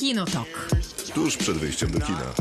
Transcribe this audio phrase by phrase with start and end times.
[0.00, 0.48] Kinotok.
[1.14, 2.32] Tuż przed wyjściem do kina.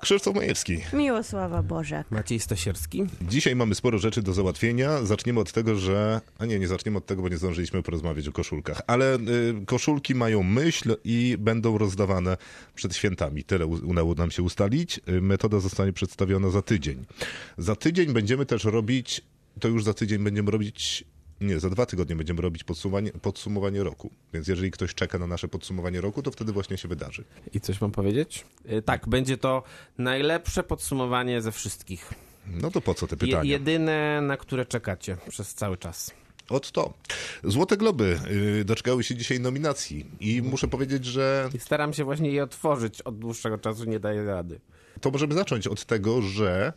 [0.00, 0.78] Krzysztof Majewski.
[0.92, 2.04] Miłosława Boże.
[2.10, 3.04] Maciej Stasierski.
[3.22, 5.04] Dzisiaj mamy sporo rzeczy do załatwienia.
[5.04, 6.20] Zaczniemy od tego, że.
[6.38, 8.80] A nie, nie zaczniemy od tego, bo nie zdążyliśmy porozmawiać o koszulkach.
[8.86, 9.20] Ale y,
[9.66, 12.36] koszulki mają myśl i będą rozdawane
[12.74, 13.44] przed świętami.
[13.44, 15.00] Tyle u- udało nam się ustalić.
[15.08, 17.04] Y, Metoda zostanie przedstawiona za tydzień.
[17.58, 19.20] Za tydzień będziemy też robić.
[19.60, 21.04] To już za tydzień będziemy robić.
[21.40, 24.10] Nie, za dwa tygodnie będziemy robić podsumowanie, podsumowanie roku.
[24.34, 27.24] Więc jeżeli ktoś czeka na nasze podsumowanie roku, to wtedy właśnie się wydarzy.
[27.54, 28.44] I coś mam powiedzieć?
[28.72, 29.62] Y, Tak, będzie to
[29.98, 32.14] najlepsze podsumowanie ze wszystkich.
[32.46, 33.50] No to po co te Je, pytania?
[33.50, 36.10] jedyne, na które czekacie przez cały czas.
[36.48, 36.94] Od to.
[37.44, 38.18] Złote Globy
[38.60, 43.02] y, doczekały się dzisiaj nominacji i muszę powiedzieć, że I staram się właśnie je otworzyć
[43.02, 44.60] od dłuższego czasu, nie daję rady.
[45.00, 46.72] to możemy zacząć od tego, że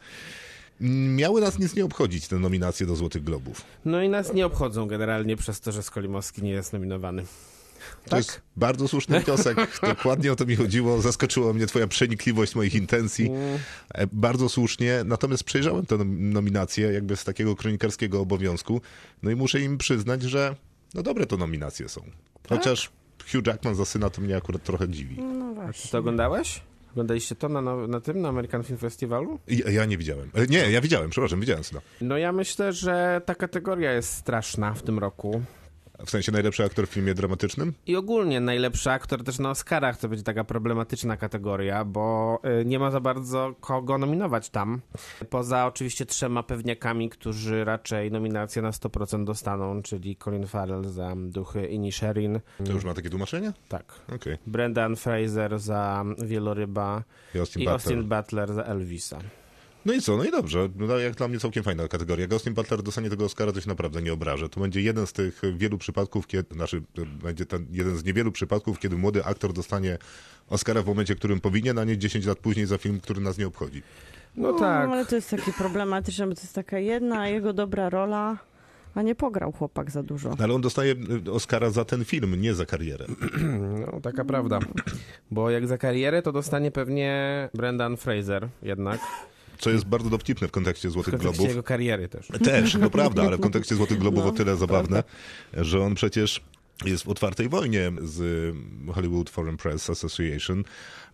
[0.82, 3.62] miały nas nic nie obchodzić te nominacje do Złotych Globów.
[3.86, 7.24] No i nas nie obchodzą generalnie przez to, że Skolimowski nie jest nominowany.
[8.04, 8.18] To Tak?
[8.18, 9.58] jest bardzo słuszny wniosek.
[9.96, 11.02] Dokładnie o to mi chodziło.
[11.02, 13.30] Zaskoczyła mnie twoja przenikliwość moich intencji.
[13.94, 15.02] E, Bardzo słusznie.
[15.06, 18.82] Natomiast przejrzałem te nom- nominacje jakby z takiego kronikarskiego obowiązku.
[19.24, 20.56] No i muszę im przyznać, że
[20.94, 22.02] no dobre to nominacje są.
[22.50, 22.90] Chociaż
[23.32, 25.18] Hugh Jackman za syna to mnie akurat trochę dziwi.
[25.20, 25.92] No Czy właśnie.
[25.92, 26.62] to oglądałeś?
[26.96, 29.40] Oglądaliście to na, na, na tym, na American Film Festivalu?
[29.48, 30.30] Ja, ja nie widziałem.
[30.34, 31.82] E, Nie, ja widziałem, przepraszam, widziałem syna.
[32.02, 35.42] No ja myślę, że ta kategoria jest straszna w tym roku.
[36.06, 37.74] W sensie najlepszy aktor w filmie dramatycznym?
[37.88, 42.80] I ogólnie najlepszy aktor też na Oscarach to będzie taka problematyczna kategoria, bo y, nie
[42.80, 44.82] ma za bardzo kogo nominować tam.
[45.30, 51.68] Poza oczywiście trzema pewniakami, którzy raczej nominację na 100% dostaną, czyli Colin Farrell za Duchy
[51.68, 52.40] i Nisherin.
[52.66, 53.54] To już ma takie tłumaczenie?
[53.70, 53.94] Tak.
[54.16, 54.38] Okej.
[54.48, 57.04] Brendan Fraser za Wieloryba
[57.36, 57.74] I Austin i Butler.
[57.74, 59.20] Austin Butler za Elvisa.
[59.86, 60.18] No i co?
[60.18, 60.70] No i dobrze.
[60.76, 62.28] No, jak dla mnie całkiem fajna kategoria.
[62.32, 64.50] Austin Butler dostanie tego Oscara, to się naprawdę nie obrażę.
[64.50, 66.82] To będzie jeden z tych wielu przypadków, kiedy, znaczy,
[67.24, 69.98] będzie ten jeden z niewielu przypadków, kiedy młody aktor dostanie
[70.50, 73.38] Oscara w momencie, w którym powinien, a nie 10 lat później za film, który nas
[73.38, 73.84] nie obchodzi.
[74.36, 74.90] No tak.
[74.90, 78.38] ale to jest takie problematyczne, bo to jest taka jedna jego dobra rola,
[78.96, 80.30] a nie pograł chłopak za dużo.
[80.30, 80.96] No, ale on dostaje
[81.28, 83.06] y, Oscara za ten film, nie za karierę.
[83.86, 84.60] No, taka prawda.
[85.32, 89.00] Bo jak za karierę, to dostanie pewnie Brendan Fraser jednak.
[89.60, 91.50] Co jest bardzo dowcipne w kontekście W Złotych kontekście Globów.
[91.50, 92.28] jego kariery też.
[92.44, 95.04] Też, to prawda, ale w kontekście Złotych Globów No, o tyle zabawne,
[95.54, 96.42] że on przecież
[96.86, 98.54] jest w otwartej wojnie z
[98.94, 100.64] Hollywood Foreign Press Association.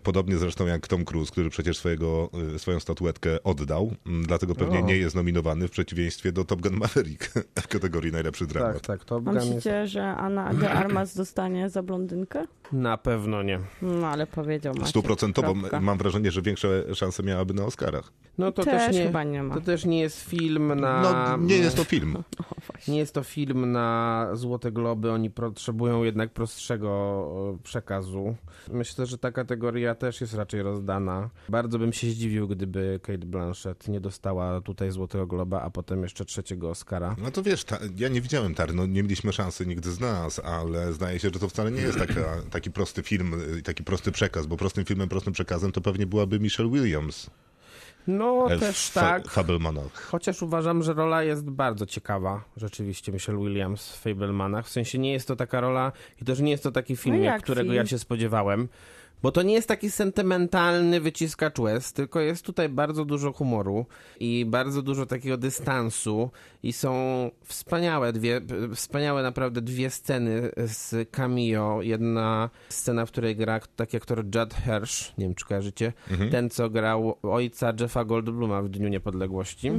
[0.03, 4.85] Podobnie zresztą jak Tom Cruise, który przecież swojego, y, swoją statuetkę oddał, dlatego pewnie O.
[4.85, 8.73] nie jest nominowany w przeciwieństwie do Top Gun Maverick w kategorii najlepszy dramat.
[8.73, 9.47] Tak, tak, to A Gun jest...
[9.47, 12.45] myślicie, że Anna de Armas dostanie za blondynkę?
[12.71, 13.59] Na pewno nie.
[13.81, 14.89] No ale powiedział Maciek.
[14.89, 18.11] Stuprocentowo mam wrażenie, że większe szanse miałaby na Oscarach.
[18.37, 19.55] No to Też też, nie, chyba nie ma.
[19.55, 21.01] To też nie jest film na...
[21.01, 22.17] No, nie jest to film.
[22.51, 22.91] O.
[22.91, 28.35] Nie jest to film na Złote Globy, oni potrzebują jednak prostszego przekazu.
[28.71, 31.29] Myślę, że ta kategoria też jest raczej rozdana.
[31.49, 36.25] Bardzo bym się zdziwił, gdyby Kate Blanchett nie dostała tutaj Złotego Globa, a potem jeszcze
[36.25, 37.15] trzeciego Oscara.
[37.17, 40.39] No to wiesz, ta, ja nie widziałem Tar, no nie mieliśmy szansy nigdy z nas,
[40.39, 44.11] ale zdaje się, że to wcale nie jest taka, taki prosty film, y, taki prosty
[44.11, 47.29] przekaz, bo prostym filmem, prostym przekazem to pewnie byłaby Michelle Williams.
[48.07, 49.27] No e, w też Fa- tak.
[49.27, 49.93] Fabelmanach.
[49.93, 54.65] Chociaż uważam, że rola jest bardzo ciekawa, rzeczywiście, Michelle Williams w Fablemanach.
[54.67, 55.91] W sensie nie jest to taka rola
[56.21, 57.75] i też nie jest to taki film, No jak jak którego film?
[57.75, 58.67] ja się spodziewałem.
[59.23, 63.85] Bo to nie jest taki sentymentalny wyciskacz łez, tylko jest tutaj bardzo dużo humoru
[64.19, 66.29] i bardzo dużo takiego dystansu
[66.63, 66.91] i są
[67.43, 68.41] wspaniałe dwie,
[68.75, 71.81] wspaniałe naprawdę dwie sceny z cameo.
[71.81, 75.93] Jedna scena, w której gra taki aktor Judd Hirsch, nie wiem czy kojarzycie,
[76.31, 79.71] ten co grał ojca Jeffa Goldbluma w Dniu Niepodległości.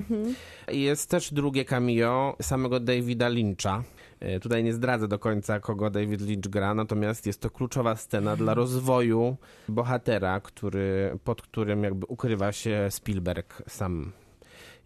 [0.72, 3.82] I Jest też drugie cameo samego Davida Lyncha.
[4.22, 8.36] E, Tutaj nie zdradzę do końca, kogo David Lynch gra, natomiast jest to kluczowa scena
[8.36, 9.36] dla rozwoju
[9.68, 14.12] bohatera, który, pod którym jakby ukrywa się Spielberg sam.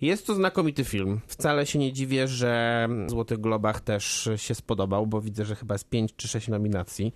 [0.01, 1.21] Jest to znakomity film.
[1.27, 5.75] Wcale się nie dziwię, że w Złotych Globach też się spodobał, bo widzę, że chyba
[5.75, 7.15] jest 5 czy 6 nominacji.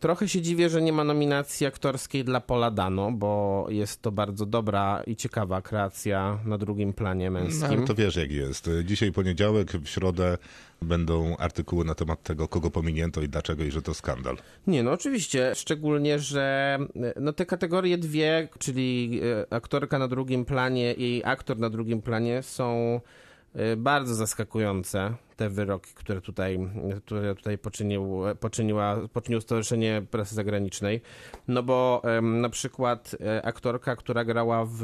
[0.00, 4.46] Trochę się dziwię, że nie ma nominacji aktorskiej dla Paula Dano, bo jest to bardzo
[4.46, 7.64] dobra i ciekawa kreacja na drugim planie No, męskim.
[7.64, 8.70] ale to wiesz jak jest.
[8.84, 10.38] Dzisiaj poniedziałek, w środę
[10.82, 14.36] będą artykuły na temat tego, kogo pominięto i dlaczego i że to skandal.
[14.66, 19.20] Nie, no oczywiście, szczególnie, że e, no te kategorie dwie, czyli
[19.50, 23.00] e, aktorka na drugim planie i aktor na drugim planie są
[23.54, 25.14] e, bardzo zaskakujące.
[25.40, 26.58] Te wyroki, które tutaj,
[27.06, 31.00] które tutaj poczynił, poczyniła, poczyniło Stowarzyszenie Prasy Zagranicznej.
[31.48, 34.82] No bo na przykład e, aktorka, która grała w,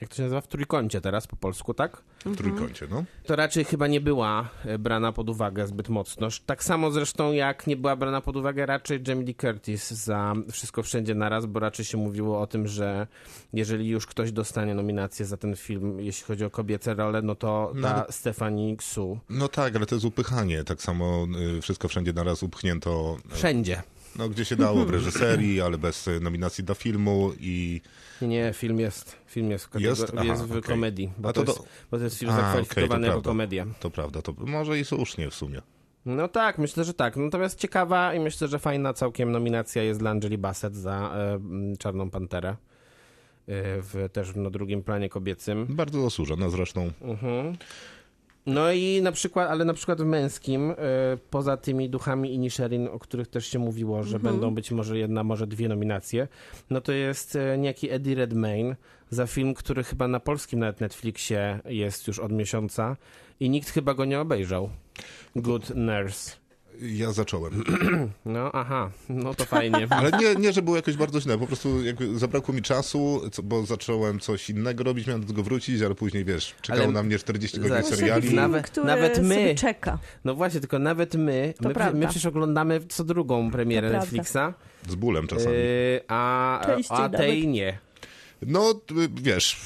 [0.00, 2.02] jak to się nazywa, w Trójkącie teraz po polsku, tak?
[2.26, 3.04] W trójkącie, no.
[3.26, 6.28] to raczej chyba nie była e, brana pod uwagę zbyt mocno.
[6.46, 10.82] Tak samo zresztą jak nie była brana pod uwagę raczej Jamie Lee Curtis za Wszystko
[10.82, 13.06] Wszędzie Naraz, bo raczej się mówiło o tym, że
[13.52, 17.72] jeżeli już ktoś dostanie nominację za ten film, jeśli chodzi o kobiece role, no to
[17.82, 18.12] ta No.
[18.12, 19.18] Stephanie Xu.
[19.30, 20.64] No tak, ale to jest upychanie.
[20.64, 21.26] Tak samo
[21.58, 23.82] y, wszystko wszędzie naraz upchnięto, Wszędzie.
[24.16, 27.80] no gdzie się dało w reżyserii, ale bez y, nominacji do filmu i
[28.22, 30.00] Nie, film jest, film jest Jest?
[30.00, 30.12] jest?
[30.16, 30.62] Aha, w okej.
[30.62, 33.30] komedii, bo to, to jest, bo to jest film zakwalifikowany jako prawda.
[33.30, 33.66] komedia.
[33.80, 35.62] to prawda, to może i słusznie w sumie.
[36.06, 37.16] No tak, myślę, że tak.
[37.16, 41.74] Natomiast ciekawa i myślę, że fajna całkiem nominacja jest dla Angeli Bassett za e, m,
[41.78, 42.48] Czarną Panterę.
[42.48, 42.56] E,
[43.82, 45.66] w, też na drugim planie kobiecym.
[45.70, 46.90] Bardzo zasłużona zresztą.
[47.00, 47.56] Mhm.
[48.48, 50.74] No i na przykład, ale na przykład w męskim, e,
[51.30, 55.46] poza tymi duchami Inisherin, o których też się mówiło, że będą być może jedna, może
[55.46, 56.28] dwie nominacje,
[56.70, 58.76] no to jest e, niejaki Eddie Redmayne
[59.10, 62.96] za film, który chyba na polskim nawet Netflixie jest już od miesiąca
[63.40, 64.70] i nikt chyba go nie obejrzał.
[65.36, 66.47] Good Nurse.
[66.82, 67.64] Ja zacząłem.
[68.24, 69.86] No, aha, no to fajnie.
[69.90, 73.42] Ale nie, nie, że było jakoś bardzo źle, po prostu jakby zabrakło mi czasu, co,
[73.42, 77.02] bo zacząłem coś innego robić, miałem do tego wrócić, ale później, wiesz, czekało Ale- na
[77.02, 78.22] mnie 40 godzin seriali.
[78.22, 79.98] film, Nawet- nawet my- czeka.
[80.24, 81.98] No właśnie, tylko nawet my, To my, prawda.
[81.98, 84.06] my przecież oglądamy co drugą premierę To prawda.
[84.16, 84.38] Netflixa,
[84.88, 85.56] Z bólem czasami.
[85.56, 87.54] yy, a, Częściej a tej nawet.
[87.54, 87.78] nie.
[88.42, 88.80] No,
[89.22, 89.60] wiesz,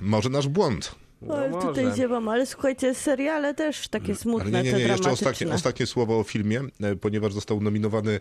[0.00, 0.94] może nasz błąd.
[1.22, 1.96] No ale tutaj może.
[1.96, 5.30] ziewam, ale słuchajcie, seriale też takie smutne, Ale nie, nie, te nie, jeszcze dramatyczne.
[5.30, 8.20] ostatnie, ostatnie słowo o filmie, e, ponieważ został nominowany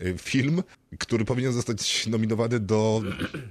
[0.00, 0.62] e, film,
[0.98, 3.02] który powinien zostać nominowany do,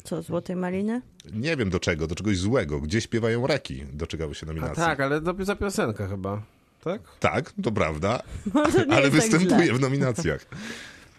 [0.03, 1.01] Co, Złotej Maliny?
[1.33, 2.79] nie wiem do czego, do czegoś złego.
[2.81, 4.75] Gdzie śpiewają reki, doczekały się A nominacji.
[4.83, 6.41] tak, ale to za piosenkę chyba.
[6.83, 7.01] Tak?
[7.19, 8.23] Tak, to prawda,
[8.53, 9.73] No, to ale tak występuje źle.
[9.73, 10.45] w nominacjach.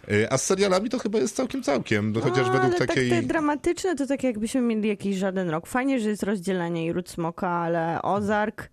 [0.07, 3.09] E, A z serialami to chyba jest całkiem całkiem, no, chociaż według ale takiej...
[3.09, 5.67] tak te dramatyczne to tak jakbyśmy mieli jakiś żaden rok.
[5.67, 8.69] Fajnie, że jest rozdzielenie i Ród Smoka, ale Ozark,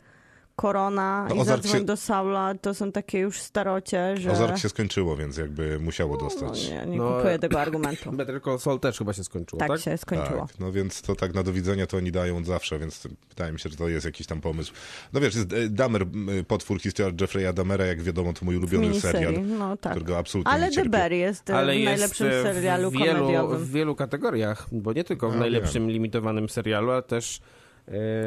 [0.57, 4.31] Korona No, i Ozark Zadzwoń się- do Saula to są takie już starocie, że...
[4.33, 6.69] Ozark się skończyło, więc jakby musiało no, dostać.
[6.71, 8.13] nie, nie No, kupuję tego argumentu.
[8.13, 9.81] Better Call Saul też chyba się skończyło, Tak, tak?
[9.81, 10.41] się skończyło.
[10.47, 13.61] Tak, no więc to tak na do widzenia to oni dają zawsze, więc wydaje mi
[13.61, 14.73] się, że to jest jakiś tam pomysł.
[15.13, 16.07] No wiesz, jest e, Damer,
[16.49, 19.93] potwór historia Jeffrey'a Damera, jak wiadomo, to mój ulubiony serial, no tak.
[19.93, 20.85] którego absolutnie Ale The.
[20.89, 23.59] Bear jest Ale w jest najlepszym e, serialu w wielu, komediowym.
[23.59, 27.56] w wielu kategoriach, bo nie tylko w No, najlepszym limitowanym serialu, ale też e,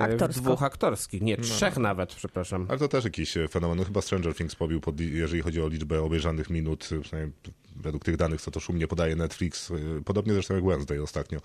[0.01, 0.41] Aktorsko.
[0.41, 1.21] dwóch aktorskich.
[1.21, 1.25] No.
[1.27, 2.65] Nie, trzech nawet, przepraszam.
[2.69, 3.77] Ale to też jakiś e, fenomen.
[3.77, 7.33] No, chyba Stranger Things pobił, pod, jeżeli chodzi o liczbę obejrzanych minut, e, przynajmniej
[7.75, 9.71] według tych danych, co to szumnie podaje Netflix.
[9.71, 9.75] e,
[10.05, 11.39] Podobnie zresztą jak Wednesday ostatnio.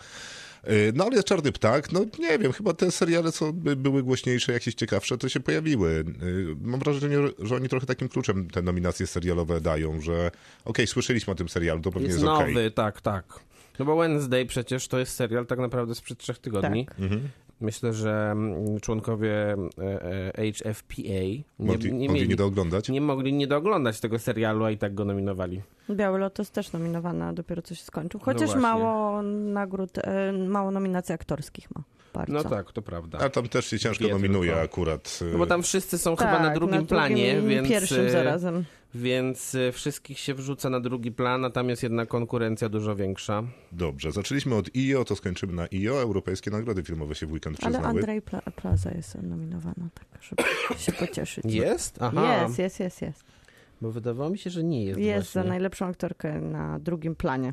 [0.64, 4.02] E, No ale jest Czarny Ptak, no nie wiem, chyba te seriale, co by były
[4.02, 6.04] głośniejsze, jakieś ciekawsze, to się pojawiły.
[6.08, 10.30] E, Mam wrażenie, że oni trochę takim kluczem te nominacje serialowe dają, że
[10.64, 12.54] okej, słyszeliśmy o tym serialu, to pewnie Jest jest, okej.
[12.54, 13.40] nowy, tak, tak.
[13.78, 16.86] No bo Wednesday przecież to jest serial tak naprawdę sprzed trzech tygodni.
[16.86, 17.00] Tak.
[17.00, 17.28] Mhm.
[17.64, 22.88] Myślę, że mm, członkowie e, e, HFPA nie, Mogli, nie, mogli nie dooglądać.
[22.88, 25.62] nie mogli nie dooglądać tego serialu, a i tak go nominowali.
[25.90, 28.20] Biały Lotos też nominowany, a dopiero co się skończył.
[28.20, 31.82] Chociaż No mało nagród, e, mało nominacji aktorskich ma.
[32.14, 32.32] Bardzo.
[32.32, 33.18] No tak, to prawda.
[33.18, 34.64] A tam też się ciężko nominuje tylko.
[34.64, 35.18] akurat.
[35.22, 38.10] e, No bo tam wszyscy są tak, chyba na drugim planie, i więc, pierwszym e,
[38.10, 38.64] zarazem.
[38.94, 43.42] więc e, wszystkich się wrzuca na drugi plan, a tam jest jednak konkurencja dużo większa.
[43.72, 46.02] Dobrze, zaczęliśmy od IO, to skończymy na IO.
[46.02, 47.98] Europejskie nagrody filmowe się w weekend Ale przyznały.
[47.98, 50.42] Andrzej Pla Plaza jest nominowana, tak, żeby
[50.80, 51.44] się pocieszyć.
[51.48, 51.96] Jest?
[52.00, 53.24] Aha, Jest, jest, jest, jest.
[53.80, 55.48] bo wydawało mi się, że nie jest Jest za właśnie.
[55.50, 57.52] najlepszą aktorkę na drugim planie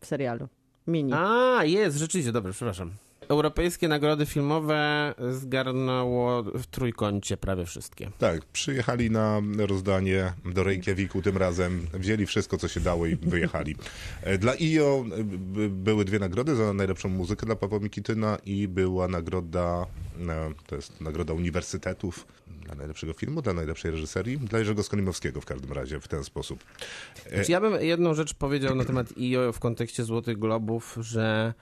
[0.00, 0.48] w serialu.
[0.86, 1.12] Mini.
[1.14, 2.90] A, jest, rzeczywiście, dobrze, przepraszam.
[3.28, 8.10] Europejskie nagrody filmowe zgarnęło w trójkącie prawie wszystkie.
[8.18, 13.76] Tak, przyjechali na rozdanie do Reykjaviku tym razem, wzięli wszystko, co się dało i wyjechali.
[14.22, 15.24] E, Dla IO e,
[15.68, 19.86] były dwie nagrody za najlepszą muzykę dla Pawła Mikityna i była nagroda,
[20.28, 22.26] e, to jest nagroda uniwersytetów
[22.64, 26.64] dla najlepszego filmu, dla najlepszej reżyserii, dla Jerzego Skolimowskiego w każdym razie, w ten sposób.
[27.48, 31.54] Ja bym jedną rzecz powiedział na temat IO w kontekście Złotych Globów, że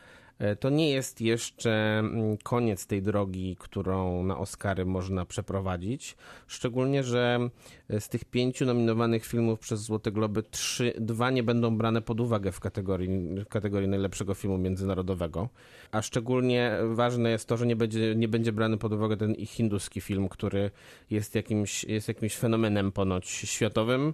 [0.60, 6.16] to nie jest jeszcze mm, koniec tej drogi, którą na Oscary można przeprowadzić.
[6.46, 7.50] Szczególnie, że
[7.88, 12.20] e, z tych pięciu nominowanych filmów przez Złote Globy, trzy, dwa nie będą brane pod
[12.20, 13.08] uwagę w kategorii,
[13.44, 15.48] w kategorii najlepszego filmu międzynarodowego.
[15.92, 20.00] A szczególnie ważne jest to, że nie będzie, nie będzie brany pod uwagę ten hinduski
[20.00, 20.70] film, który
[21.10, 24.12] jest jakimś, jest jakimś fenomenem ponoć światowym e,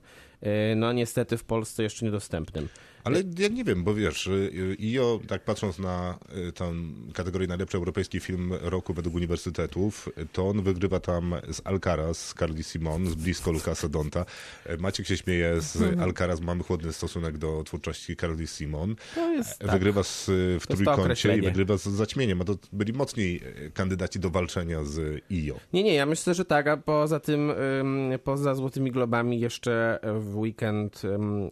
[0.76, 2.68] no niestety w Polsce jeszcze niedostępnym.
[3.06, 6.72] Ale ja nie wiem, bo wiesz, y, IO, tak patrząc na y, tę
[7.14, 12.62] kategorię najlepszy europejski film roku według uniwersytetów, to on wygrywa tam z Alcaraz, z Carly
[12.62, 14.24] Simon, z blisko Lucasa Donta.
[14.64, 16.00] E, Maciek się śmieje z Mhm.
[16.00, 18.96] Alcaraz, mamy chłodny stosunek do twórczości Carly Simon.
[19.14, 19.70] To jest tak.
[19.70, 20.26] Wygrywa z,
[20.60, 24.84] w to trójkącie i wygrywa z zaćmieniem, a to byli mocniej e, kandydaci do walczenia
[24.84, 25.56] z IO.
[25.72, 30.36] Nie, nie, ja myślę, że tak, a poza tym, ym, poza Złotymi Globami jeszcze w
[30.38, 31.02] weekend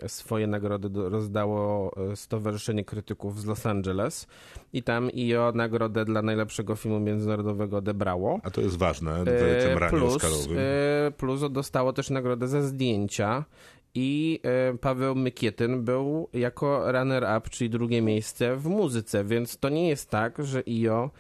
[0.07, 4.27] swoje nagrody rozdało e, Stowarzyszenie Krytyków z Los Angeles
[4.73, 8.41] i tam IO nagrodę dla najlepszego filmu międzynarodowego odebrało.
[8.43, 10.59] A to jest ważne w E, tym raniu plus, oscarowym.
[10.59, 13.45] e, plus dostało też nagrodę za zdjęcia
[13.97, 14.41] i
[14.81, 20.45] Paweł Mykietyn był jako runner-up, czyli drugie miejsce w muzyce, więc to nie jest tak,
[20.45, 21.11] że IO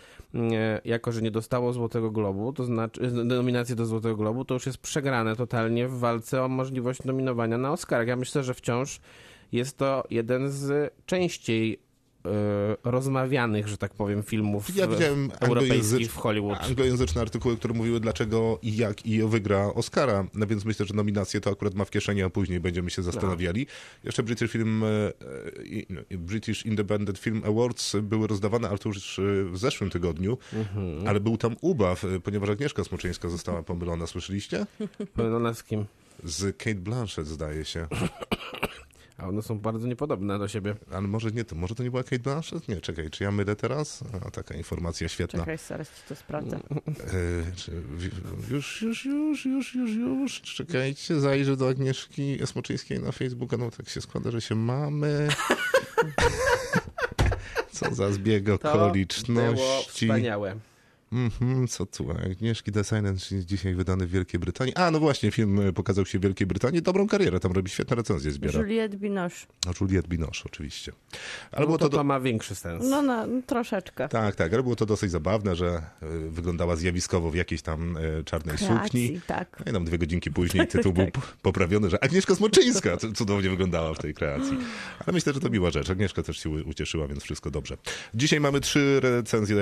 [0.84, 4.66] jako, że nie dostało Złotego Globu, to znaczy e, nominacji do Złotego Globu, to już
[4.66, 8.06] jest przegrane totalnie w walce o możliwość nominowania na Oscar.
[8.06, 9.00] Ja myślę, że wciąż
[9.52, 11.78] jest to jeden z częściej e,
[12.84, 16.58] rozmawianych, że tak powiem, filmów Ja w- widziałem europejskich w Hollywood.
[16.62, 21.40] anglojęzyczne artykuły, które mówiły dlaczego i jak IO wygra Oscara, no więc myślę, że nominację
[21.40, 23.66] to akurat ma w kieszeni, a później będziemy się zastanawiali.
[24.04, 25.12] Jeszcze British Film, e, e,
[25.64, 30.38] i- no, British Independent Film Awards były rozdawane, ale to już e, w zeszłym tygodniu,
[30.52, 31.08] Mhm.
[31.08, 34.66] ale był tam ubaw, e, ponieważ Agnieszka Smoczyńska została pomylona, słyszeliście?
[35.16, 35.84] No z kim?
[36.24, 37.86] Z Kate Blanchett zdaje się.
[39.24, 40.74] A one są bardzo niepodobne do siebie.
[40.90, 42.68] Ale może nie to, może to nie była Kate Blanchett?
[42.68, 44.04] Nie, czekaj, czy ja mylę teraz?
[44.26, 45.38] A, taka informacja świetna.
[45.38, 46.56] Czekaj, zaraz ci to sprawdzę.
[46.56, 46.60] E,
[48.50, 50.42] już, już, już, już, już, już.
[50.42, 53.56] Czekajcie, zajrzę do Agnieszki Smoczyńskiej na Facebooka.
[53.56, 55.28] No tak się składa, że się mamy.
[57.72, 60.06] Co za zbieg To było okoliczności.
[60.06, 60.56] wspaniałe.
[61.14, 62.10] Mhm, co tu?
[62.10, 64.74] Agnieszki The Silence dzisiaj wydany w Wielkiej Brytanii.
[64.74, 66.82] A, no właśnie, film e, pokazał się w Wielkiej Brytanii.
[66.82, 68.60] Dobrą karierę, tam robi świetne recenzje, zbiera.
[68.60, 69.46] Juliette Binoche.
[69.66, 70.92] A Juliette Binoche oczywiście.
[71.52, 71.88] Ale No było to, to...
[71.88, 72.84] do- to ma większy sens.
[72.90, 74.08] No, no, troszeczkę.
[74.08, 75.66] Tak, tak, ale było to dosyć zabawne, że
[76.02, 78.76] e, wyglądała zjawiskowo w jakiejś tam e, czarnej sukni.
[78.76, 79.62] Kreacji, tak.
[79.66, 83.94] No i tam dwie godzinki później tytuł był p- poprawiony, że Agnieszka Smoczyńska cudownie wyglądała
[83.94, 84.58] w tej kreacji.
[85.06, 85.90] Ale myślę, że to miła rzecz.
[85.90, 87.76] Agnieszka też się ucieszyła, więc wszystko dobrze.
[88.14, 89.56] Dzisiaj mamy trzy recenzje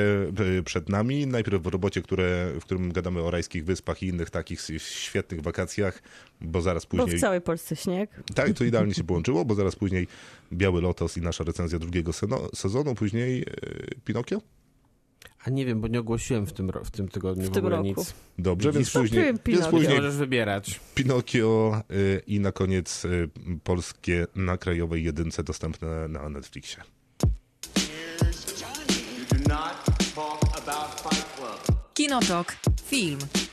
[0.64, 1.26] przed nami.
[1.42, 6.02] Najpierw w robocie, które, w którym gadamy o rajskich wyspach i innych takich świetnych wakacjach,
[6.40, 7.18] bo zaraz Bo później...
[7.18, 8.10] w całej Polsce śnieg.
[8.34, 10.06] Tak, to idealnie się połączyło, bo zaraz później
[10.52, 12.12] Biały Lotos i nasza recenzja drugiego
[12.54, 13.44] sezonu, później e,
[14.04, 14.40] Pinokio?
[15.44, 17.64] A nie wiem, bo nie ogłosiłem w tym, ro- w tym tygodniu w, W tym
[17.64, 17.88] ogóle roku.
[17.88, 18.14] nic.
[18.38, 20.80] Dobrze, więc później, więc później możesz wybierać.
[20.94, 23.28] Pinokio y, i na koniec y,
[23.64, 26.82] polskie na krajowej jedynce dostępne na Netflixie.
[32.02, 32.56] Kinotok.
[32.84, 33.51] Film.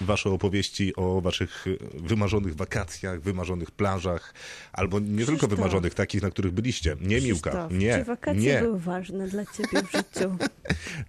[0.00, 4.34] Wasze opowieści o waszych wymarzonych wakacjach, wymarzonych plażach,
[4.72, 5.50] albo nie tylko Krzysztof.
[5.50, 6.96] wymarzonych, takich, na których byliście.
[7.00, 8.60] Nie Miłka, Krzysztof, nie, Czy wakacje nie.
[8.60, 10.36] były ważne dla ciebie w życiu?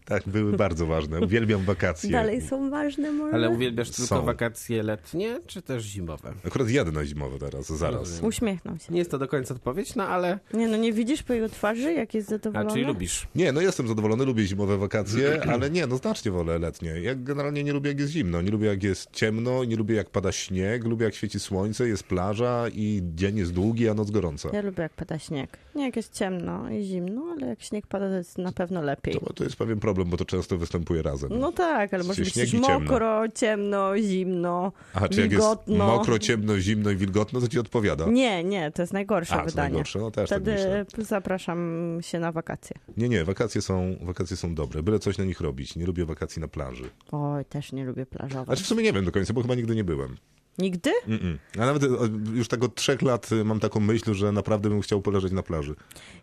[0.06, 1.20] Tak, były bardzo ważne.
[1.20, 2.12] Uwielbiam wakacje.
[2.12, 3.34] Dalej są ważne może?
[3.36, 4.26] Ale uwielbiasz tylko Są.
[4.26, 6.34] wakacje letnie, czy też zimowe?
[6.48, 8.20] Akurat jadę na zimowe teraz, zaraz.
[8.22, 8.94] Uśmiechnął się.
[8.94, 10.40] Nie jest to do końca odpowiedź, no ale...
[10.54, 12.72] Nie no, nie widzisz po jego twarzy, jak jest A zadowolony?
[12.72, 13.28] czyli lubisz.
[13.36, 16.90] Nie, no jestem zadowolony, lubię zimowe wakacje, ale nie, no znacznie wolę letnie.
[17.02, 20.10] Ja generalnie nie lubię jak jest zimno, nie lubię jak jest ciemno, nie lubię jak
[20.10, 24.50] pada śnieg, lubię jak świeci słońce, jest plaża i dzień jest długi, a noc gorąca.
[24.54, 25.58] Ja lubię jak pada śnieg.
[25.76, 29.14] Nie jak jest ciemno i zimno, ale jak śnieg pada, to jest na pewno lepiej.
[29.14, 31.30] To, to jest pewien problem, bo to często występuje razem.
[31.40, 32.80] No tak, ale może być ciemno.
[32.80, 35.88] mokro, ciemno, zimno, A czy jak jest wilgotno.
[35.88, 38.06] mokro, ciemno, zimno i wilgotno, to ci odpowiada?
[38.06, 39.70] Nie, nie, to jest najgorsze A, wydanie.
[39.70, 40.56] najgorsze, no też Wtedy
[40.96, 41.58] tak zapraszam
[42.02, 42.76] się na wakacje.
[42.98, 45.76] Nie, nie, wakacje są, wakacje są dobre, byle coś na nich robić.
[45.76, 46.84] Nie lubię wakacji na plaży.
[47.12, 48.46] Oj, też nie lubię plażować.
[48.60, 50.18] Znaczy w sumie nie wiem do końca, bo chyba nigdy nie byłem.
[50.58, 50.92] Nigdy?
[51.08, 51.38] Mm-mm.
[51.56, 51.88] A nawet e,
[52.34, 55.44] już tak od trzech lat e, mam taką myśl, że naprawdę bym chciał poleżeć na
[55.44, 55.76] plaży.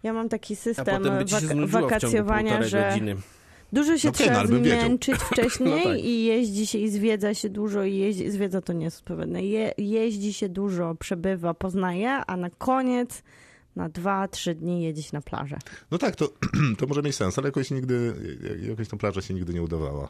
[0.03, 2.89] Ja mam taki A system potem by ci się wak- znudziło w ciągu wakacjowania, że
[2.91, 3.17] godziny.
[3.73, 6.01] dużo się No no, trzeba zmęczyć wcześniej No tak.
[6.05, 9.47] i jeździ się i zwiedza się dużo i jeździ, zwiedza to nie jest odpowiednie.
[9.47, 13.23] Je, jeździ się dużo, przebywa, poznaje, a na koniec
[13.77, 15.59] na dwa, trzy dni jedzie się na plażę.
[15.91, 16.29] No tak, to,
[16.79, 18.15] to może mieć sens, ale jakoś nigdy,
[18.69, 20.09] jakoś ta plaża się nigdy nie udawała.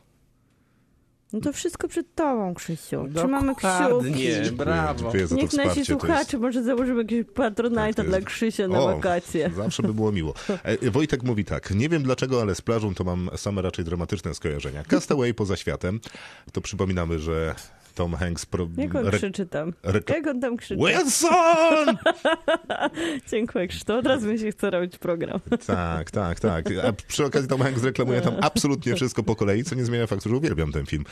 [1.34, 3.08] No to wszystko przed tobą, Krzysiu.
[3.14, 4.56] Trzymamy Dokładnie, kciuki.
[4.56, 5.00] brawo.
[5.00, 5.94] Dziękuję za to Niech nasi wsparcie.
[5.94, 6.34] to słuchacze, jest...
[6.42, 9.50] może założymy jakiegoś patronajta Tak, to dla jest- Krzysia na O, wakacje.
[9.56, 10.34] Zawsze by było miło.
[10.62, 14.34] E, Wojtek mówi tak, nie wiem dlaczego, ale z plażą to mam same raczej dramatyczne
[14.34, 14.84] skojarzenia.
[14.84, 16.00] Castaway poza światem,
[16.52, 17.54] to przypominamy, że
[17.94, 18.46] Tom Hanks...
[18.46, 19.72] Pro, Jak on re- krzyczy tam?
[19.82, 20.80] rek- Jak on tam krzyczy?
[20.86, 21.96] Wilson!
[23.30, 23.98] Dziękuję, Krzysztof.
[23.98, 25.40] Od razu mi się chce robić program.
[25.66, 26.64] Tak, tak, tak.
[26.88, 30.28] A przy okazji Tom Hanks reklamuje tam absolutnie wszystko po kolei, co nie zmienia faktu,
[30.28, 31.04] że uwielbiam ten film.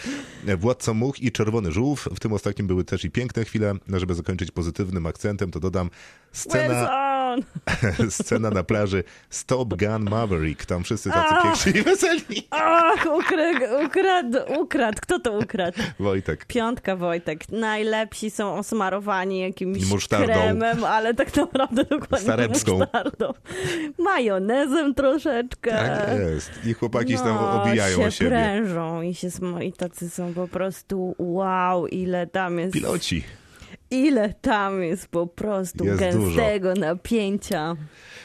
[0.58, 2.08] Władca Much i Czerwony Żółw.
[2.14, 3.74] W tym ostatnim były też i piękne chwile.
[3.88, 5.90] No, Żeby zakończyć pozytywnym akcentem, to dodam
[6.32, 7.21] scena, Wilson!
[8.10, 10.66] scena na plaży Stop Gun Maverick.
[10.66, 12.48] Tam wszyscy tacy piękni i weseli.
[12.50, 14.98] Ach, ukradł, ukradł, ukradł.
[15.02, 15.78] Kto to ukradł?
[15.98, 16.44] Wojtek.
[16.46, 17.48] Piątka, Wojtek.
[17.48, 20.26] Najlepsi są osmarowani jakimś Musztardą.
[20.26, 22.78] kremem, ale tak naprawdę dokładnie Starebską.
[22.78, 23.32] musztardą.
[23.98, 25.70] Majonezem troszeczkę.
[25.70, 26.50] Tak jest.
[26.66, 28.30] I chłopaki się tam obijają się o siebie.
[28.30, 29.28] prężą i się
[29.62, 33.24] i tacy są po prostu wow, ile tam jest, Piloci.
[33.92, 37.76] Ile tam jest po prostu Jest gęstego napięcia,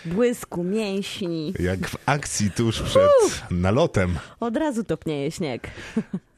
[0.05, 1.53] błysku mięśni.
[1.59, 3.11] Jak w akcji tuż przed
[3.51, 4.19] nalotem.
[4.39, 5.67] Od razu topnieje śnieg.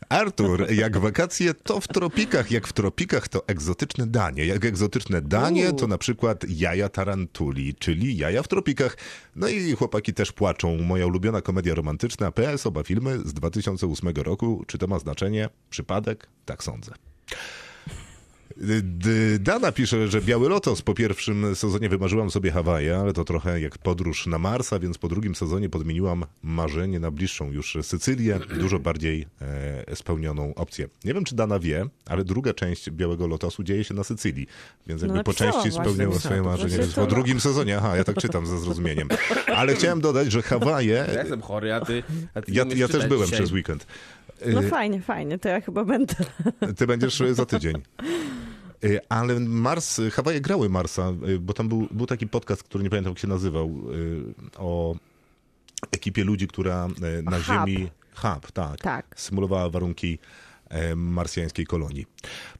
[0.09, 4.45] Artur, jak wakacje to w tropikach, jak w tropikach to egzotyczne danie.
[4.45, 8.97] Jak egzotyczne danie to na przykład jaja tarantuli, czyli jaja w tropikach.
[9.35, 10.77] No i chłopaki też płaczą.
[10.77, 14.63] Moja ulubiona komedia romantyczna, PS, oba filmy z 2008 roku.
[14.67, 15.49] Czy to ma znaczenie?
[15.69, 16.27] Przypadek?
[16.45, 16.91] Tak sądzę.
[19.39, 23.77] Dana pisze, że Biały Lotos po pierwszym sezonie wymarzyłam sobie Hawaje, ale to trochę jak
[23.77, 29.27] podróż na Marsa, więc po drugim sezonie podmieniłam marzenie na bliższą już Sycylię, dużo bardziej
[29.87, 30.87] e, spełnioną opcję.
[31.05, 34.47] Nie wiem, czy Dana wie, ale druga część Białego Lotosu dzieje się na Sycylii,
[34.87, 36.77] więc jakby No, po części napisała, swoje marzenie.
[36.77, 39.07] Więc po to- drugim sezonie, aha, ja tak czytam ze zrozumieniem.
[39.55, 41.05] Ale chciałem dodać, że Hawaje...
[41.13, 42.03] Ja jestem chory, a ty,
[42.33, 43.39] a ty Ja, ja też byłem dzisiaj.
[43.39, 43.85] przez weekend.
[44.45, 46.15] No Y, fajnie, fajnie, to ja chyba będę.
[46.77, 47.75] Ty będziesz y, za tydzień.
[48.83, 52.89] Y, Ale Mars, Hawaje grały Marsa, y, bo tam był, był taki podcast, który nie
[52.89, 54.95] pamiętam jak się nazywał, y, o
[55.91, 56.87] ekipie ludzi, która
[57.23, 57.45] na Hub.
[57.45, 57.89] Ziemi...
[58.15, 58.79] Hub, tak.
[58.79, 59.05] Tak.
[59.15, 60.19] Symulowała warunki
[60.95, 62.05] marsjańskiej kolonii.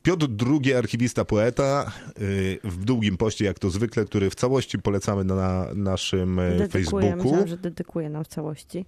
[0.03, 5.23] Piotr II, archiwista, poeta, y, w długim poście, jak to zwykle, który w całości polecamy
[5.23, 7.23] na naszym e, Dedykuję, Facebooku.
[7.23, 8.85] myślałam, że dedykuję nam w całości.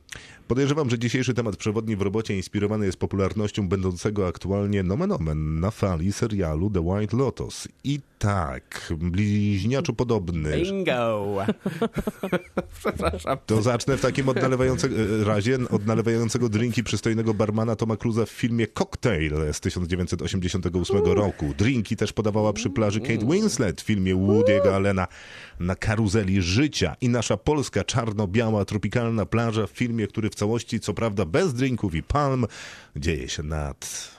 [0.47, 5.71] Podejrzewam, że dzisiejszy temat przewodni w robocie inspirowany jest popularnością będącego aktualnie nomen omen na
[5.71, 7.67] fali serialu The White Lotus.
[7.83, 10.61] I tak, bliźniaczo podobny.
[10.61, 11.37] Bingo!
[12.79, 13.37] Przepraszam.
[13.45, 18.25] To zacznę w takim od nalewającego, e, razie od nalewającego drinki przystojnego barmana Toma Cruza
[18.25, 19.10] w filmie Cocktail
[19.51, 21.53] z 1988 roku.
[21.57, 25.07] Drinki też podawała przy plaży Kate Winslet w filmie Woody'ego Allena
[25.59, 26.95] na karuzeli życia.
[27.01, 31.95] I nasza polska czarno-biała tropikalna plaża w filmie, który w całości, co prawda bez drinków
[31.95, 32.45] i palm,
[32.95, 34.11] dzieje się nad...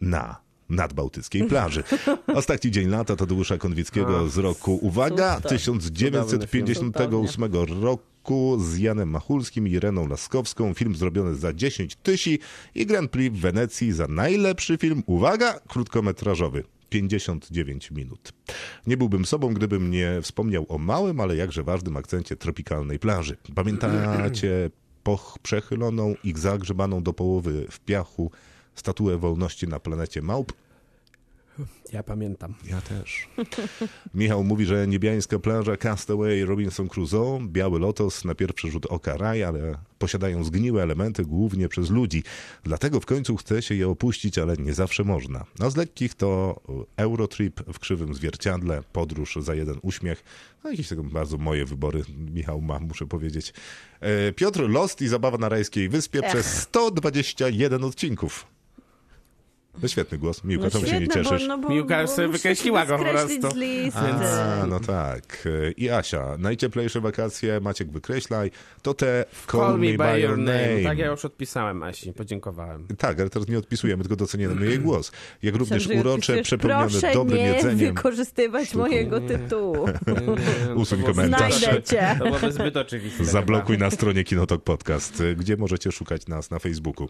[0.00, 1.82] na nadbałtyckiej plaży.
[2.34, 5.50] Ostatni dzień lata Tadeusza Konwickiego z roku, uwaga, Super.
[5.50, 8.11] 1958 roku
[8.58, 10.74] z Janem Machulskim i Ireną Laskowską.
[10.74, 12.38] Film zrobiony za 10 tysi
[12.74, 16.64] i Grand Prix w Wenecji za najlepszy film, uwaga, krótkometrażowy.
[16.88, 18.32] 59 minut.
[18.86, 23.36] Nie byłbym sobą, gdybym nie wspomniał o małym, ale jakże ważnym akcencie tropikalnej plaży.
[23.54, 24.70] Pamiętacie
[25.02, 28.30] poch przechyloną i zagrzebaną do połowy w piachu
[28.74, 30.52] statuę wolności na planecie Małp?
[31.92, 32.54] Ja pamiętam.
[32.64, 33.28] Ja też.
[34.14, 39.44] Michał mówi, że niebiańska plaża Castaway Robinson Crusoe, Biały Lotos na pierwszy rzut oka raj,
[39.44, 42.22] ale posiadają zgniłe elementy głównie przez ludzi.
[42.64, 45.44] Dlatego w końcu chce się je opuścić, ale nie zawsze można.
[45.60, 46.60] A z lekkich to
[46.96, 50.24] Eurotrip w krzywym zwierciadle, podróż za jeden uśmiech.
[50.64, 52.02] No jakieś tego bardzo moje wybory
[52.34, 53.52] Michał ma, muszę powiedzieć.
[54.00, 56.30] E, Piotr Lost i zabawa na rajskiej wyspie Ech.
[56.30, 58.46] przez 121 odcinków.
[59.82, 60.44] No świetny głos.
[60.44, 61.42] Miłka, No czemu się nie cieszysz?
[61.42, 63.50] bo, no bo, Miłka bo wykreśliła go po prostu.
[63.50, 63.98] z listy.
[64.00, 65.48] A, no tak.
[65.76, 68.50] I Asia, najcieplejsze wakacje, Maciek wykreślaj,
[68.82, 70.82] to te Call me by your name.
[70.84, 72.86] Tak, ja już odpisałem Asi, podziękowałem.
[72.98, 75.12] Tak, ale teraz nie odpisujemy, tylko doceniamy jej głos.
[75.42, 77.94] Jak również że urocze, przepełnione Proszę dobrym nie jedzeniem.
[77.94, 79.86] wykorzystywać mojego tytułu.
[80.74, 81.58] Usuń To było- komentarz.
[81.60, 82.16] Znajdę cię.
[82.18, 83.24] To byłoby zbyt oczywiste.
[83.24, 87.08] Zablokuj na stronie Kinotok Podcast, gdzie możecie szukać nas na Facebooku.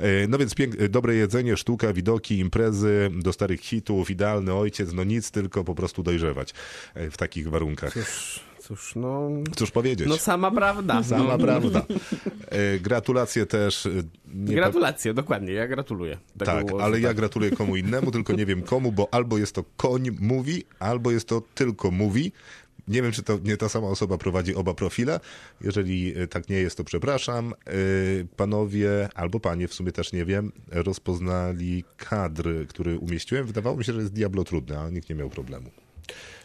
[0.00, 0.54] Y, No więc
[0.90, 6.02] dobre jedzenie, sztuka, widoki, imprezy, do starych hitów, idealny ojciec, no nic, tylko po prostu
[6.02, 6.54] dojrzewać
[6.96, 7.92] y, w takich warunkach.
[7.92, 9.30] Cóż, cóż, no...
[9.56, 10.08] Cóż powiedzieć?
[10.08, 11.02] No sama prawda.
[11.14, 11.44] Sama no.
[11.44, 11.82] prawda.
[12.76, 13.86] Y, Gratulacje też.
[13.86, 16.18] y, nie Gratulacje, dokładnie, ja gratuluję.
[16.38, 17.16] Tak, ale ja tak.
[17.16, 21.28] gratuluję komu innemu, tylko nie wiem komu, bo albo jest to koń mówi, albo jest
[21.28, 22.32] to tylko mówi.
[22.88, 25.20] Nie wiem, czy to nie ta sama osoba prowadzi oba profile.
[25.60, 27.54] Jeżeli y, tak nie jest, to przepraszam.
[27.68, 33.46] Y, Panowie, albo panie, w sumie też nie wiem, rozpoznali kadr, który umieściłem.
[33.46, 35.70] Wydawało mi się, że jest diablo trudny, a nikt nie miał problemu.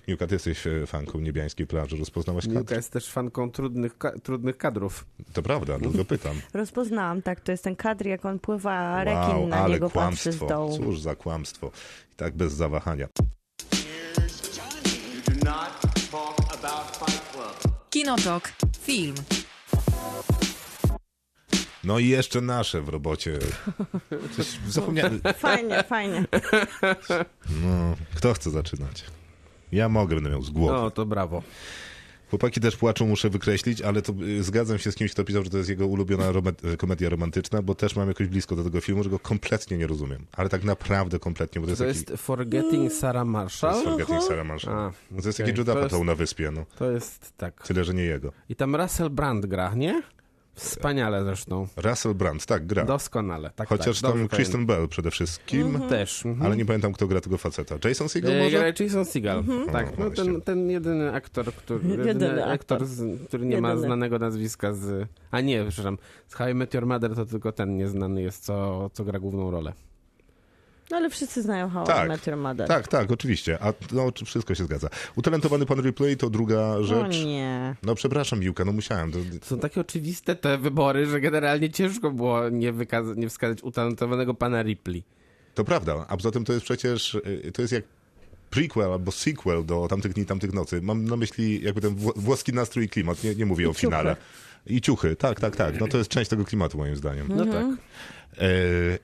[0.07, 2.75] Miłka, ty jesteś e, fanką niebiańskiej plaży, rozpoznałaś Miłka kadr?
[2.75, 5.05] jest też fanką trudnych, ka- trudnych kadrów.
[5.33, 6.35] To prawda, dlatego pytam.
[6.53, 9.89] Rozpoznałam, tak, to jest ten kadr, jak on pływa, a rekin Wow, na ale niego
[9.89, 10.47] patrzy z kłamstwo.
[10.47, 10.77] dołu.
[10.77, 11.71] Cóż za kłamstwo.
[12.13, 13.07] I tak bez zawahania.
[17.99, 18.51] Kinotok.
[18.81, 19.15] Film.
[21.83, 23.39] No i jeszcze nasze w robocie.
[24.35, 25.21] Coś zapomniałem.
[25.37, 26.25] Fajnie, fajnie.
[27.63, 29.03] No, kto chce zaczynać?
[29.71, 30.73] Ja mogę, będę miał z głowy.
[30.73, 31.43] No, to brawo.
[32.29, 35.49] Chłopaki też płaczą, muszę wykreślić, ale to y, zgadzam się z kimś, kto pisał, że
[35.49, 39.03] to jest jego ulubiona roma- komedia romantyczna, bo też mam jakoś blisko do tego filmu,
[39.03, 40.25] że go kompletnie nie rozumiem.
[40.31, 42.11] Ale tak naprawdę kompletnie, bo to jest, To taki...
[42.11, 43.73] jest Forgetting Sarah To Marshall?
[43.73, 44.73] jest Forgetting Sarah Marshall.
[44.77, 45.45] A, to jest okej.
[45.45, 46.65] taki Judah To na wyspie, no.
[46.77, 47.63] To jest tak.
[47.67, 48.31] Tyle, że nie jego.
[48.49, 50.01] I tam Russell Brand gra, nie?
[50.59, 51.67] Wspaniale zresztą.
[51.77, 52.85] Russell Brand, tak, gra.
[52.85, 53.49] Doskonale.
[53.55, 55.89] Tak, Chociaż tak, tam Kristen Bell przede wszystkim, pamiętam.
[55.89, 56.25] Też.
[56.25, 56.45] mhm.
[56.45, 57.75] ale nie pamiętam, kto gra tego faceta.
[57.89, 58.57] Jason Segel E, może?
[58.57, 59.43] gra Jason Segel.
[59.71, 62.87] Tak, no ten, ten jedyny aktor, który, jedyny Jedyny aktor, aktor.
[62.87, 63.87] z, który nie ma Jedyny.
[63.87, 65.07] znanego nazwiska z...
[65.31, 68.89] A nie, przepraszam, z How I Met Your Mother to tylko ten nieznany jest, co,
[68.93, 69.73] co gra główną rolę.
[70.91, 72.05] No ale wszyscy znają How Tak.
[72.05, 72.67] I Met Your Mother.
[72.67, 73.57] Tak, tak, oczywiście.
[73.63, 74.89] A no, wszystko się zgadza.
[75.15, 77.25] Utalentowany pan Replay to druga O rzecz.
[77.25, 77.75] nie.
[77.83, 79.11] No przepraszam, Miłka, no musiałem.
[79.11, 84.33] To, są takie oczywiste te wybory, że generalnie ciężko było nie, wykaza- nie wskazać utalentowanego
[84.33, 85.03] pana Ripley.
[85.55, 87.83] to prawda, a poza tym to jest przecież, y, to jest jak
[88.49, 90.81] prequel albo sequel do tamtych dni, tamtych nocy.
[90.81, 93.95] Mam na myśli jakby ten wło- włoski nastrój i klimat, nie, nie mówię o ciuchy.
[94.65, 95.79] I ciuchy, tak, tak, tak.
[95.79, 97.27] No to jest część tego klimatu moim zdaniem.
[97.29, 97.77] No Mhm.
[97.77, 97.85] tak.
[98.37, 98.43] E,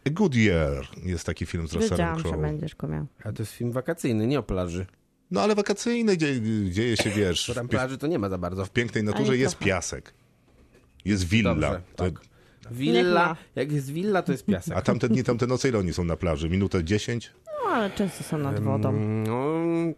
[0.07, 2.37] A Good Year jest taki film z Russellem Wiedziałam, że Crowe.
[2.41, 3.05] będziesz go miał.
[3.23, 4.85] Ale to jest film wakacyjny, nie o plaży.
[5.31, 6.41] No ale wakacyjny, dzieje,
[6.71, 8.65] dzieje się, wiesz, Bo tam w, plaży to nie ma za bardzo.
[8.65, 9.65] w pięknej naturze jest trochę.
[9.65, 10.13] piasek.
[11.05, 11.49] Jest willa.
[11.55, 12.13] Dobrze, To- tak.
[12.71, 13.35] Niech Willa, ma.
[13.55, 14.77] jak jest willa, to jest piasek.
[14.77, 16.49] A tamte dni, tamte noce, ile oni są na plaży?
[16.49, 17.31] Minutę 10?
[17.65, 18.91] No ale często są nad wodą.
[19.27, 19.53] No,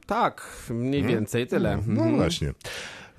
[0.06, 1.78] tak, mniej więcej tyle.
[1.88, 2.16] No Mhm.
[2.16, 2.54] właśnie.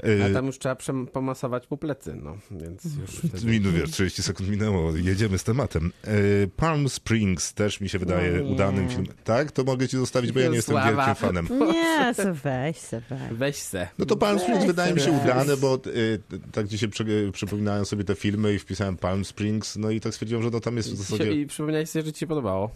[0.03, 0.77] A E, tam już trzeba
[1.13, 3.47] pomasować po plecy, no, więc już wtedy...
[3.47, 5.93] Minut, wiesz, 30 sekund minęło, jedziemy z tematem.
[6.05, 6.11] E,
[6.57, 9.15] Palm Springs też mi się wydaje No udanym filmem.
[9.25, 9.53] Tak?
[9.53, 10.97] To mogę ci zostawić, bo ja nie jestem Sława.
[10.97, 11.49] wielkim fanem.
[11.73, 13.21] Nie, se weź, se weź.
[13.33, 13.89] Weź se.
[13.99, 15.23] No to Palm Springs Weź wydaje mi się weź.
[15.25, 16.21] udane, bo y,
[16.53, 20.43] tak dzisiaj przy, przypominałem sobie te filmy i wpisałem Palm Springs, no i tak stwierdziłem,
[20.43, 21.33] że no tam jest w zasadzie...
[21.33, 22.71] I przypomniałeś sobie, że ci się podobało.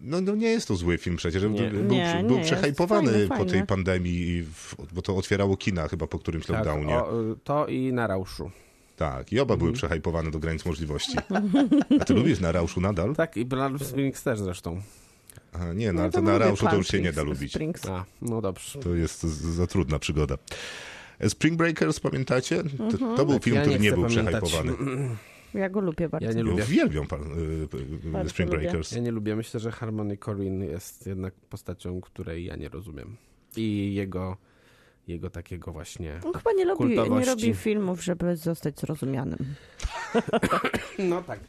[0.00, 1.42] No, no nie jest to zły film przecież.
[1.42, 1.48] Nie.
[1.48, 2.50] Był, Nie, nie był jest.
[2.50, 3.50] przehajpowany Fajny, po fajny.
[3.52, 4.44] tej pandemii,
[4.92, 6.94] bo to otwierało kina chyba po którymś lockdownie.
[6.94, 7.12] Tak, o,
[7.44, 8.50] to i na Rauszu.
[8.96, 9.58] Tak, i oba Mhm.
[9.58, 11.16] były przehajpowane do granic możliwości.
[12.00, 13.14] A ty lubisz na Rauszu nadal?
[13.16, 14.82] Tak, i Palm Springs też zresztą.
[15.52, 17.52] A, nie, no, ale to to na Rauszu to już się nie da lubić.
[17.52, 17.86] Springs.
[17.86, 18.78] A, no dobrze.
[18.78, 20.38] To jest za trudna przygoda.
[21.28, 22.62] Spring Breakers, pamiętacie?
[22.78, 23.16] To, Mhm.
[23.16, 24.44] to był Tak, film, ja który nie nie był pamiętać.
[24.44, 24.72] przehajpowany.
[25.54, 26.28] Ja go lubię bardzo.
[26.28, 26.62] Ja nie lubię.
[26.62, 28.62] Uwielbiam pan, y, y, Bardzo Spring lubię.
[28.62, 28.92] Breakers.
[28.92, 29.36] Ja nie lubię.
[29.36, 33.16] Myślę, że Harmony Corrin jest jednak postacią, której ja nie rozumiem.
[33.56, 34.36] I jego,
[35.08, 36.20] jego takiego właśnie...
[36.24, 39.38] On chyba nie robi, nie robi filmów, żeby zostać zrozumianym.
[40.98, 41.40] No tak.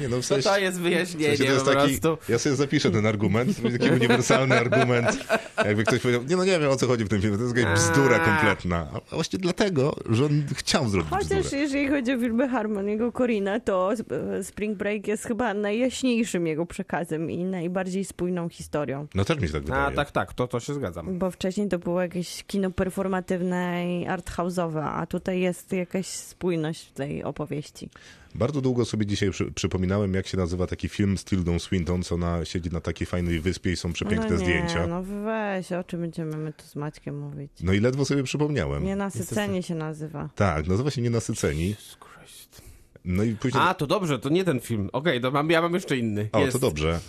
[0.00, 2.56] Nie, no, w To sensie, to jest w wyjaśnienie sensie to jest taki, ja sobie
[2.56, 5.26] zapiszę ten argument, to taki uniwersalny argument.
[5.64, 7.56] Jakby ktoś powiedział, nie no nie wiem o co chodzi w tym filmie, to jest
[7.56, 8.24] jakaś bzdura A.
[8.24, 8.86] kompletna.
[9.10, 11.62] A właśnie dlatego, że on chciał zrobić Chociaż bzdurę.
[11.62, 13.92] jeżeli chodzi o filmy Harmoniego Corina, to
[14.38, 19.06] e, Spring Break jest chyba najjaśniejszym jego przekazem i najbardziej spójną historią.
[19.14, 19.82] No też mi się tak wydaje.
[19.82, 21.18] A, tak, tak, to, to się zgadzam.
[21.18, 26.92] Bo wcześniej to było jakieś kino performatywne i arthouse'owe, a tutaj jest jakaś spójność w
[26.92, 27.90] tej opowieści.
[28.34, 32.14] Bardzo długo sobie dzisiaj przy, przypominałem, jak się nazywa taki film z Tildą Swinton, co
[32.14, 34.86] ona siedzi na takiej fajnej wyspie i są przepiękne no nie, zdjęcia.
[34.86, 37.52] no weź, o czym będziemy my tu z Maćkiem mówić?
[37.62, 38.84] No i ledwo sobie przypomniałem.
[38.84, 40.28] Nienasycenie się nazywa.
[40.34, 41.68] Tak, nazywa się Nienasyceni.
[41.68, 42.62] Jesus Christ.
[43.04, 43.62] No i później...
[43.66, 44.90] A, to dobrze, to nie ten film.
[44.92, 46.28] Okej, to mam, ja mam jeszcze inny.
[46.32, 46.52] O, Jest.
[46.52, 47.00] to dobrze.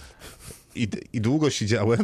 [0.76, 2.04] I, I długo siedziałem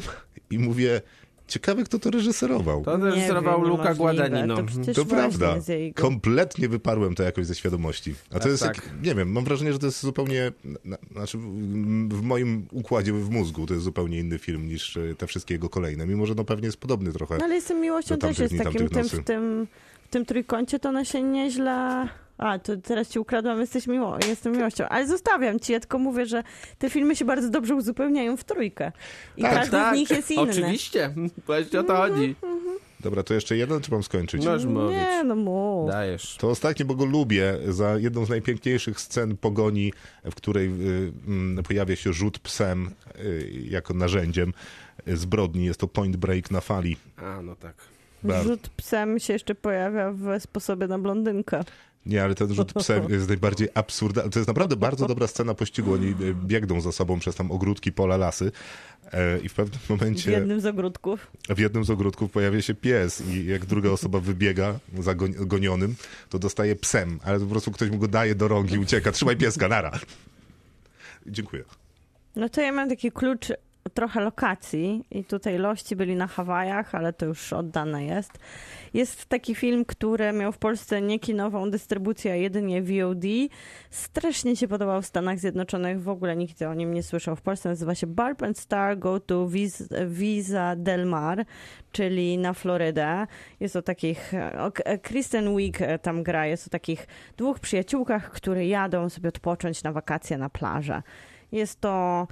[0.49, 1.01] i mówię,
[1.47, 2.83] ciekawe kto to reżyserował.
[2.83, 3.95] To reżyserował wiem, niemożliwe.
[3.95, 4.55] Guadagnino.
[4.85, 5.55] To To prawda.
[5.67, 8.15] jego- Kompletnie wyparłem to jakoś ze świadomości.
[8.29, 8.75] A to Tak, jest, tak.
[8.75, 10.51] jak, nie wiem, mam wrażenie, że to jest zupełnie,
[10.85, 11.37] na, znaczy
[12.09, 15.69] w, moim układzie w mózgu to jest zupełnie inny film niż e, te wszystkie jego
[15.69, 17.37] kolejne, mimo że no pewnie jest podobny trochę.
[17.37, 19.67] No ale tym miłością Do też jest dni, takim, tym, w, tym,
[20.07, 22.07] w tym trójkącie to ona się nieźle...
[22.37, 24.87] A, to teraz ci ukradłam, jesteś miło, jestem miłością.
[24.87, 26.43] Ale zostawiam ci, ja tylko mówię, że
[26.77, 28.91] te filmy się bardzo dobrze uzupełniają w trójkę.
[29.37, 30.41] I Tak, każdy z nich jest inny.
[30.41, 31.13] Oczywiście,
[31.47, 32.35] właśnie o to chodzi.
[32.99, 34.45] Dobra, to jeszcze jeden, czy mam skończyć?
[34.45, 34.97] Możesz mówić.
[34.97, 35.89] Nie, no mów.
[35.89, 36.37] Dajesz.
[36.39, 41.63] To ostatnie, bo go lubię, za jedną z najpiękniejszych scen pogoni, w której y, mm,
[41.63, 44.53] pojawia się rzut psem y, jako narzędziem
[45.07, 45.65] y, zbrodni.
[45.65, 46.97] Jest to Point Break na fali.
[47.17, 47.75] A, no tak.
[48.23, 48.43] Bardzo.
[48.49, 51.63] Rzut psem się jeszcze pojawia w sposobie na blondynkę.
[52.05, 54.31] Nie, ale ten rzut psem jest najbardziej absurdalny.
[54.31, 55.93] To jest naprawdę bardzo dobra scena pościgu.
[55.93, 58.51] Oni e, biegną za sobą przez tam ogródki, pola, lasy
[59.11, 61.27] e, i w pewnym W momencie jednym z ogródków.
[61.49, 65.95] w jednym z ogródków pojawia się pies i jak druga osoba wybiega za gonionym,
[66.29, 69.11] to dostaje psem, ale po prostu ktoś mu go daje do rąk i ucieka.
[69.11, 69.99] Trzymaj pieska, nara.
[71.27, 71.63] Dziękuję.
[72.35, 73.47] No to ja mam taki klucz
[73.89, 78.31] trochę lokacji i tutaj lości byli na Hawajach, ale to już oddane jest.
[78.93, 83.23] Jest taki film, który miał w Polsce nie kinową dystrybucję, a jedynie VOD.
[83.89, 87.35] Strasznie się podobał w Stanach Zjednoczonych, w ogóle nikt o nim nie słyszał.
[87.35, 91.45] W Polsce nazywa się Barb and Star Go to Vis- Visa Del Mar,
[91.91, 93.27] czyli na Florydę.
[93.59, 94.71] Jest o takich, o,
[95.01, 100.37] Kristen Wiig tam gra, jest o takich dwóch przyjaciółkach, które jadą sobie odpocząć na wakacje
[100.37, 101.01] na plażę.
[101.51, 102.27] Jest to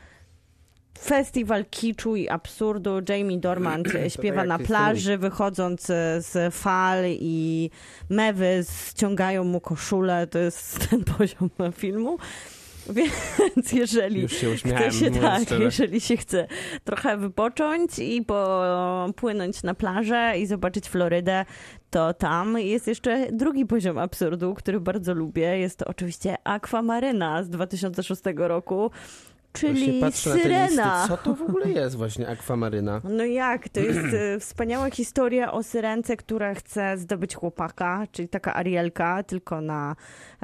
[0.99, 3.01] festiwal kiczu i absurdu.
[3.09, 7.69] Jamie Dormant śpiewa jak na plaży, wychodząc e, z fal i
[8.09, 10.27] mewy ściągają mu koszulę.
[10.27, 12.17] To jest ten poziom filmu.
[12.89, 15.63] Więc jeżeli się chce się, tak, szczerze.
[15.63, 16.47] jeżeli się chce
[16.83, 21.45] trochę wypocząć i popłynąć na plażę i zobaczyć Florydę,
[21.89, 25.57] to tam jest jeszcze drugi poziom absurdu, który bardzo lubię.
[25.57, 28.91] Jest to oczywiście Aquamaryna z 2006 roku,
[29.55, 30.67] czyli Syrena.
[30.67, 31.07] listy.
[31.07, 33.01] Co to w ogóle jest właśnie akwamaryna?
[33.03, 33.69] No jak?
[33.69, 39.61] To jest e, wspaniała historia o syrence, która chce zdobyć chłopaka, czyli taka Arielka, tylko,
[39.61, 39.95] na,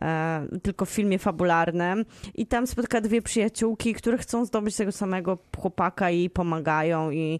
[0.01, 2.05] e, tylko w filmie fabularnym.
[2.35, 7.11] I tam spotka dwie przyjaciółki, które chcą zdobyć tego samego chłopaka i jej pomagają.
[7.11, 7.39] I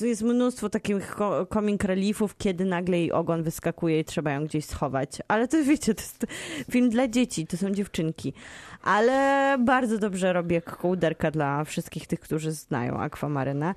[0.00, 1.16] jest mnóstwo takich
[1.52, 5.18] comic reliefów, kiedy nagle jej ogon wyskakuje i trzeba ją gdzieś schować.
[5.28, 6.26] Ale to wiecie, to jest
[6.70, 8.32] film dla dzieci, to są dziewczynki.
[8.82, 13.74] Ale bardzo dobrze robi jak kołderka dla wszystkich tych, którzy znają Aquamarynę.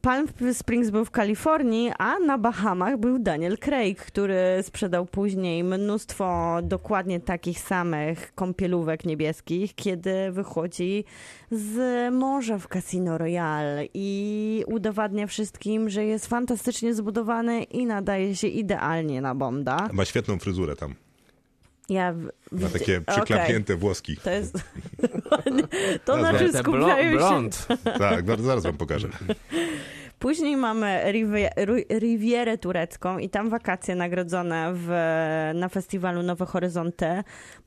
[0.00, 6.58] Palm Springs był w Kalifornii, a na Bahamach był Daniel Craig, który sprzedał później mnóstwo
[6.62, 11.04] dokładnie takich samych kąpielówek niebieskich, kiedy wychodzi
[11.50, 11.76] z
[12.14, 19.20] morza w Casino Royale i udowadnia wszystkim, że jest fantastycznie zbudowany i nadaje się idealnie
[19.20, 19.88] na Bonda.
[19.92, 20.94] Ma świetną fryzurę tam.
[21.92, 24.16] Ja w- Ma takie przyklapnięte włoski.
[24.16, 24.54] To jest.
[26.04, 27.16] to znaczy skupiają blo- się.
[27.16, 27.66] blond.
[27.98, 29.08] Tak, zaraz- zaraz wam pokażę.
[30.22, 31.12] Później mamy
[32.00, 34.88] Rivierę turecką i tam wakacje nagrodzone w,
[35.54, 37.06] na festiwalu Nowe Horyzonty.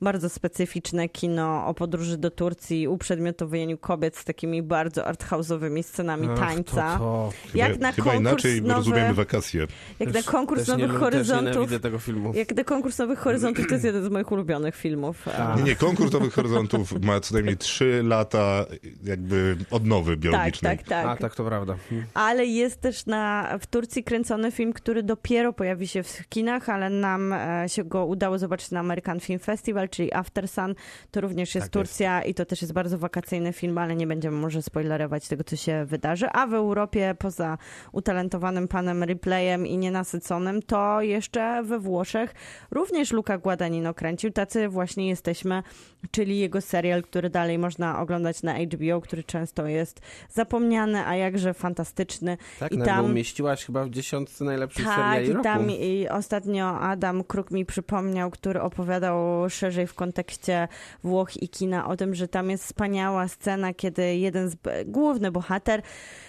[0.00, 6.38] Bardzo specyficzne kino o podróży do Turcji, uprzedmiotowieniu kobiet z takimi bardzo arthouse'owymi scenami Ach,
[6.38, 6.98] tańca.
[6.98, 7.58] To, to.
[7.58, 9.66] Jak Chyba- na Chyba konkurs inaczej nowy- rozumiemy wakacje.
[10.00, 11.46] Jak na Też- konkurs też nie, Nowych Też Horyzontów.
[11.54, 12.32] nienawidzę tego filmu.
[12.34, 15.22] Jak na konkurs Nowych Horyzontów to jest jeden z moich ulubionych filmów.
[15.24, 15.56] Tak.
[15.56, 18.64] Nie, nie, konkurs Nowych Horyzontów ma co najmniej 3 lata
[19.04, 20.78] jakby odnowy Tak, biologicznej.
[20.78, 21.06] tak, tak.
[21.06, 21.74] A, tak to prawda.
[21.90, 22.06] Hmm.
[22.46, 26.90] Ale jest też na, w Turcji kręcony film, który dopiero pojawi się w kinach, ale
[26.90, 30.74] nam e, się go udało zobaczyć na American Film Festival, czyli After Sun.
[31.10, 34.36] To również jest Tak Turcja i to też jest bardzo wakacyjny film, ale nie będziemy
[34.36, 36.26] może spoilerować tego, co się wydarzy.
[36.32, 37.58] A w Europie, poza
[37.92, 42.34] utalentowanym panem Replayem i nienasyconym, to jeszcze we Włoszech
[42.70, 44.30] również Luca Guadagnino kręcił.
[44.30, 45.62] Tacy właśnie jesteśmy,
[46.10, 51.54] czyli jego serial, który dalej można oglądać na HBO, który często jest zapomniany, a jakże
[51.54, 52.35] fantastyczny.
[52.60, 55.44] Tak, I tam- umieściłaś chyba w dziesiątce najlepszych Tak, seriali i roku.
[55.44, 60.68] tam i ostatnio Adam Kruk mi przypomniał, który opowiadał szerzej w kontekście
[61.04, 65.82] Włoch i kina o tym, że tam jest wspaniała scena, kiedy jeden z główny bohater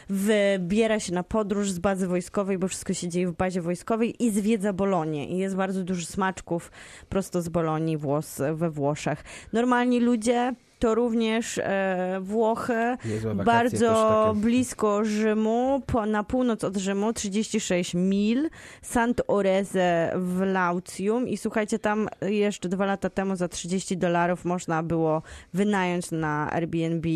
[0.10, 4.32] wybiera się na podróż z bazy wojskowej, bo wszystko się dzieje w bazie wojskowej i
[4.32, 5.28] zwiedza Bolonię.
[5.28, 6.72] I jest bardzo dużo smaczków
[7.10, 9.24] prosto z Bolonii Włos, we Włoszech.
[9.54, 17.14] Normalni ludzie to również e, Włochy, wakacje bardzo blisko Rzymu, po, na północ od Rzymu,
[17.14, 18.50] 36 mil,
[18.94, 25.22] Sant'Oreze w Laucium i słuchajcie, tam jeszcze dwa lata temu za 30 dolarów można było
[25.54, 27.08] wynająć na Airbnb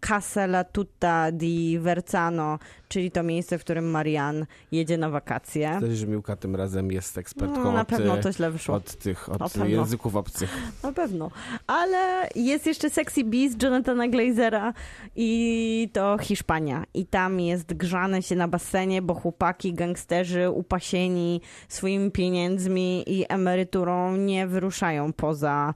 [0.00, 2.58] Casa La Tutta di Verzano,
[2.94, 5.78] czyli to miejsce, w którym Marian jedzie na wakacje.
[5.80, 8.74] Widać, że Miłka tym razem jest ekspertką No, na od, pewno e, to źle wyszło.
[8.74, 10.56] od tych od języków obcych.
[10.82, 11.30] Na pewno.
[11.66, 14.72] Ale jest jeszcze Sexy Beast Jonathana Glazera
[15.16, 16.84] i to Hiszpania.
[16.94, 24.16] I tam jest grzane się na basenie, bo chłopaki, gangsterzy upasieni swoimi pieniędzmi i emeryturą
[24.16, 25.74] nie wyruszają poza,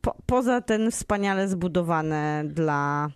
[0.00, 3.10] po, poza ten wspaniale zbudowany dla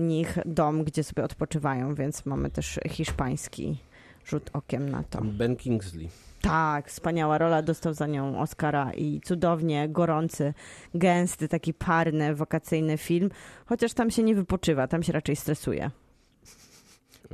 [0.00, 3.78] nich dom, gdzie sobie odpoczywają, więc mamy też hiszpański
[4.26, 5.20] rzut okiem na to.
[5.24, 6.08] Ben Kingsley.
[6.40, 10.54] Tak, wspaniała rola, dostał za nią Oscara i cudownie, gorący,
[10.94, 13.30] gęsty, taki parny, wakacyjny film,
[13.66, 15.90] chociaż tam się nie wypoczywa, tam się raczej stresuje.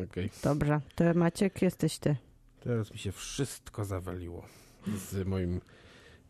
[0.04, 0.30] Okej.
[0.44, 2.16] Dobrze, to Maciek, jesteś ty.
[2.60, 4.44] Teraz mi się wszystko zawaliło
[4.86, 5.60] z moim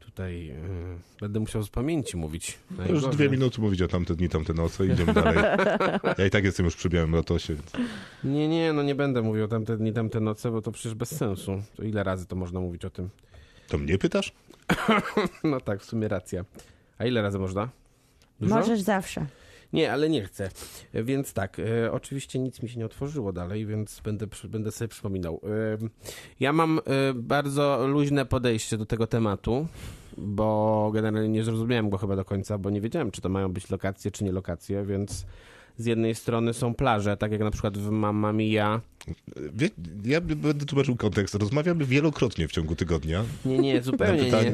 [0.04, 2.58] Tutaj y, będę musiał z pamięci mówić.
[2.88, 5.44] Już dwie minuty mówić o tamte dni, tamte noce, idziemy dalej.
[6.18, 7.72] Ja i tak jestem już przy białym lotosie, więc...
[8.24, 11.16] Nie, nie, no nie będę mówił o tamte dni, tamte noce, bo to przecież bez
[11.16, 11.62] sensu.
[11.76, 13.08] To ile razy to można mówić o tym?
[13.68, 14.32] To mnie pytasz?
[15.44, 16.44] No tak, w sumie racja.
[16.98, 17.68] A ile razy można?
[18.40, 18.54] Dużo?
[18.54, 19.26] Możesz zawsze.
[19.74, 20.50] Nie, ale nie chcę.
[20.94, 25.40] Więc tak, e, oczywiście nic mi się nie otworzyło dalej, więc będę, będę sobie przypominał.
[25.44, 25.88] E,
[26.40, 29.66] ja mam e, bardzo luźne podejście do tego tematu,
[30.18, 33.70] bo generalnie nie zrozumiałem go chyba do końca, bo nie wiedziałem, czy to mają być
[33.70, 35.26] lokacje, czy nie lokacje, więc
[35.78, 38.80] z jednej strony są plaże, tak jak na przykład w Mamma Mia.
[39.54, 39.70] Wie,
[40.04, 41.34] ja będę tłumaczył kontekst.
[41.34, 43.24] Rozmawiamy wielokrotnie w ciągu tygodnia.
[43.44, 44.52] Nie, nie, Na zupełnie pytanie,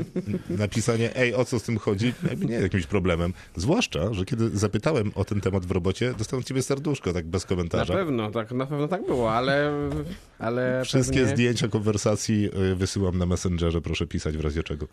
[0.48, 0.56] nie.
[0.56, 3.32] napisanie, ej, o co z tym chodzi, nie jest jakimś problemem.
[3.56, 7.48] Zwłaszcza, że kiedy zapytałem o ten temat w robocie, dostałem ciebie serduszko, tak bez Na
[7.48, 7.94] komentarza.
[7.94, 9.72] pewno, tak, na pewno tak było, ale...
[10.38, 11.34] ale Wszystkie pewnie...
[11.34, 14.86] zdjęcia konwersacji y, wysyłam na Messengerze, proszę pisać w razie czego.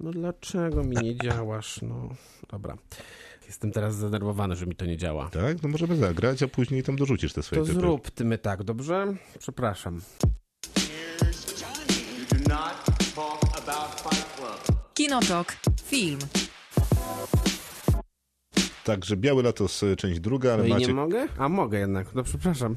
[0.00, 1.80] No dlaczego mi nie działasz?
[1.82, 2.08] No,
[2.50, 2.76] dobra.
[3.46, 5.30] Jestem teraz zdenerwowany, że mi to nie działa.
[5.30, 5.62] Tak?
[5.62, 7.80] No możemy zagrać, a później tam dorzucisz te swoje To typy.
[7.80, 9.14] zrób ty my tak, dobrze?
[9.38, 10.00] Przepraszam.
[14.94, 15.56] Kinotok.
[15.84, 16.18] Film.
[18.84, 20.86] Także Biały Latos, y, część druga, ale No i macie...
[20.86, 21.26] nie mogę?
[21.38, 22.76] A mogę jednak, no przepraszam.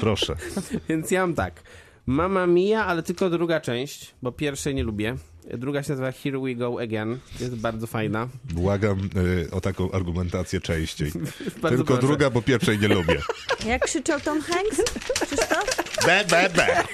[0.00, 0.36] Proszę.
[0.88, 1.62] Więc ja mam tak.
[2.08, 5.16] Mama Mia, ale tylko druga część, bo pierwszej nie lubię.
[5.58, 7.18] Druga się nazywa Here We Go Again.
[7.40, 8.28] Jest bardzo fajna.
[8.44, 11.12] Błagam y, o taką argumentację częściej.
[11.68, 12.00] Tylko proszę.
[12.00, 13.20] druga, bo pierwszej nie lubię.
[13.66, 14.82] Jak krzyczał Tom Hanks?
[15.20, 15.76] Krzysztof?
[16.06, 16.84] Be, be, be.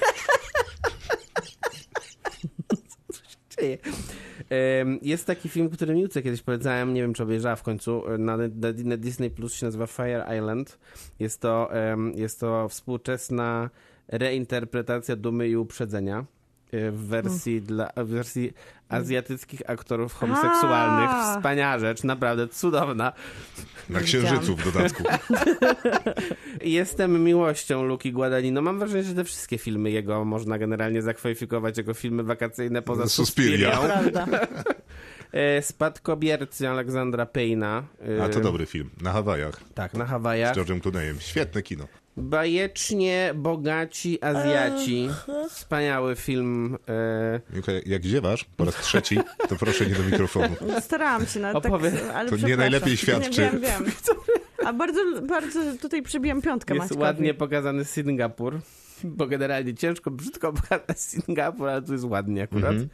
[5.03, 8.49] Jest taki film, który Miłce kiedyś polecałem, nie wiem czy obejrzała w końcu, na, na,
[8.85, 10.79] na Disney Plus się nazywa Fire Island.
[11.19, 11.71] Jest to,
[12.15, 13.71] jest to współczesna
[14.09, 16.25] reinterpretacja Dumy i Uprzedzenia
[16.73, 18.53] e, w wersji, dla, w wersji
[18.89, 21.11] azjatyckich aktorów homoseksualnych.
[21.11, 21.37] A.
[21.37, 23.13] Wspaniała rzecz, naprawdę cudowna.
[23.91, 25.03] Na księżycu w dodatku.
[26.63, 28.63] Jestem miłością Luki Guadagnino.
[28.63, 33.81] Mam wrażenie, że te wszystkie filmy jego można generalnie zakwalifikować jako filmy wakacyjne poza Suspiria.
[35.33, 37.83] E, Spadkobiercy Aleksandra Payna.
[38.23, 38.91] A to dobry film.
[39.03, 39.61] Na Hawajach.
[39.75, 40.57] Tak, na Z Hawajach.
[40.57, 41.21] George'em Clooneyem.
[41.21, 41.89] Świetne kino.
[42.17, 45.09] Bajecznie bogaci Azjaci.
[45.51, 46.79] Wspaniały film.
[46.89, 50.57] E, Miłka, jak ziewasz po raz trzeci, to proszę nie do mikrofonu.
[50.81, 51.73] Starałam się, no tak,
[52.15, 53.41] ale To nie najlepiej świadczy.
[53.41, 53.93] Nie, wiem, wiem.
[54.67, 57.03] A bardzo, bardzo tutaj przybijam piątkę jest Maćkowi.
[57.03, 58.61] ładnie pokazany Singapur.
[59.05, 62.71] Bo generalnie ciężko, brzydko pokazać Singapur, ale tu jest ładnie akurat.
[62.71, 62.89] Mhm.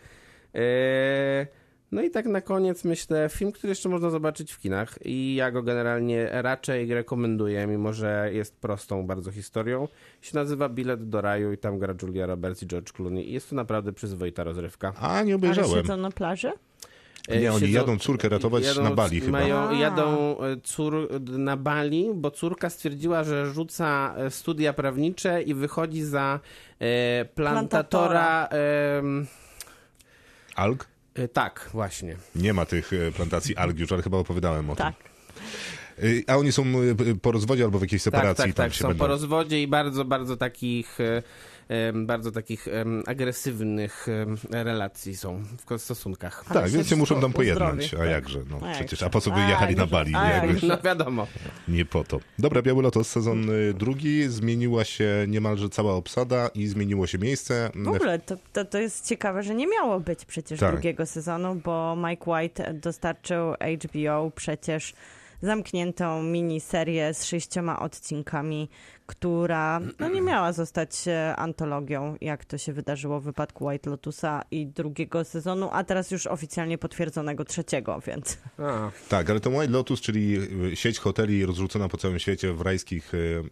[0.55, 1.47] E,
[1.93, 5.51] no i tak na koniec myślę, film, który jeszcze można zobaczyć w kinach i ja
[5.51, 9.89] go generalnie raczej rekomenduję, mimo że jest prostą bardzo historią.
[10.23, 13.51] Się nazywa Bilet do raju i tam gra Julia Roberts i George Clooney i jest
[13.51, 14.93] to naprawdę przyzwoita rozrywka.
[15.01, 15.71] A, nie Ale obejrzałem.
[15.71, 16.53] siedzą na plaży?
[17.29, 19.33] E, Nie, oni siedzą- jadą córkę ratować na Bali chyba.
[19.41, 25.55] Mają, jadą e, cór na Bali, bo córka stwierdziła, że rzuca e, studia prawnicze i
[25.55, 26.41] wychodzi za
[26.81, 28.47] e, plantatora.
[28.99, 29.27] em,
[30.57, 30.90] Alg?
[31.15, 32.17] E, tak, właśnie.
[32.35, 34.95] Nie ma tych e, plantacji alg już, ale chyba opowiadałem o Tak.
[34.97, 35.11] tym.
[36.05, 36.65] Y, A oni są
[37.23, 38.73] po rozwodzie albo w jakiejś Tak, separacji tak, tam tak.
[38.75, 39.05] się Są będą...
[39.05, 40.99] po rozwodzie i bardzo, bardzo takich.
[41.95, 42.69] Bardzo takich
[43.07, 44.07] agresywnych
[44.51, 46.45] relacji są w stosunkach.
[46.55, 47.95] Tak, więc się muszą tam pojednać.
[47.95, 48.11] A tak.
[48.11, 49.03] jakże, no A jak przecież.
[49.03, 50.15] A po co by A, jechali na nie- Bali?
[50.15, 51.27] a, jakby, No wiadomo.
[51.69, 52.21] nie po to.
[52.39, 54.29] Dobra, Biały Lotos, sezon y, drugi.
[54.29, 57.71] Zmieniła się niemalże cała obsada i zmieniło się miejsce.
[57.75, 60.73] W ogóle to, to, to jest ciekawe, że nie miało być przecież Tak.
[60.73, 63.55] drugiego sezonu, bo Mike White dostarczył
[63.85, 64.93] HBO przecież
[65.43, 68.69] zamkniętą miniserię z sześcioma odcinkami,
[69.11, 74.43] która no, nie miała zostać e, antologią, jak to się wydarzyło w wypadku White Lotusa
[74.51, 79.73] i drugiego sezonu, a teraz już oficjalnie potwierdzonego trzeciego, więc A, Tak, ale to White
[79.73, 80.39] Lotus, czyli
[80.73, 83.43] y, sieć hoteli rozrzucona po całym świecie w rajskich y,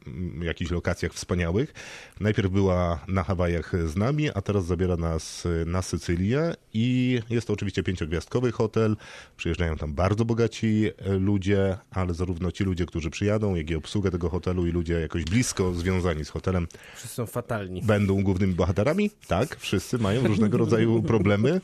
[0.43, 1.75] jakichś lokacjach wspaniałych.
[2.21, 7.53] Najpierw była na Hawajach z nami, a teraz zabiera nas na Sycylię i jest to
[7.53, 8.97] oczywiście pięciogwiazdkowy hotel.
[9.37, 10.91] Przyjeżdżają tam bardzo bogaci
[11.21, 15.25] ludzie, ale zarówno ci ludzie, którzy przyjadą, jak i obsługa tego hotelu i ludzie jakoś
[15.49, 17.83] blisko związani z hotelem wszyscy są fatalni.
[17.83, 19.11] będą głównymi bohaterami.
[19.29, 21.61] Tak, wszyscy mają różnego rodzaju problemy,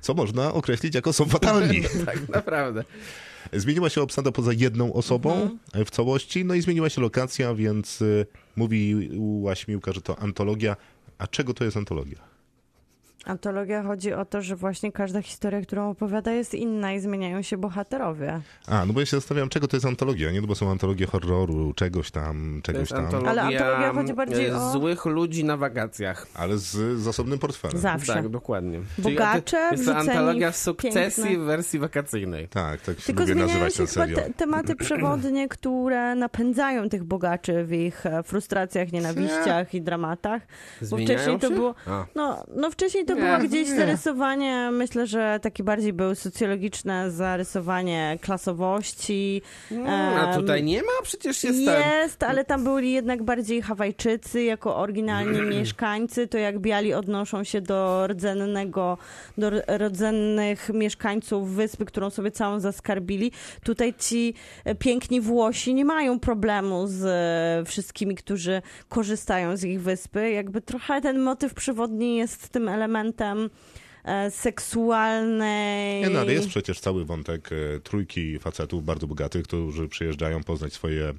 [0.00, 1.82] co można określić jako są fatalni.
[2.06, 2.84] Tak, naprawdę.
[3.52, 8.02] Zmieniła się obsada poza jedną osobą e, w całości, no i zmieniła się lokacja, więc
[8.02, 10.76] y, mówiła Śmiłka, że to antologia.
[11.18, 12.18] A czego to jest antologia?
[13.28, 17.56] Antologia chodzi o to, że właśnie każda historia, którą opowiada jest inna i zmieniają się
[17.56, 18.40] bohaterowie.
[18.66, 20.40] A, no bo ja się zastanawiam, czego to jest antologia, nie?
[20.40, 24.46] No bo są antologie horroru, czegoś tam, To czegoś tam, antologia, Ale antologia chodzi bardziej
[24.46, 26.26] e, o- złych ludzi na wakacjach.
[26.34, 27.78] ale z zasobnym portfelem.
[27.78, 28.12] Zawsze.
[28.14, 28.80] Tak, dokładnie.
[28.98, 32.48] Bogacze, Jest to antologia w sukcesji piękne- w wersji wakacyjnej.
[32.48, 37.04] Tak, tak się Tylko lubię zmieniają nazywać się ten te, tematy przewodnie, które napędzają tych
[37.04, 40.42] bogaczy w ich e, frustracjach, nienawiściach i dramatach.
[40.80, 41.54] Bo Zmieniają wcześniej to się?
[41.54, 41.74] było.
[41.86, 42.06] A.
[42.14, 43.76] No, no wcześniej to było gdzieś nie.
[43.76, 49.42] zarysowanie, myślę, że takie bardziej były socjologiczne zarysowanie klasowości.
[49.70, 50.92] No, a tutaj nie ma?
[51.02, 51.58] Przecież jest.
[51.58, 57.60] Jest, ale tam byli jednak bardziej Hawajczycy jako oryginalni mieszkańcy, to jak biali odnoszą się
[57.60, 58.98] do rdzennego,
[59.38, 63.32] do rdzennych mieszkańców wyspy, którą sobie całą zaskarbili.
[63.64, 69.82] Tutaj ci e, piękni Włosi nie mają problemu z e, wszystkimi, którzy korzystają z ich
[69.82, 70.30] wyspy.
[70.30, 72.97] Jakby trochę ten motyw przewodni jest tym elementem
[74.04, 76.02] e, seksualnej...
[76.02, 80.72] Nie, no, ale jest przecież cały wątek e, trójki facetów bardzo bogatych, którzy przyjeżdżają poznać
[80.72, 81.14] swoje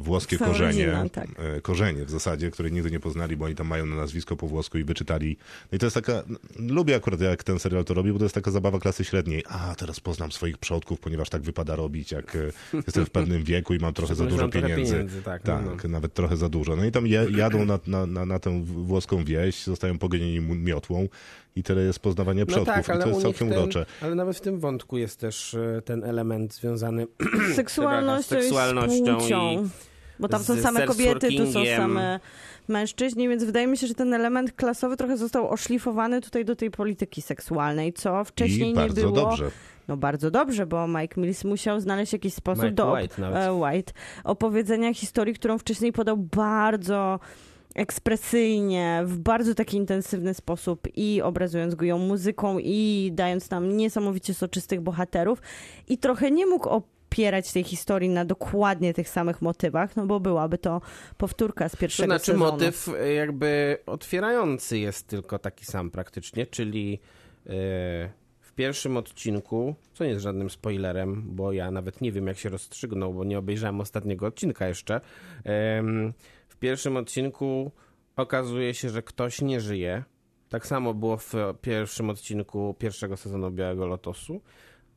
[0.00, 1.28] włoskie Swoją korzenie, rodzinę, tak.
[1.38, 4.48] e, korzenie w zasadzie, które nigdy nie poznali, bo oni tam mają na nazwisko po
[4.48, 5.36] włosku i wyczytali.
[5.72, 6.22] No i to jest taka,
[6.58, 9.44] lubię akurat jak ten serial to robi, bo to jest taka zabawa klasy średniej.
[9.48, 12.38] A, teraz poznam swoich przodków, ponieważ tak wypada robić, jak e,
[12.74, 14.92] jestem w pewnym wieku i mam trochę za dużo pieniędzy.
[14.92, 16.76] pieniędzy, tak, no, Tak, nawet trochę za dużo.
[16.76, 21.08] No i tam je, jadą na, na, na, na tę włoską wieś, zostają pogonieni miotłą
[21.56, 22.86] i tyle jest poznawania No przodków.
[22.86, 23.86] tak, I to jest całkiem ten, urocze.
[24.02, 27.06] Ale nawet w tym wątku jest też e, ten element związany
[27.56, 29.50] seksualnością, seksualnością i z płcią.
[29.52, 29.68] i
[30.20, 32.20] Bo tam są z same kobiety, tu są same
[32.68, 36.70] mężczyźni, więc wydaje mi się, że ten element klasowy trochę został oszlifowany tutaj do tej
[36.70, 39.12] polityki seksualnej, co wcześniej I nie bardzo było.
[39.12, 39.50] dobrze.
[39.88, 43.42] No bardzo dobrze, bo Mike Mills musiał znaleźć jakiś sposób Mike do White nawet.
[43.42, 43.92] e, White,
[44.24, 47.20] opowiedzenia historii, którą wcześniej podał bardzo
[47.74, 54.34] ekspresyjnie, w bardzo taki intensywny sposób i obrazując go ją muzyką i dając nam niesamowicie
[54.34, 55.42] soczystych bohaterów
[55.88, 60.58] i trochę nie mógł opierać tej historii na dokładnie tych samych motywach, no bo byłaby
[60.58, 60.80] to
[61.16, 62.44] powtórka z To pierwszego znaczy sezonu.
[62.44, 67.00] motyw e, jakby otwierający jest tylko taki sam praktycznie, czyli
[67.46, 67.50] e,
[68.40, 72.48] w pierwszym odcinku, co nie jest żadnym spoilerem, bo ja nawet nie wiem jak się
[72.48, 75.00] rozstrzygnął, bo nie obejrzałem ostatniego odcinka jeszcze.
[76.64, 77.70] Pierwszym odcinku
[78.16, 80.04] okazuje się, że ktoś nie żyje.
[80.48, 84.40] Tak samo było w pierwszym odcinku pierwszego sezonu Białego Lotosu.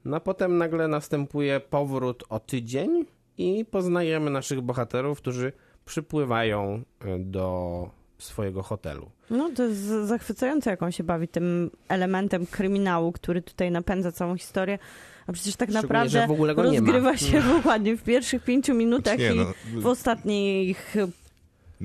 [0.05, 3.05] No a potem nagle następuje powrót o tydzień
[3.37, 5.51] i poznajemy naszych bohaterów, którzy
[5.85, 9.11] przypływają e, do swojego hotelu.
[9.29, 14.37] No to jest zachwycające, jak on się bawi tym elementem kryminału, który tutaj napędza całą
[14.37, 14.79] historię.
[15.27, 16.91] A przecież tak naprawdę że w ogóle go nie ma.
[16.91, 20.95] rozgrywa się dokładnie w pierwszych pięciu minutach Nie, i no, w ostatnich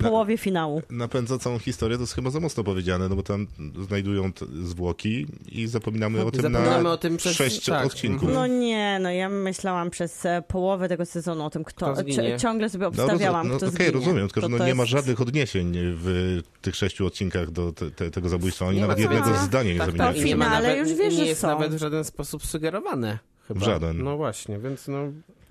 [0.00, 0.82] połowie finału.
[0.90, 3.46] napędza całą historię, to jest chyba za mocno powiedziane, no bo tam
[3.86, 7.86] znajdują t- zwłoki i zapominamy o tym Zapominamy na o tym przez- sześć tak.
[7.86, 8.28] odcinków.
[8.34, 12.70] No nie, no ja myślałam przez e, połowę tego sezonu o tym, kto, Kto ciągle
[12.70, 13.90] sobie No, obstawiałam, rozum- no, kto Okej, zginie.
[13.90, 17.72] rozumiem, tylko że To no, nie ma jest- żadnych odniesień w tych sześciu odcinkach do
[17.72, 18.66] te, te, tego zabójstwa.
[18.66, 20.12] Oni Nie ma nawet jednego A, zdania nie Tak, zamieniają.
[20.12, 21.48] tak, i w nie ma finale nawet, już wiesz, nie że jest są.
[21.48, 23.18] nawet w żaden sposób sugerowane.
[23.48, 23.60] Chyba.
[23.60, 24.02] W żaden.
[24.04, 24.98] No właśnie, więc no...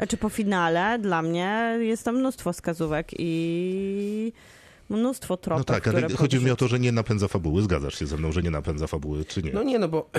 [0.02, 4.34] Znaczy po finale dla mnie jest tam mnóstwo wskazówek i
[4.92, 7.62] mnóstwo tropów, No tak, ale które chodzi mi o to, że nie napędza fabuły.
[7.62, 9.52] Zgadzasz się ze mną, że nie napędza fabuły, czy nie?
[9.54, 10.10] No nie, no bo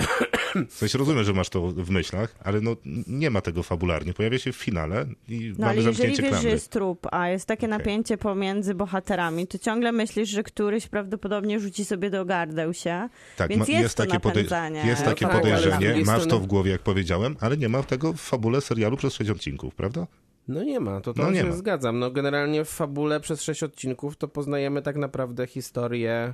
[0.69, 2.75] W sensie rozumiem, że masz to w myślach, ale no
[3.07, 4.13] nie ma tego fabularnie.
[4.13, 7.29] Pojawia się w finale i No ale mamy jeżeli zamknięcie wiesz, że jest trup, a
[7.29, 7.77] jest takie Okej.
[7.77, 13.09] napięcie pomiędzy bohaterami, to ciągle myślisz, że któryś prawdopodobnie rzuci sobie do gardeł się.
[13.37, 16.47] Tak, Więc ma- jest to takie, podej- napędzanie jest takie ale podejrzenie, masz to w
[16.47, 20.07] głowie, jak powiedziałem, ale nie ma tego w fabule serialu przez sześć odcinków, prawda?
[20.47, 21.51] No nie ma, to, to No nie się ma.
[21.51, 21.99] zgadzam.
[21.99, 26.33] No generalnie w fabule przez sześć odcinków to poznajemy tak naprawdę historię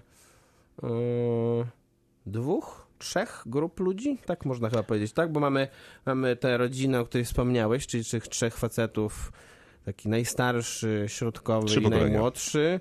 [0.84, 0.89] yy,
[2.26, 5.32] dwóch, trzech grup ludzi, tak można chyba powiedzieć, tak?
[5.32, 5.68] Bo mamy,
[6.05, 9.32] mamy tę rodzinę, o której wspomniałeś, czyli tych trzech facetów,
[9.86, 12.80] taki najstarszy, środkowy i najmłodszy.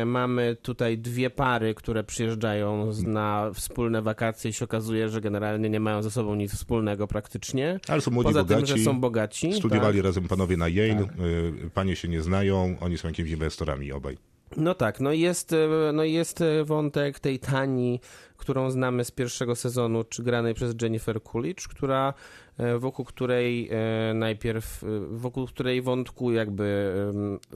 [0.00, 5.70] E, mamy tutaj dwie pary, które przyjeżdżają na wspólne wakacje i się okazuje, że generalnie
[5.70, 7.80] nie mają ze sobą nic wspólnego praktycznie.
[7.88, 9.52] Ale są młodzi Poza bogaci, tym, że są bogaci.
[9.52, 10.04] studiowali tak.
[10.04, 11.20] razem panowie na Yale, Tak.
[11.64, 14.16] y, panie się nie znają, oni są jakimiś inwestorami obaj.
[14.56, 18.00] No tak, no jest, e, no jest e, wątek tej Tani,
[18.36, 22.45] którą znamy z pierwszego sezonu, czy granej przez Jennifer Coolidge, która e,
[22.78, 26.94] wokół której e, najpierw, e, wokół której wątku jakby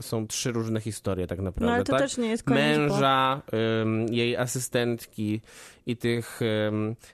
[0.01, 2.01] są trzy różne historie tak naprawdę, No ale to tak?
[2.01, 2.81] też nie jest koniec, bo...
[2.81, 3.41] Męża,
[3.81, 5.41] em, jej asystentki
[5.85, 6.39] i tych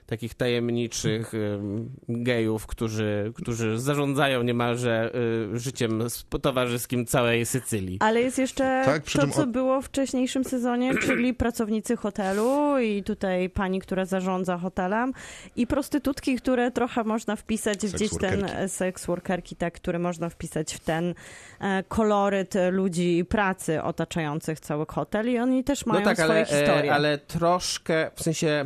[0.06, 5.12] takich tajemniczych em, gejów, którzy, którzy zarządzają niemalże
[5.52, 6.02] życiem
[6.42, 7.96] towarzyskim całej Sycylii.
[8.00, 13.02] Ale jest jeszcze Tak, to, czym co było w wcześniejszym sezonie, czyli pracownicy hotelu i
[13.02, 15.12] tutaj pani, która zarządza hotelem
[15.56, 20.74] i prostytutki, które trochę można wpisać Sex gdzieś ten seks workerki, tak, które można wpisać
[20.74, 21.14] w ten
[21.60, 26.30] e, koloryt e, ludzi pracy otaczających cały hotel i oni też mają no tak, swoje
[26.32, 26.90] ale, historie.
[26.90, 28.64] e, ale troszkę, w sensie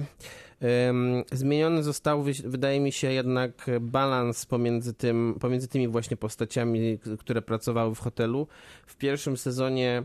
[1.33, 7.43] zmieniony został, wy- wydaje mi się, jednak balans pomiędzy, tym, pomiędzy tymi właśnie postaciami, które
[7.43, 8.47] pracowały w hotelu.
[8.87, 10.03] W pierwszym sezonie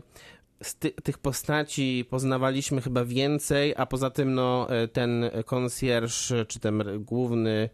[0.62, 6.60] z ty, tych postaci poznawaliśmy chyba więcej, a poza tym no, e, ten konsjerż, czy
[6.60, 7.68] ten główny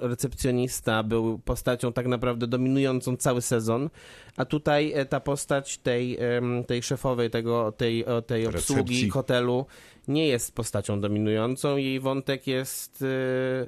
[0.00, 3.90] recepcjonista był postacią tak naprawdę dominującą cały sezon,
[4.36, 6.18] a tutaj e, ta postać tej,
[6.66, 9.10] tej szefowej tego, tej, tej obsługi Recepcji.
[9.10, 9.66] hotelu
[10.10, 13.04] nie jest postacią dominującą, jej wątek jest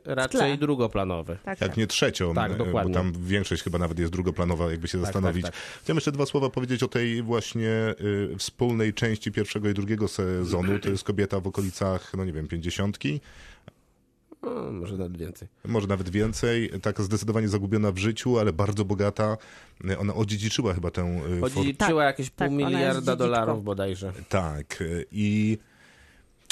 [0.04, 1.38] e, raczej drugoplanowy.
[1.44, 1.76] tak, Jak tak.
[1.76, 2.92] nie trzecią, Tak, e, dokładnie.
[2.94, 5.42] bo tam większość chyba nawet jest drugoplanowa, jakby się Tak, zastanowić.
[5.44, 5.62] tak, tak.
[5.82, 10.78] Chciałem jeszcze dwa słowa powiedzieć o tej właśnie y, wspólnej części pierwszego i drugiego sezonu.
[10.78, 13.20] To jest kobieta w okolicach, no nie wiem, pięćdziesiątki,
[14.42, 15.48] O, może nawet więcej.
[15.64, 16.70] może nawet więcej.
[16.82, 19.36] Tak zdecydowanie zagubiona w życiu, ale bardzo bogata.
[19.90, 24.12] Y, Ona odziedziczyła chyba tę y, for- Odziedziczyła jakieś pół tak, miliarda dolarów bodajże.
[24.28, 24.80] Tak.
[24.80, 25.58] y, I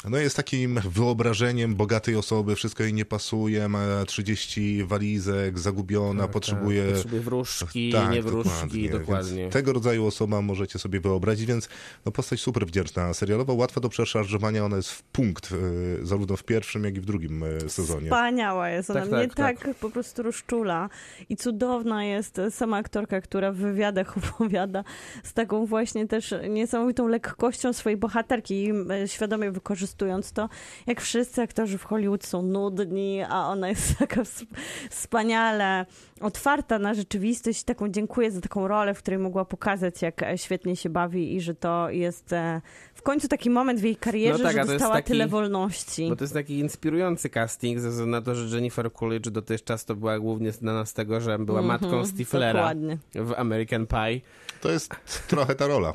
[0.09, 6.83] no jest takim wyobrażeniem bogatej osoby, wszystko jej nie pasuje, ma 30 walizek, zagubiona, potrzebuje...
[6.83, 8.89] Tak, potrzebuje wróżki, Tak, nie wróżki, dokładnie.
[8.89, 9.41] dokładnie.
[9.41, 11.69] Więc tego rodzaju osoba możecie sobie wyobrazić, więc
[12.05, 13.13] no, postać super wdzięczna.
[13.13, 17.05] Serialowa, łatwa do przeszarżowania, ona jest w punkt, y, zarówno w pierwszym, jak i w
[17.05, 18.05] drugim y, sezonie.
[18.05, 20.89] Wspaniała jest, ona Tak, mnie tak, tak, po prostu rozczula
[21.29, 24.83] i cudowna jest sama aktorka, która w wywiadach opowiada
[25.23, 29.51] z taką właśnie też niesamowitą lekkością swojej bohaterki i e, świadomie
[29.95, 30.49] wykorzystując to,
[30.87, 34.45] jak wszyscy aktorzy w Hollywood są nudni, a ona jest taka ws-
[34.89, 35.85] wspaniale
[36.21, 37.63] otwarta na rzeczywistość.
[37.63, 41.41] Taką dziękuję za taką rolę, w której mogła pokazać, jak e, świetnie się bawi i
[41.41, 42.61] że to jest e,
[42.93, 46.09] w końcu taki moment w jej karierze, No tak, że dostała taki- tyle wolności.
[46.09, 49.95] Bo to jest taki inspirujący casting, ze względu na to, że Jennifer Coolidge dotychczas to
[49.95, 52.97] była głównie znana z tego, że była matką Mhm, Stiflera Dokładnie.
[53.15, 54.21] w American Pie.
[54.61, 54.95] To jest
[55.27, 55.93] trochę ta rola.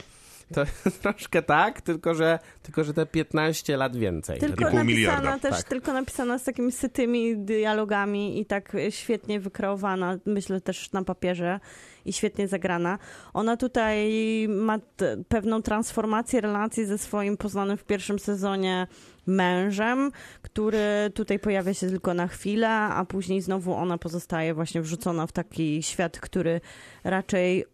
[0.55, 0.65] To
[1.03, 4.41] troszkę tak, tylko że, tylko że te 15 lat więcej.
[4.41, 5.65] Tylko napisana miliarda, też, tak.
[5.65, 11.61] tylko napisana z takimi sytymi dialogami i tak świetnie wykreowana, myślę też na papierze
[12.05, 12.99] i świetnie zagrana.
[13.35, 14.09] Ona tutaj
[14.49, 18.87] ma t- pewną transformację relacji ze swoim poznanym w pierwszym sezonie
[19.27, 25.27] mężem, który tutaj pojawia się tylko na chwilę, a później znowu ona pozostaje właśnie wrzucona
[25.27, 26.61] w taki świat, który
[27.05, 27.65] raczej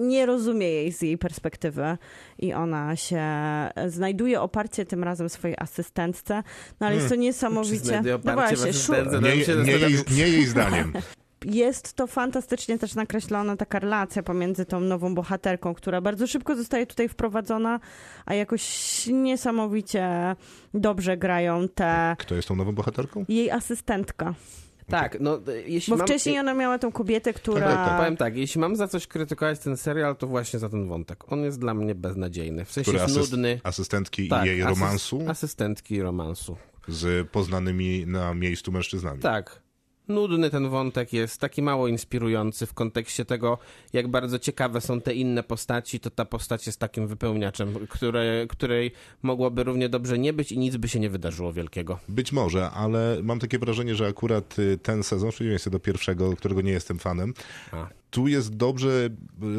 [0.00, 1.98] nie rozumie jej z jej perspektywy
[2.38, 3.22] i ona się
[3.86, 6.42] znajduje oparcie tym razem w swojej asystentce,
[6.80, 8.02] no ale jest to Czy niesamowicie...
[8.24, 10.92] No właśnie, szu- To Nie, się nie, jej, nie jej zdaniem.
[11.44, 16.86] jest to fantastycznie też nakreślona taka relacja pomiędzy tą nową bohaterką, która bardzo szybko zostaje
[16.86, 17.80] tutaj wprowadzona,
[18.26, 20.36] a jakoś niesamowicie
[20.74, 23.24] dobrze grają te Kto jest tą nową bohaterką?
[23.28, 24.34] jej asystentka.
[24.90, 26.06] Tak, no jeśli Bo mam...
[26.06, 27.74] wcześniej ona miała tą kobietę, Tak, która...
[27.86, 31.32] tak, Powiem tak, jeśli mam za coś krytykować ten serial, to właśnie za ten wątek.
[31.32, 32.64] On jest dla mnie beznadziejny.
[32.64, 33.60] W sensie Który jest asyst- nudny.
[33.64, 36.56] asystentki Tak, i jej asyst- romansu Asystentki romansu.
[36.88, 39.20] z poznanymi na miejscu mężczyznami.
[39.20, 39.60] Tak.
[40.10, 43.58] Nudny ten wątek jest, taki mało inspirujący w kontekście tego,
[43.92, 48.92] jak bardzo ciekawe są te inne postaci, to ta postać jest takim wypełniaczem, które, której
[49.22, 51.98] mogłoby równie dobrze nie być i nic by się nie wydarzyło wielkiego.
[52.08, 56.36] Być może, ale mam takie wrażenie, że akurat y, ten sezon, w przeciwieństwie do pierwszego,
[56.36, 57.34] którego nie jestem fanem,
[57.72, 57.88] A.
[58.10, 59.08] tu jest dobrze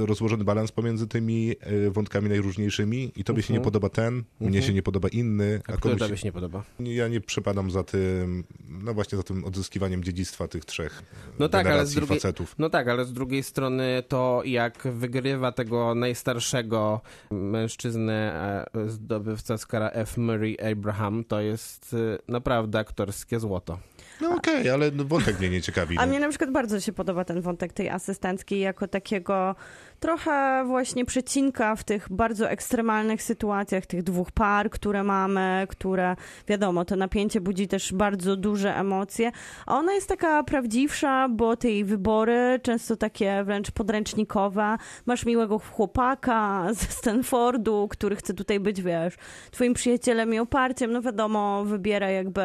[0.01, 4.61] y, rozłożony balans pomiędzy tymi y, wątkami najróżniejszymi i tobie się nie podoba ten, mnie
[4.61, 6.63] się nie podoba inny, A a który tobie się nie podoba?
[6.79, 11.03] Ja nie przepadam za tym, no właśnie za tym odzyskiwaniem dziedzictwa tych trzech
[11.39, 12.55] No tak, ale z drugiej, facetów.
[12.59, 18.33] no tak, ale z drugiej strony to jak wygrywa tego najstarszego mężczyznę
[18.75, 20.17] e, zdobywca Oscara F.
[20.17, 21.97] Murray Abraham, to jest e,
[22.31, 23.79] naprawdę aktorskie złoto.
[24.21, 25.97] No okej, ale no, wątek mnie nie ciekawi.
[25.97, 29.55] A mnie na przykład bardzo się podoba ten wątek tej asystenckiej jako takiego
[30.01, 36.15] trochę właśnie przecinka w tych bardzo ekstremalnych sytuacjach, tych dwóch par, które mamy, które
[36.47, 39.31] wiadomo, to napięcie budzi też bardzo duże emocje,
[39.65, 44.77] a ona jest taka prawdziwsza, bo te jej wybory często takie wręcz podręcznikowe.
[45.05, 49.15] Masz miłego chłopaka ze Stanfordu, który chce tutaj być, wiesz,
[49.51, 52.41] twoim przyjacielem i oparciem, no wiadomo, wybiera jakby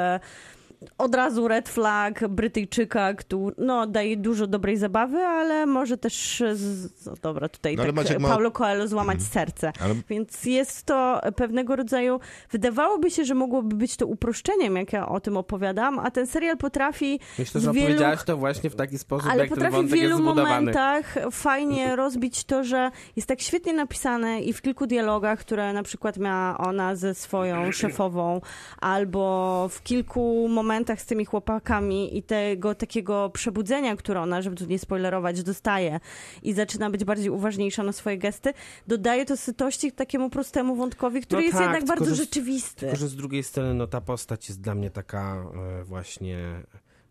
[0.99, 7.07] od razu red flag Brytyjczyka, który no, daje dużo dobrej zabawy, ale może też, z,
[7.07, 9.73] no dobra, tutaj No, tak Maciek Paulo Coelho złamać serce.
[9.81, 12.21] Ale Więc jest to pewnego rodzaju,
[12.51, 16.57] wydawałoby się, że mogłoby być to uproszczeniem, jak ja o tym opowiadam, a ten serial
[16.57, 19.73] potrafi Myślę, w że wielu opowiedziałaś to właśnie w taki sposób, ale jak ten potrafi
[19.73, 24.63] w wątek jest wielu momentach fajnie rozbić to, że jest tak świetnie napisane i w
[24.63, 28.41] kilku dialogach, które na przykład miała ona ze swoją szefową,
[28.81, 30.66] albo w kilku momentach
[30.97, 36.01] z tymi chłopakami i tego takiego przebudzenia, które ona, żeby tu nie spoilerować, dostaje
[36.43, 38.53] i zaczyna być bardziej uważniejsza na swoje gesty,
[38.87, 42.81] dodaje to sytości takiemu prostemu wątkowi, który No jest tak, jednak bardzo że- rzeczywisty.
[42.81, 45.45] Tylko, że z drugiej strony, no ta postać jest dla mnie taka
[45.81, 46.39] e, właśnie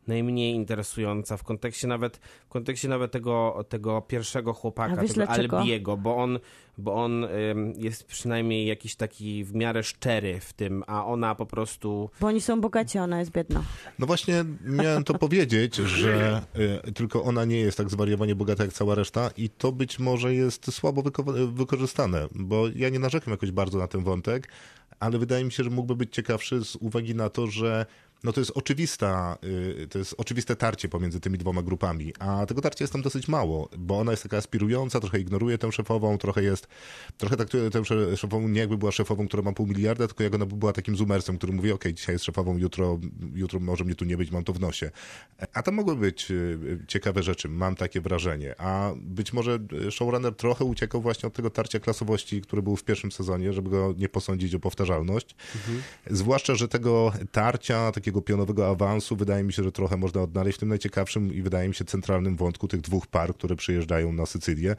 [0.07, 5.59] najmniej interesująca w kontekście nawet, w kontekście nawet tego, tego pierwszego chłopaka, wiesz tego dlaczego?
[5.59, 6.39] Albiego, bo on,
[6.77, 11.45] bo on ym, jest przynajmniej jakiś taki w miarę szczery w tym, a ona po
[11.45, 12.09] prostu...
[12.21, 13.63] Bo oni są bogaci, a ona jest biedna.
[13.99, 16.41] No właśnie miałem to powiedzieć, że
[16.87, 20.33] y, tylko ona nie jest tak zwariowanie bogata jak cała reszta i to być może
[20.33, 24.47] jest słabo wyko- wykorzystane, bo ja nie narzekam jakoś bardzo na ten wątek,
[24.99, 27.85] ale wydaje mi się, że mógłby być ciekawszy z uwagi na to, że
[28.25, 29.37] no to jest oczywista,
[29.83, 33.27] y, to jest oczywiste tarcie pomiędzy tymi dwoma grupami, a tego tarcia jest tam dosyć
[33.27, 36.67] mało, bo ona jest taka aspirująca, trochę ignoruje tę szefową, trochę jest,
[37.17, 40.35] trochę traktuje tę sze- szefową nie jakby była szefową, która ma pół miliarda, tylko jak
[40.35, 42.99] ona by była takim zoomersem, który mówi, okej, dzisiaj jest szefową, jutro,
[43.33, 44.91] jutro może mnie tu nie być, mam to w nosie.
[45.53, 50.35] A tam mogły być y, ciekawe rzeczy, mam takie wrażenie, a być może y, showrunner
[50.35, 54.09] trochę uciekał właśnie od tego tarcia klasowości, który był w pierwszym sezonie, żeby go nie
[54.09, 55.35] posądzić o powtarzalność.
[56.09, 60.59] Zwłaszcza, że tego tarcia, takiego pionowego awansu, wydaje mi się, że trochę można odnaleźć w
[60.59, 64.75] tym najciekawszym i wydaje mi się centralnym wątku tych dwóch par, które przyjeżdżają na Sycylię.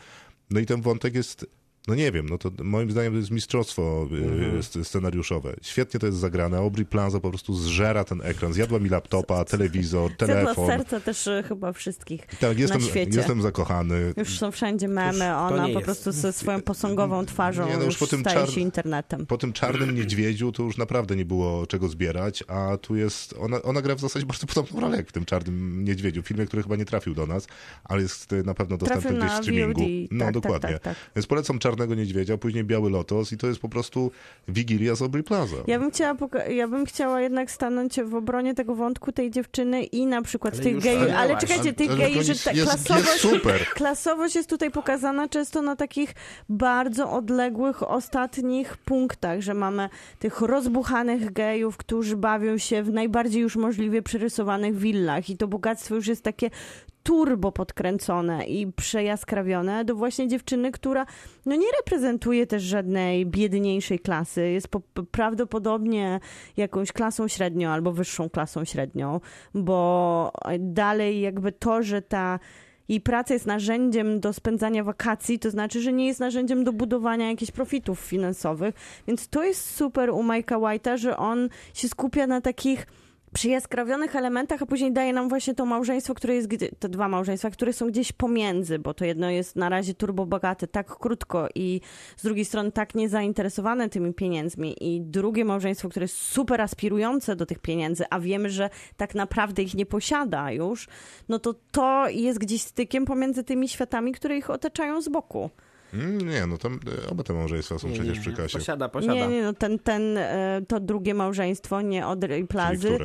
[0.50, 1.46] No i ten wątek jest,
[1.86, 4.08] no nie wiem, no to moim zdaniem to jest mistrzostwo
[4.56, 5.54] y, sc- scenariuszowe.
[5.62, 6.58] Świetnie to jest zagrane.
[6.58, 8.52] Aubrey Plaza po prostu zżera ten ekran.
[8.52, 10.66] Zjadła mi laptopa, telewizor, Zjadła telefon.
[10.66, 13.16] serca też e, chyba wszystkich Tak, jestem, na świecie.
[13.18, 14.14] jestem zakochany.
[14.16, 17.98] Już są wszędzie memy, ona po prostu ze swoją posągową twarzą Nie, no już już
[17.98, 19.26] po tym staje czar- się internetem.
[19.26, 23.62] Po tym czarnym niedźwiedziu to już naprawdę nie było czego zbierać, a tu jest, ona,
[23.62, 26.76] ona gra w zasadzie bardzo podobną rolę jak w tym czarnym niedźwiedziu, filmie, który chyba
[26.76, 27.46] nie trafił do nas,
[27.84, 29.80] ale jest y, na pewno dostępny Trafił gdzieś w streamingu.
[30.10, 30.70] No tak, tak, dokładnie.
[30.72, 30.96] tak, tak.
[31.16, 34.10] Więc polecam Czarnego Niedźwiedzia, później Biały Lotos i to jest po prostu
[34.48, 35.56] Wigilia z Aubrey Plaza.
[35.66, 39.82] Ja bym, chciała poka- ja bym chciała jednak stanąć w obronie tego wątku tej dziewczyny
[39.84, 41.12] i na przykład Ale tych gejów.
[41.16, 43.60] Ale czekajcie, tych gejów, że jest- ta jest- jest klasowość, super.
[43.74, 46.14] klasowość jest tutaj pokazana często na takich
[46.48, 53.56] bardzo odległych ostatnich punktach, że mamy tych rozbuchanych gejów, którzy bawią się w najbardziej już
[53.56, 56.50] możliwie przerysowanych willach i to bogactwo już jest takie
[57.06, 61.06] turbo podkręcone i przejaskrawione do właśnie dziewczyny, która
[61.46, 64.50] no nie reprezentuje też żadnej biedniejszej klasy.
[64.50, 64.80] Jest po,
[65.10, 66.20] prawdopodobnie
[66.56, 69.20] jakąś klasą średnią albo wyższą klasą średnią,
[69.54, 72.38] bo dalej jakby to, że ta
[72.88, 77.30] jej praca jest narzędziem do spędzania wakacji, to znaczy, że nie jest narzędziem do budowania
[77.30, 78.74] jakichś profitów finansowych.
[79.06, 82.86] Więc to jest super u Mike'a White'a, że on się skupia na takich
[83.36, 87.72] przyjaskrawionych elementach, a później daje nam właśnie to małżeństwo, które jest, te dwa małżeństwa, które
[87.72, 91.80] są gdzieś pomiędzy, bo to jedno jest na razie turbo bogate tak krótko i
[92.16, 97.46] z drugiej strony tak niezainteresowane tymi pieniędzmi i drugie małżeństwo, które jest super aspirujące do
[97.46, 100.88] tych pieniędzy, a wiemy, że tak naprawdę ich nie posiada już,
[101.28, 105.50] no to to jest gdzieś stykiem pomiędzy tymi światami, które ich otaczają z boku.
[105.94, 108.58] Mm, Nie, no tam y, oba te małżeństwa są Nie, przecież nie, przy kasie.
[108.58, 109.14] Posiada, posiada.
[109.14, 112.98] Nie, nie, no ten, ten, e, to drugie małżeństwo, nie od Plazy,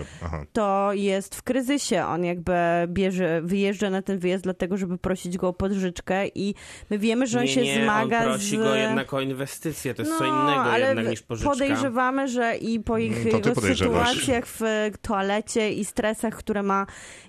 [0.54, 2.06] to jest w kryzysie.
[2.06, 2.54] On jakby
[2.88, 6.56] bierze, wyjeżdża na ten wyjazd dlatego, żeby prosić go o podżyczkę i
[6.90, 8.60] my wiemy, że on nie, się nie, zmaga on prosi z...
[8.60, 11.50] go jednak o inwestycję, to jest co No, innego ale jednak niż pożyczka.
[11.52, 14.10] Podejrzewamy, że i po ich Mm, podejrzewasz.
[14.10, 14.62] sytuacjach w
[15.02, 16.86] toalecie i stresach, które ma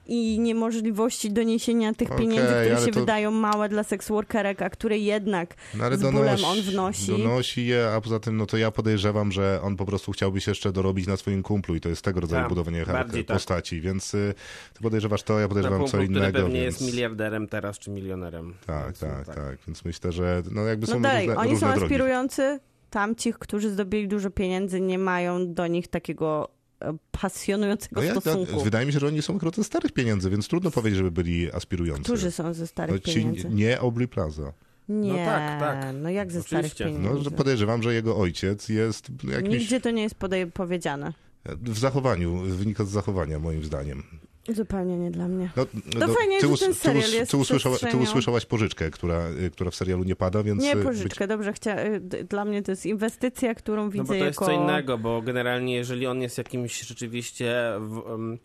[0.07, 4.99] i niemożliwości doniesienia tych Okej, pieniędzy, które się to- wydają małe dla seksworkerek, a które
[4.99, 7.07] jednak No ale z bólem donosi, on wnosi.
[7.07, 10.51] donosi je, a poza tym, no to ja podejrzewam, że on po prostu chciałby się
[10.51, 13.27] jeszcze dorobić na swoim kumplu i to jest tego rodzaju Tak, budowanie tak.
[13.27, 14.35] postaci, więc y,
[14.75, 16.39] ty podejrzewasz to, ja podejrzewam punktu, co który innego.
[16.39, 16.81] pewnie więc...
[16.81, 18.55] jest miliarderem teraz, czy milionerem.
[18.67, 21.51] Tak, Więc, tak, no tak, więc myślę, że no jakby są No dalej, różne, oni
[21.51, 21.95] różne są drogi.
[21.95, 26.49] aspirujący, tamci, którzy zdobyli dużo pieniędzy, nie mają do nich takiego
[26.83, 28.53] e, pasjonującego No ja, stosunku.
[28.59, 31.11] ja, wydaje mi się, że oni są akurat ze starych pieniędzy, więc trudno powiedzieć, żeby
[31.11, 32.03] byli aspirujący.
[32.03, 33.49] Którzy są ze starych no, ci, pieniędzy?
[33.51, 34.53] nie Aubrey Plaza.
[34.89, 35.95] Nie, No tak, tak.
[36.03, 36.74] no jak ze Oczywiście.
[36.74, 37.24] starych No, pieniędzy?
[37.24, 41.12] że podejrzewam, że jego ojciec jest jakimś Nigdzie to nie jest podej- powiedziane.
[41.45, 44.03] w zachowaniu, wynika z zachowania moim zdaniem.
[44.49, 45.51] Zupełnie nie dla mnie.
[45.57, 45.66] No,
[46.01, 49.70] To fajnie, że ten serial us- jest ty, usłyszała, ty usłyszałaś pożyczkę, która, y, która
[49.70, 50.62] w serialu nie pada, więc...
[50.62, 51.85] Nie y, pożyczkę, dobrze, chcia...
[51.87, 54.47] y, d- dla mnie to jest inwestycja, którą widzę No bo to jest jako...
[54.47, 58.39] co innego, bo generalnie jeżeli on jest jakimś rzeczywiście w, um,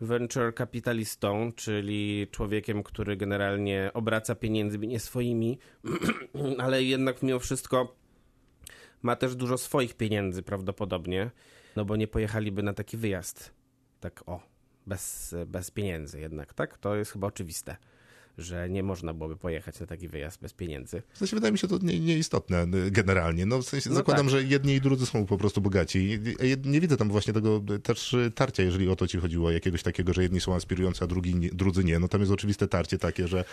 [0.00, 5.58] venture kapitalistą, czyli człowiekiem, który generalnie obraca pieniędzmi nie swoimi,
[6.58, 7.96] ale jednak mimo wszystko
[9.02, 11.30] ma też dużo swoich pieniędzy prawdopodobnie,
[11.76, 13.54] no bo nie pojechaliby na taki wyjazd.
[14.00, 14.40] Tak o,
[14.86, 16.78] bez, bez pieniędzy jednak, tak?
[16.78, 17.76] To jest chyba oczywiste,
[18.38, 21.02] że nie można byłoby pojechać na taki wyjazd bez pieniędzy.
[21.12, 23.46] W sensie wydaje mi się to nie, nieistotne y, generalnie.
[23.46, 24.30] No, w sensie No zakładam, tak.
[24.30, 26.18] że jedni i drudzy są po prostu bogaci.
[26.64, 29.82] Nie widzę tam właśnie tego y, też y, tarcia, jeżeli o to ci chodziło, jakiegoś
[29.82, 31.98] takiego, że jedni są aspirujący, a drugi, nie- drudzy nie.
[31.98, 33.44] No tam jest oczywiste tarcie takie, że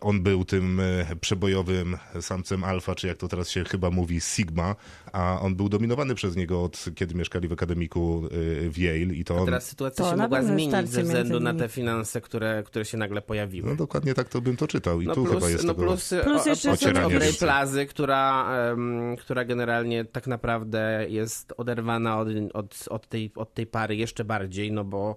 [0.00, 0.80] on był tym
[1.20, 4.76] przebojowym samcem alfa, czy jak to teraz się chyba mówi, Sigma,
[5.12, 8.28] a on był dominowany przez niego od kiedy mieszkali w akademiku
[8.70, 9.44] w Yale i to A on...
[9.46, 13.22] teraz sytuacja To się mogła zmienić ze względu na te finanse, które, które się nagle
[13.22, 13.70] pojawiły.
[13.70, 15.86] No dokładnie tak to bym to czytał i No tu plus, chyba jest no tego...
[15.86, 16.68] plus, Plus o- jeszcze
[17.08, 17.32] więcej.
[17.38, 23.66] Plazy, która, em, która generalnie tak naprawdę jest oderwana od, od, od, tej, od tej
[23.66, 25.16] pary jeszcze bardziej, no bo,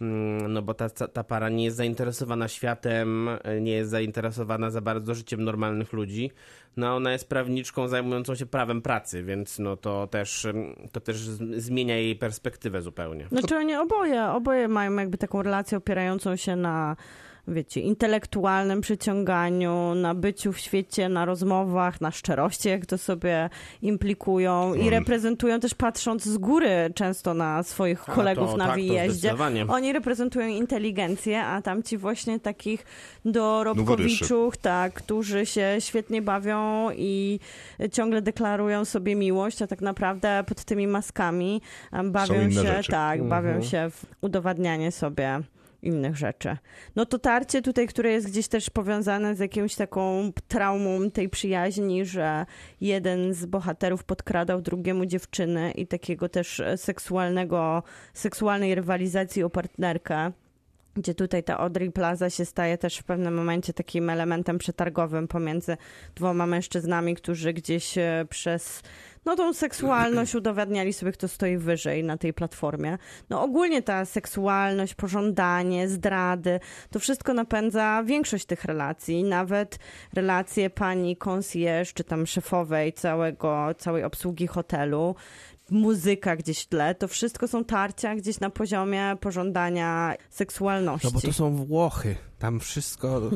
[0.00, 3.30] mm, no bo ta, ta para nie jest zainteresowana światem,
[3.60, 6.30] nie jest zainteresowana za bardzo życiem normalnych ludzi.
[6.76, 10.46] No ona jest prawniczką zajmującą się prawem pracy, więc no to też,
[10.92, 11.16] to też
[11.56, 13.26] zmienia jej perspektywę zupełnie.
[13.28, 16.96] Znaczy oni oboje, oboje mają jakby taką relację opierającą się na
[17.48, 23.50] wiecie, intelektualnym przyciąganiu, na byciu w świecie, na rozmowach, na szczerości, jak to sobie
[23.82, 24.90] implikują i Mm.
[24.90, 29.34] reprezentują też patrząc z góry często na swoich A, kolegów to na tak, wyjeździe.
[29.68, 32.84] Oni reprezentują inteligencję, a tamci właśnie takich
[33.24, 37.40] dorobkowiczów, tak, którzy się świetnie bawią i
[37.92, 41.60] ciągle deklarują sobie miłość, a tak naprawdę pod tymi maskami
[42.04, 42.92] bawią się, rzeczy.
[42.92, 43.64] tak, bawią Mhm.
[43.64, 45.40] się w udowadnianie sobie
[45.82, 46.56] innych rzeczy.
[46.96, 52.04] No to tarcie tutaj, które jest gdzieś też powiązane z jakąś taką traumą tej przyjaźni,
[52.04, 52.46] że
[52.80, 57.82] jeden z bohaterów podkradał drugiemu dziewczyny i takiego też seksualnego,
[58.14, 60.32] seksualnej rywalizacji o partnerkę
[60.96, 65.76] gdzie tutaj ta Audrey Plaza się staje też w pewnym momencie takim elementem przetargowym pomiędzy
[66.14, 68.82] dwoma mężczyznami, którzy gdzieś e, przez
[69.24, 72.98] no tą seksualność udowadniali sobie, kto stoi wyżej na tej platformie.
[73.30, 76.60] No ogólnie ta seksualność, pożądanie, zdrady,
[76.90, 79.78] to wszystko napędza większość tych relacji, nawet
[80.14, 85.14] relacje pani concierge, czy tam szefowej całego, całej obsługi hotelu,
[85.70, 91.06] muzyka gdzieś w tle, to wszystko są tarcia gdzieś na poziomie pożądania seksualności.
[91.06, 92.16] No bo to są Włochy.
[92.38, 93.30] Tam wszystko,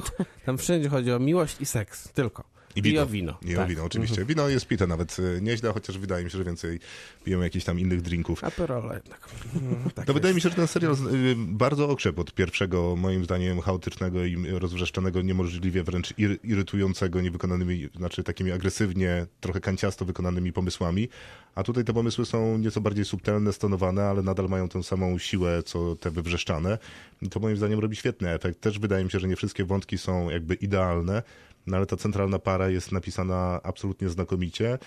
[0.47, 2.09] tam wszędzie chodzi o miłość i seks.
[2.13, 2.45] Tylko.
[2.77, 3.03] I wino.
[3.03, 3.39] o wino.
[3.43, 3.69] I o tak.
[3.69, 4.25] wino, oczywiście.
[4.25, 6.81] Wino jest pite nawet y, nieźle, chociaż wydaje mi się, że więcej
[7.25, 8.45] piją jakichś tam innych drinków.
[8.45, 9.29] Aperola jednak.
[9.55, 13.25] Mm, tak No wydaje mi się, że ten serial y, bardzo okrzep od pierwszego, moim
[13.25, 20.53] zdaniem, chaotycznego i rozwrzeszczonego, niemożliwie wręcz ir- irytującego, niewykonanymi, znaczy takimi agresywnie, trochę kanciasto wykonanymi
[20.53, 21.09] pomysłami.
[21.55, 25.63] A tutaj te pomysły są nieco bardziej subtelne, stonowane, ale nadal mają tę samą siłę,
[25.63, 26.79] co te wywrzeszczane.
[27.23, 28.61] I to moim zdaniem robi świetny efekt.
[28.61, 31.23] Też wydaje mi się, że nie wszystkie wątki są jakby idealne,
[31.67, 34.79] no ale ta centralna para jest napisana absolutnie znakomicie.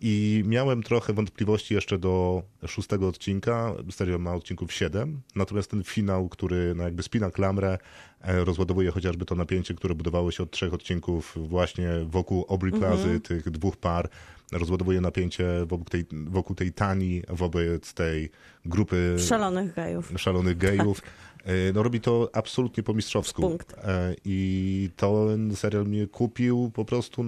[0.00, 3.72] I miałem trochę wątpliwości jeszcze do szóstego odcinka.
[3.90, 5.20] Serial ma odcinków siedem.
[5.36, 7.78] Natomiast ten finał, który no jakby spina klamrę,
[8.20, 13.20] e, rozładowuje chociażby to napięcie, które budowało się od trzech odcinków właśnie wokół Aubrey Plazy,
[13.20, 14.08] tych dwóch par.
[14.52, 18.30] Rozładowuje napięcie wokół tej, wokół tej tani, wobec tej
[18.64, 20.12] grupy Szalonych gejów.
[20.16, 21.00] szalonych gejów.
[21.00, 21.02] E,
[21.74, 23.42] No robi to absolutnie po mistrzowsku.
[23.42, 23.72] Punkt.
[23.72, 27.24] E, I ten serial mnie kupił po prostu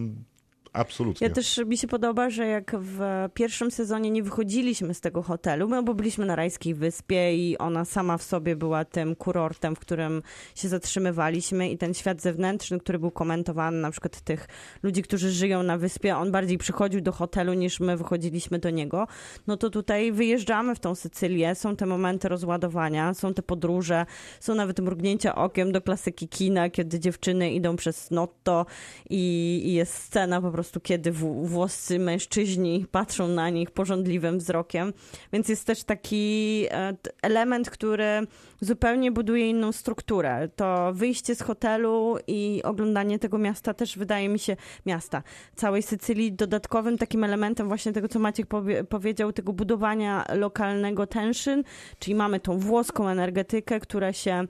[0.77, 1.27] absolutnie.
[1.29, 3.01] Ja też mi się podoba, że jak w
[3.35, 7.85] pierwszym sezonie nie wychodziliśmy z tego hotelu, no bo byliśmy na rajskiej wyspie i ona
[7.85, 10.23] sama w sobie była tym kurortem, w którym
[10.55, 14.49] się zatrzymywaliśmy i ten świat zewnętrzny, który był komentowany, na przykład tych
[14.83, 19.07] ludzi, którzy żyją na wyspie, on bardziej przychodził do hotelu niż my wychodziliśmy do niego.
[19.47, 24.07] No to tutaj wyjeżdżamy w tą Sycylię, są te momenty rozładowania, są te podróże,
[24.41, 28.67] są nawet mrugnięcia okiem do klasyki kina, kiedy dziewczyny idą przez Notto
[29.11, 34.93] i, i jest scena po prostu, kiedy w, włoscy mężczyźni patrzą na nich porządliwym wzrokiem.
[35.33, 38.27] Więc jest też taki e, element, który
[38.61, 40.49] zupełnie buduje inną strukturę.
[40.57, 44.57] To wyjście z hotelu i oglądanie tego miasta też wydaje mi się,
[44.87, 45.23] miasta,
[45.57, 51.63] całej Sycylii, dodatkowym takim elementem właśnie tego, co Maciek powie, powiedział, tego budowania lokalnego tension,
[51.99, 54.47] czyli mamy tą włoską energetykę, która się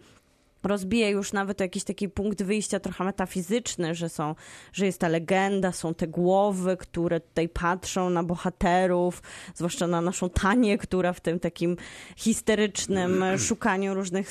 [0.66, 4.34] rozbija już nawet jakiś taki punkt wyjścia trochę metafizyczny, że są,
[4.72, 9.22] że jest ta legenda, są te głowy, które tutaj patrzą na bohaterów,
[9.54, 11.76] zwłaszcza na naszą Tanię, która w tym takim
[12.16, 14.30] histerycznym szukaniu różnych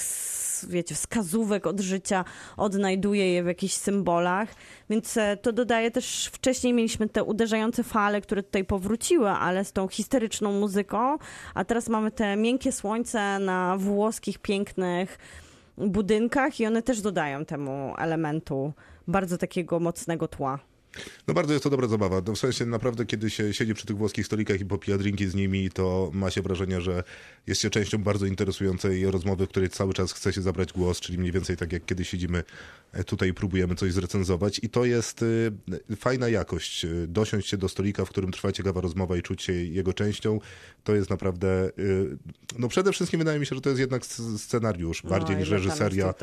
[0.63, 2.25] wiecie, wskazówek od życia
[2.57, 4.49] odnajduje je w jakichś symbolach,
[4.89, 9.71] więc e, to dodaje też, wcześniej mieliśmy te uderzające fale, które tutaj powróciły, ale z
[9.71, 11.17] tą histeryczną muzyką,
[11.53, 15.17] a teraz mamy te miękkie słońce na włoskich, pięknych
[15.77, 18.73] budynkach i one też dodają temu elementu
[19.07, 20.59] bardzo takiego mocnego tła.
[21.27, 22.21] No bardzo jest to dobra zabawa.
[22.27, 25.35] No w sensie naprawdę, kiedy się siedzi przy tych włoskich stolikach i popija drinki z
[25.35, 27.03] nimi, to ma się wrażenie, że
[27.47, 31.17] jest się częścią bardzo interesującej rozmowy, w której cały czas chce się zabrać głos, czyli
[31.17, 32.43] mniej więcej tak jak kiedy siedzimy
[33.05, 34.59] tutaj i próbujemy coś zrecenzować.
[34.63, 35.51] I to jest y,
[35.95, 36.85] fajna jakość.
[36.85, 40.39] Y, Dosiąść się do stolika, w którym trwa ciekawa rozmowa i czuć się jego częścią,
[40.83, 41.69] to jest naprawdę...
[41.79, 42.17] y,
[42.59, 45.49] No przede wszystkim wydaje mi się, że to jest jednak sc- scenariusz, bardziej no, niż
[45.49, 46.13] tam jest reżyseria,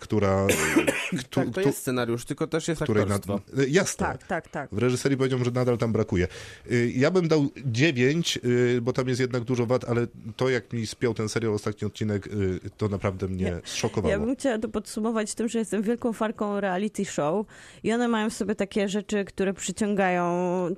[0.00, 0.46] która...
[1.20, 3.60] któą- Tak, to jest scenariusz, tylko też jest której na, aktorstwo.
[3.62, 4.06] y, jasne.
[4.06, 4.70] Tak, tak, tak.
[4.74, 6.28] W reżyserii powiedział, że nadal tam brakuje.
[6.94, 10.86] Ja bym dał 9, y, bo tam jest jednak dużo wad, ale to jak mi
[10.86, 12.28] spiął ten serial ostatni odcinek,
[12.76, 14.12] to naprawdę mnie Ja- zszokowało.
[14.12, 17.46] Ja bym chciała to podsumować tym, że jestem wielką farką reality show
[17.82, 20.24] i one mają w sobie takie rzeczy, które przyciągają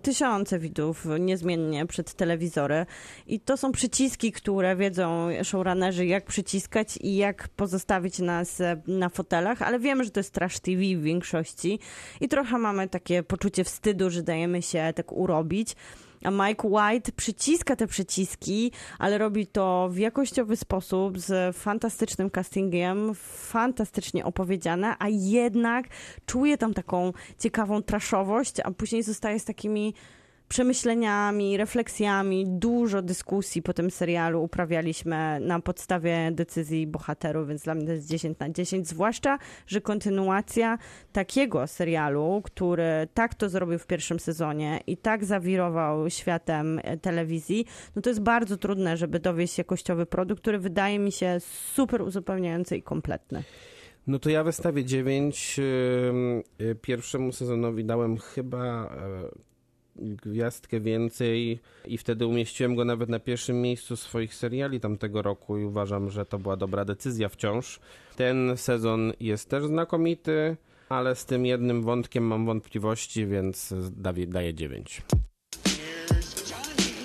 [0.02, 2.86] tysiące widzów niezmiennie przed telewizory.
[3.26, 9.08] I to są przyciski, które wiedzą showrunnerzy, jak przyciskać i jak pozostawić nas e, na
[9.08, 11.78] fotelach, ale wiemy, że to jest trash TV w większości
[12.20, 15.76] i trochę mamy takie poczucie wstydu, że dajemy się tak urobić.
[16.24, 23.14] A Mike White przyciska te przyciski, ale robi to w jakościowy sposób, z fantastycznym castingiem,
[23.14, 25.86] fantastycznie opowiedziane, a jednak
[26.26, 29.94] czuje tam taką ciekawą traszowość, a później zostaje z takimi
[30.52, 37.86] przemyśleniami, refleksjami, dużo dyskusji po tym serialu uprawialiśmy na podstawie decyzji bohaterów, więc dla mnie
[37.86, 40.78] to jest 10 na 10, zwłaszcza, że kontynuacja
[41.12, 47.66] takiego serialu, który tak to zrobił w pierwszym sezonie i tak zawirował światem e, telewizji,
[47.96, 51.36] no to jest bardzo trudne, żeby dowieść jakościowy produkt, który wydaje mi się
[51.74, 53.42] super uzupełniający i kompletny.
[54.06, 55.60] No to ja wystawię 9.
[56.82, 59.51] Pierwszemu sezonowi dałem chyba e,
[59.96, 65.64] gwiazdkę więcej i wtedy umieściłem go nawet na pierwszym miejscu swoich seriali tamtego roku i
[65.64, 67.80] uważam, że to była dobra decyzja wciąż.
[68.16, 70.56] Ten sezon jest też znakomity,
[70.88, 75.02] ale z tym jednym wątkiem mam wątpliwości, więc daję, daję 9.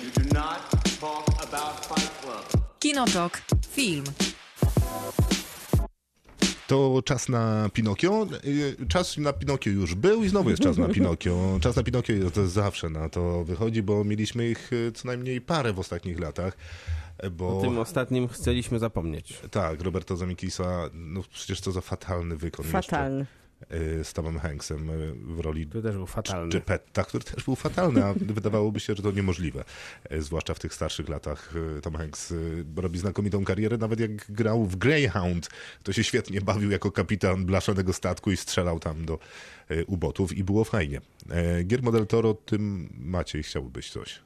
[0.04, 0.70] You do not
[1.00, 2.62] talk about Fight Club.
[2.78, 3.42] Kinotok.
[3.70, 4.04] Film.
[6.68, 8.26] To czas na Pinokio.
[8.44, 11.58] Y, Czas na Pinokio już był i znowu jest czas na Pinokio.
[11.60, 15.40] Czas na Pinokio jest- to zawsze na to wychodzi, bo mieliśmy ich y, co najmniej
[15.40, 16.56] parę w ostatnich latach.
[17.24, 19.40] y, Bo O tym ostatnim chcieliśmy zapomnieć.
[19.50, 23.18] tak, Roberto Zamikisa, no przecież co za fatalny wykon Fatalny.
[23.18, 23.37] jeszcze
[24.02, 26.52] z Tomem Hanksem y, w roli To też był fatalny.
[26.52, 29.64] Geppetta, który też był fatalny, a wydawałoby się, że to niemożliwe.
[30.04, 32.34] E, Zwłaszcza w tych starszych latach Tom Hanks
[32.76, 33.78] robi znakomitą karierę.
[33.78, 35.48] Nawet jak grał w Greyhound,
[35.82, 39.18] to się świetnie bawił jako kapitan blaszanego statku i strzelał tam do
[39.86, 41.00] ubotów i było fajnie.
[41.30, 44.20] E, Guillermo del Toro, tym Maciej chciałbyś coś.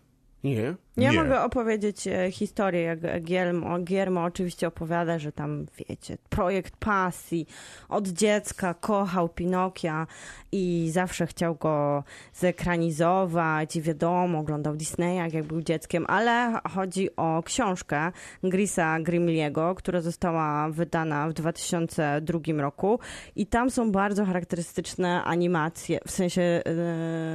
[0.45, 0.75] Nie?
[0.97, 1.23] Ja Nie.
[1.23, 7.47] mogę opowiedzieć e, historię, jak Giermo, Giermo oczywiście opowiada, że tam, wiecie, projekt pasji,
[7.89, 10.07] od dziecka kochał Pinokia
[10.53, 17.43] i zawsze chciał go zekranizować i wiadomo, oglądał Disneya, jak był dzieckiem, ale chodzi o
[17.43, 18.13] książkę
[18.43, 22.99] Grisa Grimliego, która została wydana w 2002 roku
[23.37, 26.63] i tam są bardzo charakterystyczne animacje, w sensie e,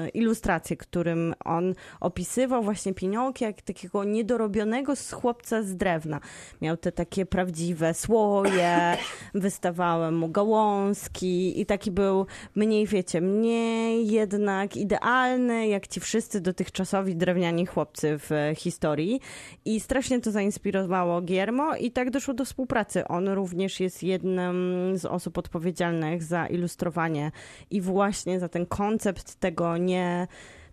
[0.10, 6.20] ilustracje, którym on opisywał właśnie Pinokia jak takiego niedorobionego z chłopca z drewna.
[6.62, 8.98] Miał te takie prawdziwe słoje,
[9.34, 12.26] wystawały mu gałązki i taki był
[12.56, 19.22] mniej, wiecie, mniej jednak idealny, jak ci wszyscy dotychczasowi drewniani chłopcy w e, historii.
[19.66, 23.08] I strasznie to zainspirowało Giermo i tak doszło do współpracy.
[23.08, 27.32] On również jest jednym z osób odpowiedzialnych za ilustrowanie
[27.72, 30.28] i właśnie za ten koncept tego nie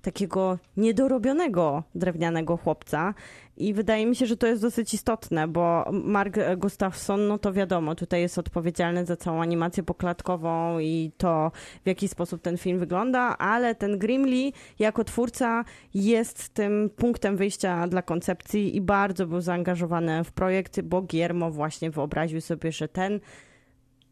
[0.04, 3.14] takiego niedorobionego drewnianego chłopca.
[3.56, 7.94] I wydaje mi się, że to jest dosyć istotne, bo Mark Gustafson, no to wiadomo,
[7.94, 11.52] tutaj jest odpowiedzialny za całą animację poklatkową i to,
[11.84, 17.88] w jaki sposób ten film wygląda, ale ten Grimly jako twórca jest tym punktem wyjścia
[17.88, 23.20] dla koncepcji i bardzo był zaangażowany w projekt, bo Giermo właśnie wyobraził sobie, że ten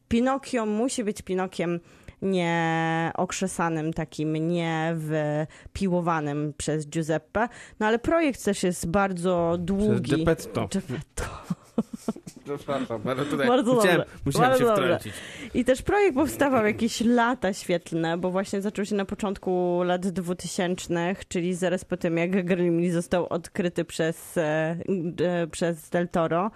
[0.09, 1.81] Pinokio musi być Pinokiem
[2.23, 7.49] nie okrzesanym, takim nie wypiłowanym przez Giuseppe.
[7.81, 10.17] No ale projekt też jest bardzo długi.
[10.17, 10.69] Geppetto.
[10.73, 11.25] Geppetto.
[12.45, 14.99] Przepraszam, ale tutaj Bardzo musiałem, musiałem Bardzo się dobrze.
[14.99, 15.13] wtrącić.
[15.55, 21.15] I też projekt powstawał jakieś lata świetlne, bo właśnie zaczął się na początku lat 2000,
[21.29, 24.77] czyli zaraz po tym, jak Gremlin został odkryty przez, e,
[25.25, 26.51] e, przez Del Toro.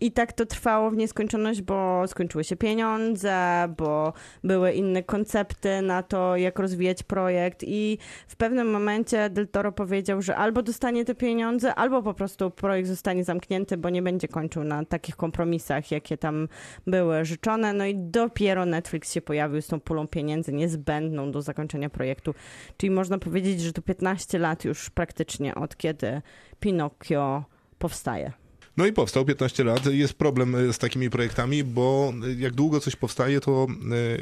[0.00, 4.12] I tak to trwało w nieskończoność, bo skończyły się pieniądze, bo
[4.44, 7.64] były inne koncepty na to, jak rozwijać projekt.
[7.66, 7.98] I
[8.28, 12.88] w pewnym momencie Del Toro powiedział, że albo dostanie te pieniądze, albo po prostu projekt
[12.88, 16.48] zostanie zamknięty, bo nie będzie kończył na takich kompromisach, jakie tam
[16.86, 17.72] były życzone.
[17.72, 22.34] No i dopiero Netflix się pojawił z tą pulą pieniędzy niezbędną do zakończenia projektu.
[22.76, 26.22] Czyli można powiedzieć, że to 15 lat już praktycznie od kiedy
[26.60, 27.44] Pinokio
[27.78, 28.39] powstaje.
[28.80, 29.86] No i powstał 15 lat.
[29.86, 33.66] Jest problem e, z takimi projektami, bo e, jak długo coś powstaje, to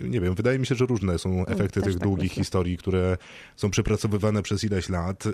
[0.05, 2.43] e, nie wiem, wydaje mi się, że różne są efekty też tych tak długich myślę.
[2.45, 3.17] historii, które
[3.57, 5.25] są przepracowywane przez ileś lat.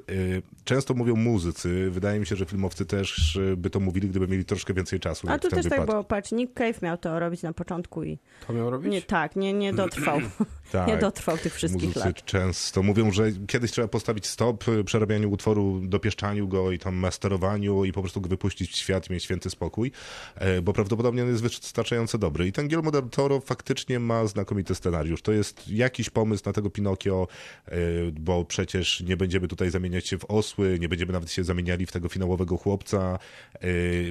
[0.65, 1.91] Często mówią muzycy.
[1.91, 5.27] Wydaje mi się, że filmowcy też by to mówili, gdyby mieli troszkę więcej czasu.
[5.31, 5.87] A tu też tak wypadku.
[5.87, 8.93] było, patrz, Nick Cave miał to robić na początku i To miał robić?
[8.93, 10.21] nie, tak, nie, nie dotrwał,
[10.73, 10.89] Tak.
[10.89, 12.25] nie dotrwał tych wszystkich Muzycy lat.
[12.25, 17.93] często mówią, że kiedyś trzeba postawić stop przerabianiu utworu, dopieszczaniu go i tam masterowaniu i
[17.93, 19.93] po prostu go wypuścić w świat mieć święty spokój,
[20.35, 22.47] e, bo prawdopodobnie on jest wystarczająco dobry.
[22.47, 25.23] I ten Guillermo del Toro faktycznie ma znakomity scenariusz.
[25.23, 27.29] To jest jakiś pomysł na tego Pinokio,
[27.67, 27.77] e,
[28.13, 31.93] bo przecież nie będziemy tutaj zamieniać się w osły, nie będziemy nawet się zamieniali w
[31.93, 33.19] tego finałowego chłopca.
[33.55, 33.59] e,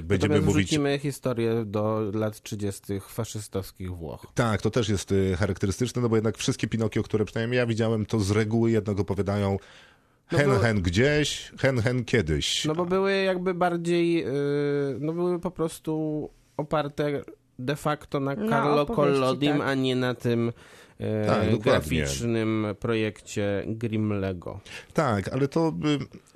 [0.02, 0.66] Będziemy Natomiast mówić...
[0.66, 2.82] wrzucimy historię do lat 30.
[3.08, 4.26] faszystowskich Włoch.
[4.34, 8.06] Tak, to też jest y, charakterystyczne, no bo jednak wszystkie Pinokio, które przynajmniej ja widziałem,
[8.06, 9.58] to z reguły jednak opowiadają
[10.32, 12.64] No hen, bo- hen gdzieś, hen, hen kiedyś.
[12.64, 14.24] No bo były jakby bardziej, yy,
[15.00, 17.22] no były po prostu oparte
[17.58, 19.66] de facto na Carlo Collodim, tak.
[19.68, 20.52] a nie na tym
[21.00, 21.60] e, Tak, dokładnie.
[21.98, 24.60] graficznym projekcie Grimlego.
[24.94, 25.72] Tak, ale to,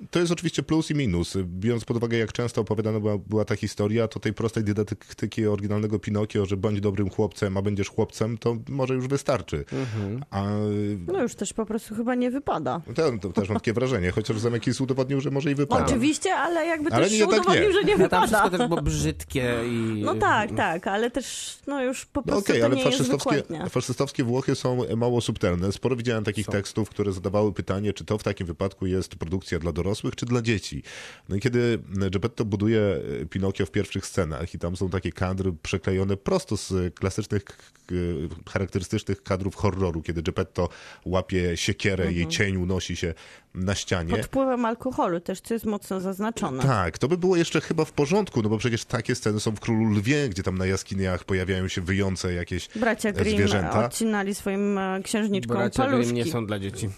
[0.03, 1.37] y, to jest oczywiście plus i minus.
[1.45, 5.99] Biorąc pod uwagę, jak często opowiadana była, była ta historia, to tej prostej dydaktyki oryginalnego
[5.99, 9.65] Pinokio, że bądź dobrym chłopcem, a będziesz chłopcem, to może już wystarczy.
[9.71, 10.23] Mhm.
[10.31, 10.43] A
[11.07, 12.81] No już też po prostu chyba nie wypada.
[12.95, 15.85] to, to też mam takie wrażenie, chociaż Zemeckis udowodnił, że może i wypada.
[15.85, 17.27] Oczywiście, ale jakby Ale też nie.
[17.27, 18.27] udowodnił, że nie A tam wypada.
[18.27, 20.01] wszystko też było brzydkie i...
[20.05, 23.11] No tak, tak, ale też no już po No prostu okej, to ale nie jest
[23.11, 23.69] wykładnia.
[23.69, 25.71] faszystowskie Włochy są mało subtelne.
[25.71, 26.51] Sporo widziałem takich Są.
[26.51, 30.41] tekstów, które zadawały pytanie, czy to w takim wypadku jest produkcja dla dorosłych, czy dla
[30.41, 30.83] dzieci.
[31.29, 31.79] No i kiedy
[32.11, 32.81] Geppetto buduje
[33.21, 37.43] e, Pinokio w pierwszych scenach i tam są takie kadry przeklejone prosto z klasycznych,
[38.49, 40.69] charakterystycznych kadrów horroru, kiedy Geppetto
[41.05, 42.31] łapie siekierę, jej Mhm.
[42.31, 43.13] cień unosi się
[43.55, 44.11] na ścianie.
[44.11, 46.63] Pod wpływem alkoholu też, co jest mocno zaznaczone.
[46.63, 49.59] Tak, to by było jeszcze chyba w porządku, no bo przecież takie sceny są w
[49.59, 53.85] Królu Lwie, gdzie tam na jaskiniach pojawiają się wyjące jakieś Bracia Grimm zwierzęta.
[53.85, 56.13] odcinali swoim e, księżniczkom Bracia paluszki.
[56.13, 56.89] Grimm nie są dla dzieci.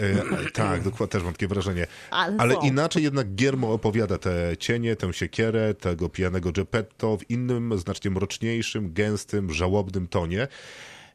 [0.00, 1.86] E, tak, dokładnie, też mam takie wrażenie.
[2.10, 7.78] Ale Ale inaczej jednak Giermo opowiada te cienie, tę siekierę, tego pijanego Geppetto w innym,
[7.78, 10.48] znacznie mroczniejszym, gęstym, żałobnym tonie.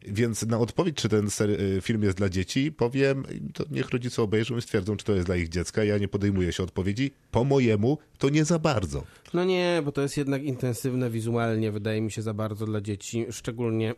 [0.01, 3.23] Więc na odpowiedź, czy ten y, film jest dla dzieci, powiem,
[3.53, 5.83] to niech rodzice obejrzą i stwierdzą, czy to jest dla ich dziecka.
[5.83, 7.11] Ja nie podejmuję się odpowiedzi.
[7.31, 9.03] Po mojemu to nie za bardzo.
[9.33, 13.25] No nie, bo to jest jednak intensywne wizualnie, wydaje mi się za bardzo dla dzieci,
[13.31, 13.95] szczególnie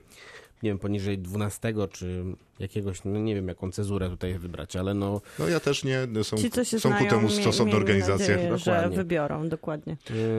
[0.62, 2.24] nie wiem, poniżej 12 czy
[2.62, 6.36] jakiegoś, no nie wiem jaką cezurę tutaj wybrać, ale no No ja też nie, są,
[6.36, 8.28] Ci, co się są znają, ku temu stosowne organizacje.
[8.36, 9.96] Nadzieję, że wybiorą, dokładnie.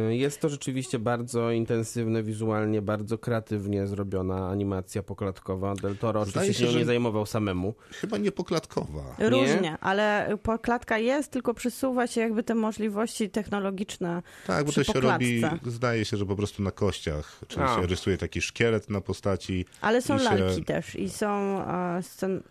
[0.09, 5.75] y, jest to rzeczywiście bardzo intensywne wizualnie, bardzo kreatywnie zrobiona animacja poklatkowa.
[5.75, 7.73] Del Toro oczywiście się, się nie zajmował samemu.
[7.91, 9.15] Chyba niepoklatkowa.
[9.19, 14.21] Różnie, ale poklatka jest, tylko przesuwa się jakby te możliwości technologiczne.
[14.47, 17.75] Tak, bo to się robi, zdaje się, że po prostu na kościach, czyli A.
[17.81, 21.27] się rysuje taki szkielet na postaci Ale są się- lalki też i są
[21.67, 22.43] e, scen...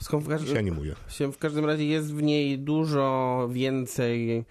[0.00, 0.94] Skąd w, się każdym, animuje.
[1.08, 4.44] się w każdym razie jest w niej dużo więcej,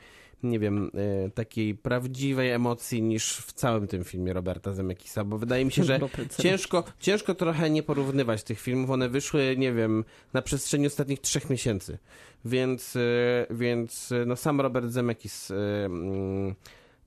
[0.44, 0.92] nie wiem,
[1.28, 5.84] y, takiej prawdziwej emocji niż w całym tym filmie Roberta Zemeckisa, bo wydaje mi się,
[5.84, 6.00] że
[6.44, 8.90] ciężko, ciężko trochę nie porównywać tych filmów.
[8.90, 10.04] One wyszły, nie wiem,
[10.34, 11.98] na przestrzeni ostatnich trzech miesięcy.
[12.46, 16.56] Więc, y, więc y, no sam Robert Zemeckis y, mm,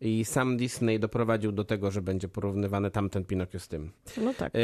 [0.01, 3.90] i sam Disney doprowadził do tego, że będzie porównywany tamten Pinokio z tym.
[4.22, 4.53] No tak.
[4.55, 4.59] E,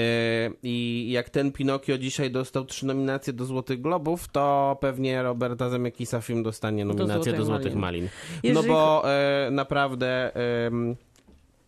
[0.63, 6.21] I jak ten Pinokio dzisiaj dostał trzy nominacje do Złotych Globów, to pewnie Roberta Zemeckisa
[6.21, 7.81] film dostanie nominację Złotych do Złotych Malin.
[7.81, 8.09] Malin.
[8.43, 10.33] Jeżeli No bo e, naprawdę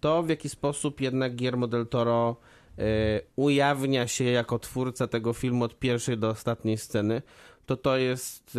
[0.01, 2.37] to, w jaki sposób jednak Guillermo del Toro
[2.79, 2.83] e,
[3.37, 7.23] ujawnia się jako twórca tego filmu od pierwszej do ostatniej sceny,
[7.67, 8.59] to to jest...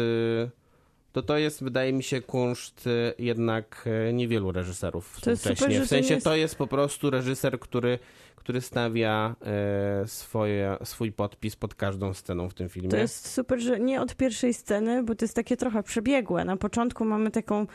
[1.11, 5.35] To to jest, wydaje mi się, kunszt e, jednak e, niewielu reżyserów To
[5.69, 7.99] że w sensie to jest po prostu reżyser, który,
[8.35, 12.89] który stawia e, swoje, swój podpis pod każdą sceną w tym filmie.
[12.89, 16.45] To jest super, że nie od pierwszej sceny, bo to jest takie trochę przebiegłe.
[16.45, 17.67] Na początku mamy taką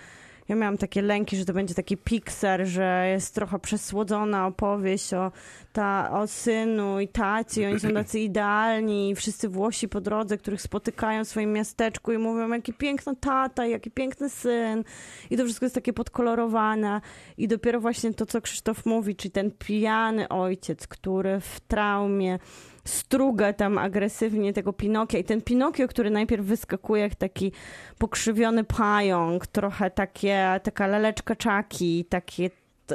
[0.49, 5.33] ja miałam takie lęki, że to będzie taki Pixar, że jest trochę przesłodzona opowieść o,
[5.73, 10.63] ta, o synu i tacie, oni są tacy idealni i wszyscy Włosi po drodze, których
[10.63, 14.85] spotykają w swoim miasteczku i mówią, jaki piękny tata, jaki piękny syn.
[15.31, 17.01] I to wszystko jest takie podkolorowane.
[17.39, 22.39] I dopiero właśnie to, co Krzysztof mówi, czyli ten pijany ojciec, który w traumie
[22.85, 27.53] struga tam agresywnie tego Pinokia i ten Pinokio, który najpierw wyskakuje jak taki
[27.99, 32.51] pokrzywiony pająk, trochę takie, taka laleczka czaki, takie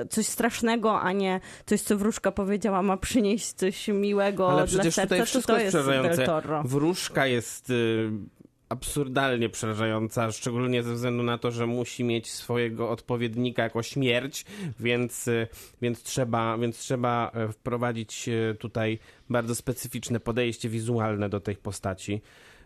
[0.10, 4.96] coś strasznego, a nie coś, co wróżka powiedziała, ma przynieść coś miłego Ale dla przecież
[4.96, 5.78] serca, tutaj to wszystko to jest.
[6.66, 8.10] Wróżka jest y,
[8.70, 14.46] absurdalnie przerażająca, szczególnie ze względu na to, że musi mieć swojego odpowiednika jako śmierć,
[14.80, 15.48] więc, y,
[15.82, 19.00] więc, trzeba, więc trzeba e, wprowadzić e, tutaj
[19.30, 22.22] bardzo specyficzne podejście wizualne do tej postaci.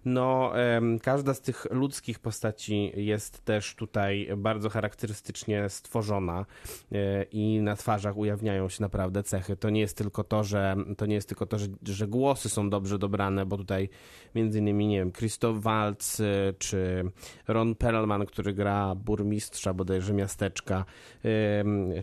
[0.06, 0.54] No,
[1.02, 6.46] każda z tych ludzkich postaci jest też tutaj bardzo charakterystycznie stworzona
[6.92, 9.56] e, i na twarzach ujawniają się naprawdę cechy.
[9.56, 12.70] To nie jest tylko to, że to nie jest tylko to, że, że głosy są
[12.70, 13.90] dobrze dobrane, bo tutaj
[14.36, 17.04] między innymi, nie wiem, Christoph Waltz e, czy
[17.48, 20.86] Ron Perlman, który gra burmistrza bodajże miasteczka,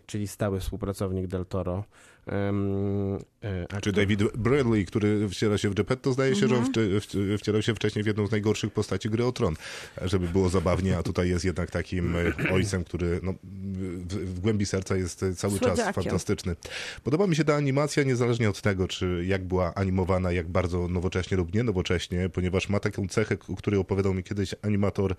[0.07, 1.85] czyli stały współpracownik Del Toro.
[2.31, 7.39] E, Czy David Bradley, który wciela się w Geppetto, zdaje się, że on wci- wci-
[7.39, 9.55] wcielał się wcześniej w jedną z najgorszych postaci gry o Tron,
[10.03, 14.67] żeby było zabawnie, a tutaj jest jednak takim e, ojcem, który no, w, w głębi
[14.67, 15.93] serca jest cały czas Słodziakiem.
[15.93, 16.57] fantastyczny.
[17.05, 21.37] Podoba mi się ta animacja niezależnie od tego, czy jak była animowana, jak bardzo nowocześnie
[21.37, 25.15] lub nie nowocześnie, ponieważ ma taką cechę, o której opowiadał mi kiedyś animator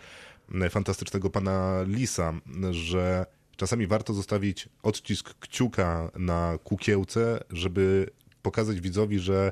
[0.62, 2.34] e, fantastycznego pana Lisa,
[2.72, 3.26] że
[3.60, 8.10] czasami warto zostawić odcisk kciuka na kukiełce, żeby
[8.42, 9.52] pokazać widzowi, że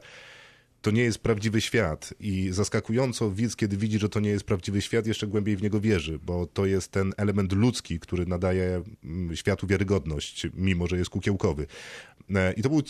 [0.81, 4.81] to nie jest prawdziwy świat i zaskakująco widz, kiedy widzi, że to nie jest prawdziwy
[4.81, 9.35] świat, jeszcze głębiej w niego wierzy, bo to jest ten element ludzki, który nadaje mm,
[9.35, 11.67] światu wiarygodność, mimo że jest kukiełkowy.
[12.35, 12.81] E, I to, był,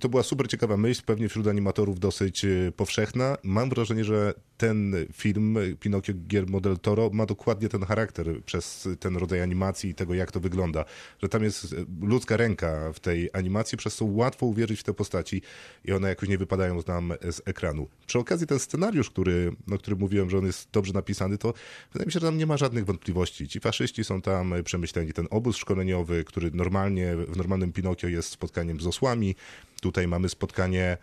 [0.00, 3.36] to była super ciekawa myśl, pewnie wśród animatorów dosyć e, powszechna.
[3.42, 9.16] Mam wrażenie, że ten film, Pinocchio Guillermo del Toro, ma dokładnie ten charakter przez ten
[9.16, 10.84] rodzaj animacji i tego, jak to wygląda.
[11.22, 11.76] Że tam jest e,
[12.06, 15.42] ludzka ręka w tej animacji, przez co łatwo uwierzyć w te postaci
[15.84, 17.88] i one jakoś nie wypadają nam z ekranu.
[18.06, 21.54] Przy okazji ten scenariusz, który, o którym mówiłem, że on jest dobrze napisany, to
[21.92, 23.48] wydaje mi się, że tam nie ma żadnych wątpliwości.
[23.48, 25.12] Ci faszyści są tam e, przemyśleni.
[25.12, 29.34] Ten obóz szkoleniowy, który normalnie w normalnym Pinokio jest spotkaniem z osłami.
[29.80, 30.96] Tutaj mamy spotkanie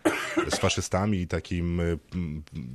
[0.50, 1.84] z faszystami i takim e,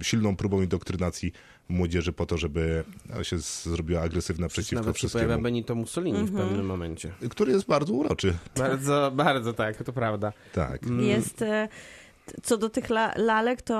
[0.02, 1.32] silną próbą indoktrynacji
[1.70, 5.26] młodzieży po to, żeby no, się zrobiła agresywna przeciwko Nawet się wszystkiemu.
[5.26, 7.12] pojawia Benito Mussolini w pewnym momencie.
[7.30, 8.34] Który jest bardzo uroczy.
[8.58, 10.34] Bardzo, bardzo tak, to prawda.
[10.54, 10.82] Tak.
[11.00, 11.68] Jest, e,
[12.44, 13.76] co do tych la lalek, to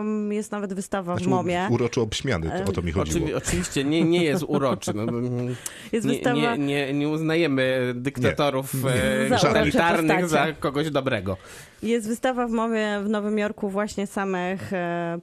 [0.00, 1.68] mm, jest nawet wystawa Znaczy, w MOMie.
[1.70, 3.26] Uroczy obśmiany, to, o to mi chodziło.
[3.26, 4.94] Oczywi- oczywiście nie, nie jest uroczy.
[4.94, 5.54] No, mm,
[5.92, 6.56] Jest nie, wystawa...
[6.56, 10.54] nie, nie, nie uznajemy dyktatorów e, Za totalitarnych za postacie.
[10.60, 11.36] kogoś dobrego.
[11.82, 15.18] Jest wystawa w mowie w Nowym Jorku właśnie samych e,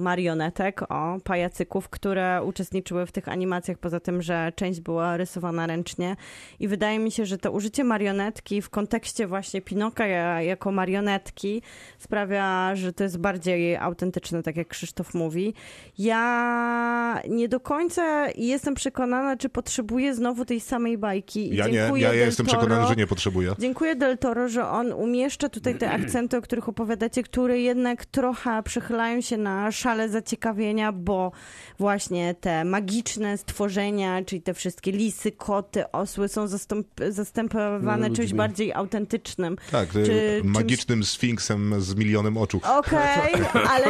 [0.00, 6.16] marionetek, o, pajacyków, które uczestniczyły w tych animacjach, poza tym, że część była rysowana ręcznie.
[6.60, 11.62] I wydaje mi się, że to użycie marionetki w kontekście właśnie Pinoka ja- jako marionetki
[11.98, 15.54] sprawia, że to jest bardziej autentyczne, tak jak Krzysztof mówi.
[15.98, 21.52] Ja nie do końca jestem przekonana, czy potrzebuję znowu tej samej bajki.
[21.52, 22.58] I Ja nie, ja, ja jestem Toro.
[22.58, 23.52] przekonany, że nie potrzebuję.
[23.58, 28.62] Dziękuję Del Toro, że on umieszcza tutaj te akcenty, o których opowiadacie, które jednak trochę
[28.62, 31.32] przechylają się na szale zaciekawienia, bo
[31.78, 38.16] właśnie te magiczne stworzenia, czyli te wszystkie lisy, koty, osły są zastąp zastępowane Ludźmi.
[38.16, 39.56] czymś bardziej autentycznym.
[39.70, 42.60] Tak, Czy y, czymś- magicznym sfinksem z milionem oczu.
[42.78, 43.32] Okej,
[43.74, 43.86] ale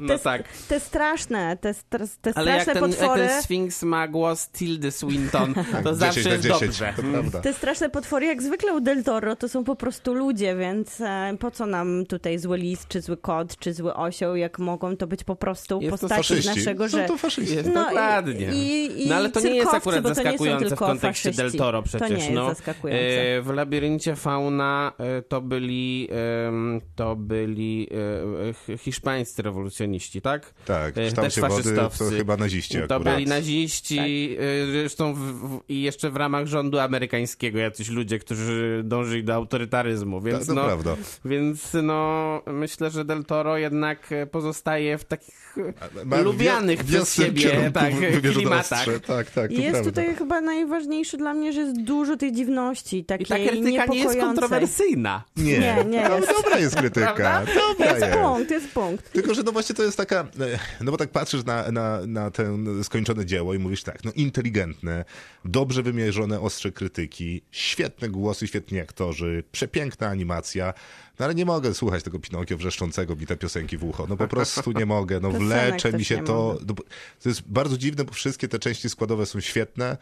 [0.00, 0.42] No te, tak.
[0.68, 1.74] te straszne, te,
[2.20, 3.26] te Ale jak straszne ten, jak potwory...
[3.26, 6.94] ten Sfinks ma głos Tildy Swinton, to 10 zawsze jest 10, dobrze.
[7.32, 7.40] to.
[7.40, 11.36] Te straszne potwory, jak zwykle u Del Toro, to są po prostu ludzie, więc e,
[11.40, 15.06] po co nam tutaj zły lis, czy zły kot, czy zły osioł, jak mogą to
[15.06, 17.04] być po prostu Jest to postaci z naszego, Są że...
[17.04, 17.54] to faszyści.
[17.54, 18.50] Jest No i- dokładnie.
[18.54, 21.42] i- i no ale to nie jest akurat to są zaskakujące w kontekście faszyści.
[21.58, 22.10] Del Toro To przecież.
[22.10, 22.48] nie jest no.
[22.48, 23.36] zaskakujące.
[23.36, 26.08] E, w labiryncie fauna e, to byli
[26.96, 27.88] to byli
[28.70, 30.54] e, hiszpańscy rewolucjoniści, tak?
[30.64, 33.14] Tak, kształcie też wody to chyba naziści To akurat.
[33.14, 33.98] byli naziści,
[34.62, 39.34] e, zresztą w, w, i jeszcze w ramach rządu amerykańskiego jacyś ludzie, którzy dążyli do
[39.34, 40.96] autorytaryzmu, Tak, więc to no, prawda.
[41.24, 47.70] więc no myślę, że Del Toro jednak pozostaje w takim takich Ma lubianych przez siebie
[47.74, 47.94] tak,
[48.34, 48.84] klimatach.
[49.06, 49.90] Tak, tak, to Jest prawda.
[49.90, 53.98] tutaj chyba najważniejsze dla mnie, że jest dużo tej dziwności, I takiej ta krytyka nie
[53.98, 55.24] jest kontrowersyjna.
[55.36, 56.28] Nie, Nie, nie jest.
[56.28, 57.12] dobra jest krytyka.
[57.16, 57.52] Prawda?
[57.54, 58.18] Dobra Jest jest.
[58.18, 59.12] punkt, jest punkt.
[59.12, 60.26] Tylko, że no właśnie to jest taka,
[60.80, 65.04] no bo tak patrzysz na, na, na ten skończone dzieło i mówisz tak, no inteligentne,
[65.44, 70.74] dobrze wymierzone ostrze krytyki, świetne głosy, świetni aktorzy, przepiękna animacja,
[71.18, 74.28] no ale nie mogę słuchać tego Pinokio wrzeszczącego mi te piosenki w ucho, no po
[74.28, 76.74] prostu nie mogę, no wlecze mi się to, no,
[77.22, 79.96] to jest bardzo dziwne, bo wszystkie te części składowe są świetne,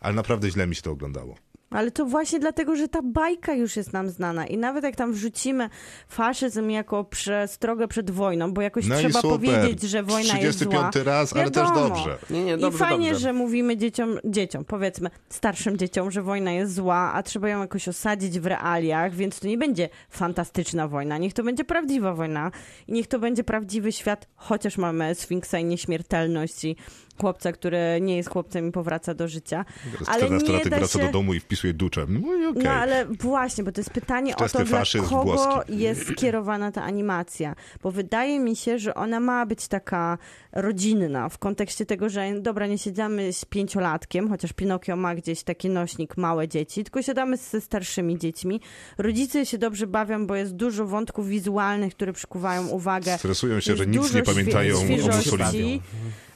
[0.00, 1.36] ale naprawdę źle mi się to oglądało.
[1.70, 5.12] Ale to właśnie dlatego, że ta bajka już jest nam znana i nawet jak tam
[5.12, 5.70] wrzucimy
[6.08, 10.94] faszyzm jako przestrogę przed wojną, bo jakoś No i trzeba powiedzieć, że wojna jest 35
[10.94, 11.04] zła.
[11.04, 11.88] raz, ale też Wiadomo.
[11.88, 12.18] dobrze.
[12.30, 13.20] Nie, nie, I dobrze, fajnie, dobrze.
[13.20, 17.88] że mówimy dzieciom, dzieciom, powiedzmy starszym dzieciom, że wojna jest zła, a trzeba ją jakoś
[17.88, 22.50] osadzić w realiach, więc to nie będzie fantastyczna wojna, niech to będzie prawdziwa wojna
[22.88, 26.76] i niech to będzie prawdziwy świat, chociaż mamy Sfinksa i nieśmiertelność i
[27.20, 29.64] chłopca, który nie jest chłopcem i powraca do życia.
[30.06, 31.06] Ale nie 14-latek da wraca się...
[31.06, 32.22] do domu i wpisuje duczem.
[32.22, 32.62] No okej.
[32.62, 35.78] No ale właśnie, bo to jest pytanie o to, dla kogo włoski.
[35.78, 37.54] jest skierowana ta animacja.
[37.82, 40.18] Bo wydaje mi się, że ona ma być taka
[40.52, 45.68] rodzinna w kontekście tego, że dobra, nie siedzamy z pięciolatkiem, chociaż Pinokio ma gdzieś taki
[45.68, 48.60] nośnik małe dzieci, tylko siadamy ze starszymi dziećmi.
[48.98, 53.18] Rodzice się dobrze bawią, bo jest dużo wątków wizualnych, które przykuwają uwagę.
[53.18, 55.82] Stresują się, Jest że nic nie pamiętają o świeżości.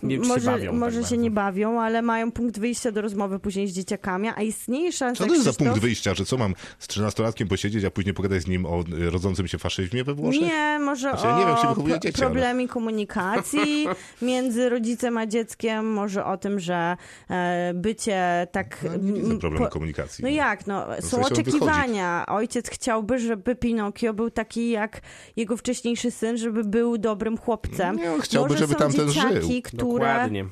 [0.02, 1.16] Nie się Może, bawią tak może się bardzo.
[1.16, 5.28] nie bawią, ale mają punkt wyjścia do rozmowy później z dzieciakami, a istnieje szansa, Co
[5.28, 8.42] to jest za Krzysztof, punkt wyjścia, że co mam z 13-latkiem posiedzieć, a później pogadać
[8.42, 10.40] z nim o y, rodzącym się faszyzmie we Włoszech?
[10.42, 13.86] Nie, może Znaczy, ja nie wiem, się o wychowuje pro- dzieci, ale- komunikacji
[14.22, 16.96] między rodzicem a dzieckiem, może o tym, że
[17.30, 18.76] e, bycie tak...
[18.84, 20.22] No, nie widzę problemu po- komunikacji.
[20.24, 22.24] No jak, no, są sensie on oczekiwania.
[22.26, 25.00] Ojciec chciałby, żeby Pinokio był taki jak
[25.36, 27.96] jego wcześniejszy syn, żeby był dobrym chłopcem.
[27.96, 29.62] Nie, on chciałby, może żeby są tamten dzieciaki, żył.
[29.62, 30.44] które, Dokładnie.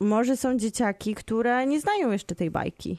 [0.00, 2.98] Może są dzieciaki, które nie znają jeszcze tej bajki.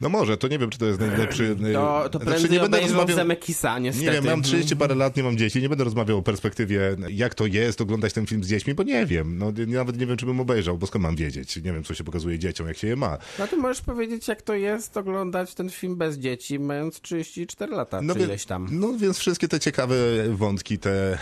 [0.00, 1.56] No może, to nie wiem, czy to jest najlepszy...
[1.72, 3.16] To, to znaczy, nie będę rozmawiał...
[3.16, 4.06] Zemekisa, niestety.
[4.06, 7.34] Nie wiem, mam 30 parę lat, nie mam dzieci, nie będę rozmawiał o perspektywie, jak
[7.34, 9.38] to jest oglądać ten film z dziećmi, bo nie wiem.
[9.38, 11.56] No, nawet nie wiem, czy bym obejrzał, bo skąd mam wiedzieć?
[11.56, 13.18] Nie wiem, co się pokazuje dzieciom, jak się je ma.
[13.38, 18.02] No ty możesz powiedzieć, jak to jest oglądać ten film bez dzieci, mając 34 lata,
[18.02, 18.68] No, czy ileś tam.
[18.70, 19.96] no więc wszystkie te ciekawe
[20.30, 21.18] wątki, te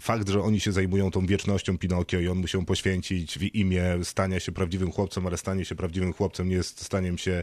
[0.00, 3.84] fakt, że oni się zajmują tą wiecznością Pinokio i on mu się poświęcić w imię
[4.02, 7.42] stania się prawdziwym chłopcem, ale stanie się prawdziwym chłopcem nie jest staniem się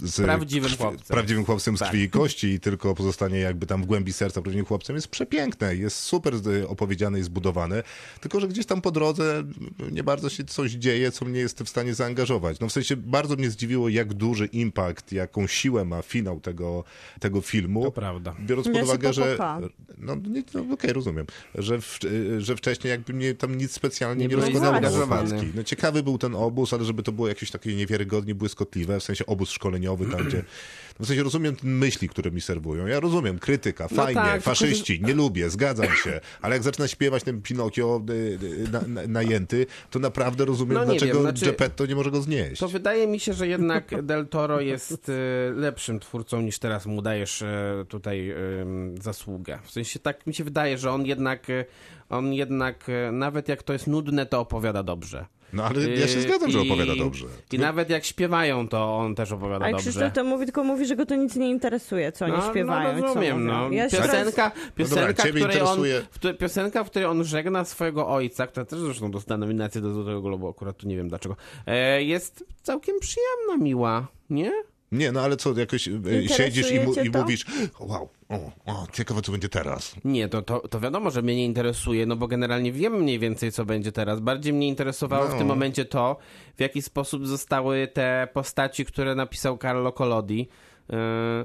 [0.00, 1.06] z Prawdziwym chłopcem.
[1.08, 1.88] prawdziwym chłopcem z Tak.
[1.88, 5.96] krwi i kości, tylko pozostanie jakby tam w głębi serca prawdziwym chłopcem jest przepiękne, jest
[5.96, 6.34] super
[6.68, 7.82] opowiedziane i zbudowane,
[8.20, 9.44] tylko że gdzieś tam po drodze
[9.92, 12.60] nie bardzo się coś dzieje, co mnie jest w stanie zaangażować.
[12.60, 16.84] No w sensie bardzo mnie zdziwiło, jak duży impact, jaką siłę ma finał tego,
[17.20, 17.82] tego filmu.
[17.84, 18.36] To prawda.
[18.40, 19.38] Biorąc pod uwagę, że.
[19.98, 21.26] No, nie, no okej, rozumiem.
[21.54, 21.98] Że, w,
[22.38, 25.30] że wcześniej jakby mnie tam nic specjalnie Nie nie, rozkładało zaangażowany.
[25.30, 25.52] Polski.
[25.54, 29.26] No ciekawy był ten obóz, ale żeby to było jakieś takie niewiarygodnie błyskotliwe, w sensie
[29.26, 30.44] obóz szkoleniowy tam, gdzie.
[30.98, 32.86] No w sensie rozumiem myśli, które mi serwują.
[32.86, 36.88] Ja rozumiem, krytyka, No fajnie, tak, tylko faszyści, nie lubię, zgadzam się, ale jak zaczyna
[36.88, 41.44] śpiewać ten Pinokio y, y, na, na, najęty, to naprawdę rozumiem, No dlaczego wiem, znaczy-
[41.44, 42.60] Geppetto nie może go znieść.
[42.60, 45.12] To wydaje mi się, że jednak Del Toro jest e,
[45.54, 47.44] lepszym twórcą niż teraz mu dajesz
[47.88, 48.34] tutaj
[49.00, 49.58] zasługę.
[49.64, 51.46] W sensie tak mi się wydaje, że on jednak,
[52.08, 55.26] on jednak nawet jak to jest nudne, to opowiada dobrze.
[55.52, 57.26] No ale ja się E, zgadzam, że i- opowiada dobrze.
[57.52, 59.90] I nawet jak śpiewają, to on też opowiada Ale dobrze.
[59.90, 62.92] Krzysztof to mówi, tylko mówi, że go to nic nie interesuje, co oni No, śpiewają.
[62.92, 63.70] no i co rozumiem, no.
[63.70, 67.64] Ja Piosenka, piosenka, dobra, ciebie której on, interesuje- w której- piosenka, w której on żegna
[67.64, 71.36] swojego ojca, która też zresztą dostała nominację do Złotego Globu, akurat tu nie wiem dlaczego,
[71.66, 74.52] e, jest całkiem przyjemna, miła, nie?
[74.92, 75.92] Nie, no ale co, jakoś e,
[76.28, 77.46] siedzisz i, mu, i mówisz,
[77.80, 79.96] wow, o, o, ciekawe co będzie teraz.
[80.04, 83.52] Nie, to, to, to wiadomo, że mnie nie interesuje, no bo generalnie wiem mniej więcej,
[83.52, 84.20] co będzie teraz.
[84.20, 85.38] Bardziej mnie interesowało w No.
[85.38, 86.16] tym momencie to,
[86.56, 90.48] w jaki sposób zostały te postaci, które napisał Carlo Collodi,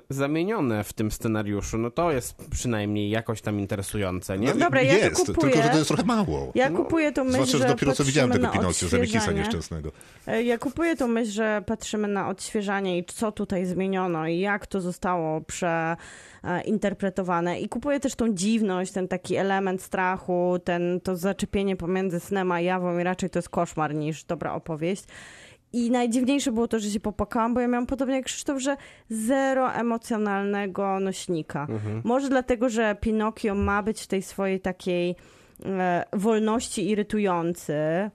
[0.10, 1.78] zamienione w tym scenariuszu.
[1.78, 4.54] No to jest przynajmniej jakoś tam interesujące, nie?
[4.54, 5.52] No dobra, ja to Jest, kupuję.
[5.54, 6.52] tylko że to jest trochę mało.
[6.56, 9.40] Ja kupuję tą myśl, Zwłaszcza, że że dopiero co widziałem tego Zemekisa odświeżanie.
[9.40, 9.92] nieszczęsnego.
[10.28, 14.68] E, Ja kupuję tą myśl, że patrzymy na odświeżanie i co tutaj zmieniono i jak
[14.68, 17.60] to zostało przeinterpretowane.
[17.60, 22.62] I kupuję też tą dziwność, ten taki element strachu, ten, to zaczepienie pomiędzy snem a
[22.62, 25.04] jawą i raczej to jest koszmar niż dobra opowieść.
[25.74, 28.78] I najdziwniejsze było to, że się popłakałam, bo ja miałam podobnie jak Krzysztof, że
[29.10, 31.68] zero emocjonalnego nośnika.
[32.04, 35.16] Może dlatego, że Pinokio ma być w tej swojej takiej
[35.66, 37.74] e, wolności irytujący,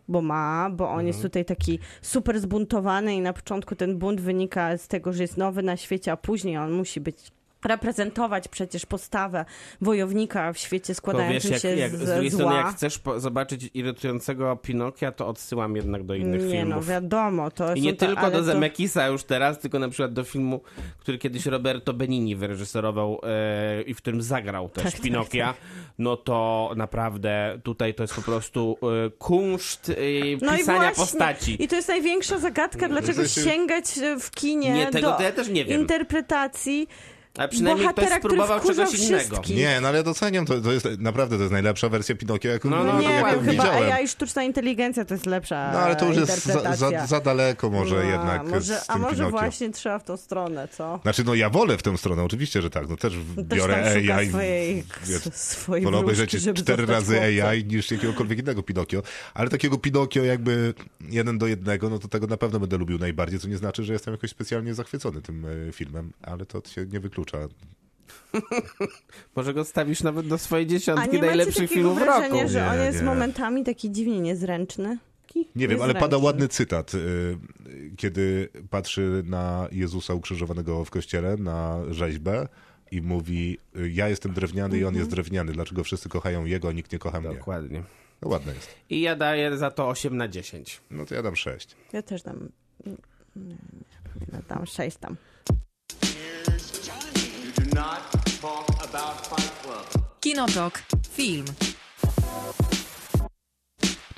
[0.08, 4.76] bo ma, bo on jest tutaj taki super zbuntowany i na początku ten bunt wynika
[4.78, 7.32] z tego, że jest nowy na świecie, a później on musi być
[7.64, 9.44] reprezentować przecież postawę
[9.80, 12.38] wojownika w świecie składającym wiesz, jak, się jak, z ze drugiej zła.
[12.40, 16.74] strony, jak chcesz po, zobaczyć irytującego Pinokia, to odsyłam jednak do innych nie filmów.
[16.74, 20.12] no, wiadomo, to I nie te- tylko do to- Zemekisa już teraz, tylko na przykład
[20.12, 20.60] do filmu,
[20.98, 25.54] który kiedyś Roberto Benini wyreżyserował e, i w którym zagrał też Tak, tak, Pinokia,
[25.98, 28.76] no to naprawdę tutaj to jest po prostu
[29.06, 29.94] e, kunszt e,
[30.46, 30.94] No i pisania właśnie.
[31.04, 31.62] postaci.
[31.64, 35.32] I to jest największa zagadka, dlaczego sensie- sięgać e, w kinie Nie, tego do ja
[35.32, 35.80] też nie wiem.
[35.80, 36.88] interpretacji
[37.38, 39.42] A przynajmniej ktoś spróbował czegoś innego.
[39.50, 42.84] Nie, no ale doceniam, to, to jest naprawdę to jest najlepsza wersja Pinokia, jaką, No,
[42.84, 43.92] no, No nie jaką wiem, chyba widziałem.
[43.92, 47.20] AI i sztuczna inteligencja to jest lepsza No ale to już jest za, za, za
[47.20, 49.30] daleko może No, jednak może, z tym A może Pinokio.
[49.38, 50.98] właśnie trzeba w tą stronę, co?
[51.02, 52.88] Znaczy, no ja wolę w tę stronę, oczywiście, że tak.
[52.88, 54.28] No też Też biorę AI.
[54.28, 57.20] swojej, wiesz, swojej Wolę obejrzeć cztery razy.
[57.20, 59.02] AI niż jakiegokolwiek innego Pinokio.
[59.34, 60.74] Ale takiego Pinokio jakby
[61.08, 63.92] jeden do jednego, no to tego na pewno będę lubił najbardziej, co nie znaczy, że
[63.92, 67.27] jestem jakoś specjalnie zachwycony tym e, filmem, ale to się nie wyklucza.
[69.36, 72.48] Może go stawisz nawet do swojej A dziesiątki nie najlepszych filmów wrażenia, roku.
[72.48, 73.04] że on jest nie.
[73.04, 74.98] momentami taki dziwnie niezręczny?
[75.56, 77.38] Nie wiem, ale pada ładny cytat, y,
[77.96, 82.48] kiedy patrzy na Jezusa ukrzyżowanego w kościele, na rzeźbę
[82.90, 86.72] i mówi, y, ja jestem drewniany i on jest drewniany, dlaczego wszyscy kochają jego, a
[86.72, 87.34] nikt nie kocha mnie.
[87.34, 87.82] Dokładnie.
[88.22, 88.68] No ładne jest.
[88.90, 90.80] I ja daję za to 8 na 10.
[90.90, 91.76] No to ja dam sześć.
[91.92, 92.48] Ja też dam...
[92.86, 92.92] Nie,
[93.36, 93.54] nie,
[94.32, 95.16] nie, dam sześć tam.
[100.20, 100.82] Kinotok.
[101.10, 101.44] Film.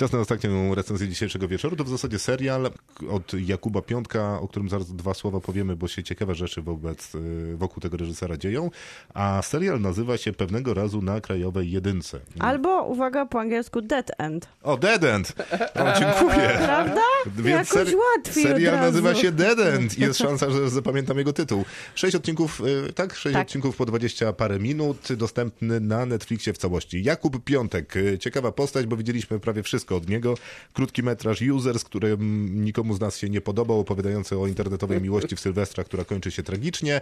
[0.01, 1.77] Czas na ostatnią recenzję dzisiejszego wieczoru.
[1.77, 2.71] To w zasadzie serial
[3.11, 7.57] od Jakuba Piątka, o którym zaraz dwa słowa powiemy, bo się ciekawe rzeczy wobec, y,
[7.57, 8.71] wokół tego reżysera dzieją.
[9.15, 12.21] A serial nazywa się Pewnego razu na Krajowej Jedynce.
[12.39, 14.49] Albo, uwaga, po angielsku Dead End.
[14.63, 15.33] O, Dead End!
[15.75, 16.51] O, dziękuję.
[16.65, 17.03] Prawda?
[17.27, 21.33] Więc Jakoś łatwiej od serial nazywa się Dead End i jest szansa, że zapamiętam jego
[21.33, 21.65] tytuł.
[21.95, 23.15] Sześć odcinków, y, tak?
[23.15, 23.47] Sześć Tak.
[23.47, 27.03] odcinków po 20 parę minut, dostępny na Netflixie w całości.
[27.05, 30.35] Jakub Piątek, y, ciekawa postać, bo widzieliśmy prawie wszystko od niego.
[30.73, 32.17] Krótki metraż Users, który
[32.51, 36.43] nikomu z nas się nie podobał, opowiadający o internetowej miłości w Sylwestra, która kończy się
[36.43, 37.01] tragicznie.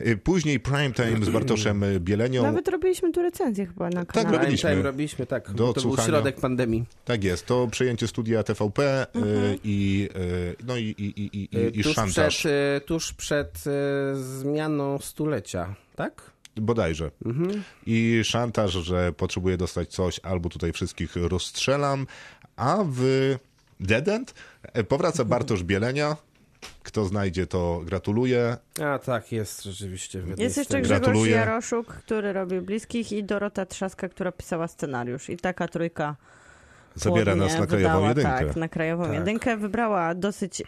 [0.00, 2.42] Y, Później Prime Time z Bartoszem Bielenią.
[2.42, 4.32] Nawet robiliśmy tu recenzję chyba na kanale.
[4.36, 4.70] Tak, robiliśmy.
[4.70, 5.52] Time robiliśmy, tak.
[5.52, 6.84] Do to był środek pandemii.
[7.04, 9.58] Tak jest, to przejęcie studia TVP y, Mhm.
[9.64, 12.36] i, y, no i, i, i, i, Y, i, tuż szantaż.
[12.38, 12.52] przed,
[12.82, 13.70] y, tuż przed y,
[14.16, 16.22] zmianą stulecia, tak?
[16.60, 17.10] Bodajże.
[17.86, 22.06] I szantaż, że potrzebuje dostać coś, albo tutaj wszystkich rozstrzelam,
[22.56, 23.02] a w
[23.80, 24.34] Dead End
[24.88, 26.16] powraca Bartosz Bielenia.
[26.82, 28.56] Kto znajdzie, to gratuluję.
[28.84, 30.18] A tak, jest rzeczywiście.
[30.18, 30.82] Jest jeszcze scenie.
[30.82, 31.32] Grzegorz Gratuluję.
[31.32, 35.30] Jaroszuk, który robił Bliskich i Dorota Trzaska, która pisała scenariusz.
[35.30, 36.16] I taka trójka
[36.94, 38.46] Zabiera nas na krajową wydała, jedynkę.
[38.46, 39.14] Tak, na krajową Tak.
[39.14, 39.56] jedynkę.
[39.56, 40.62] Wybrała dosyć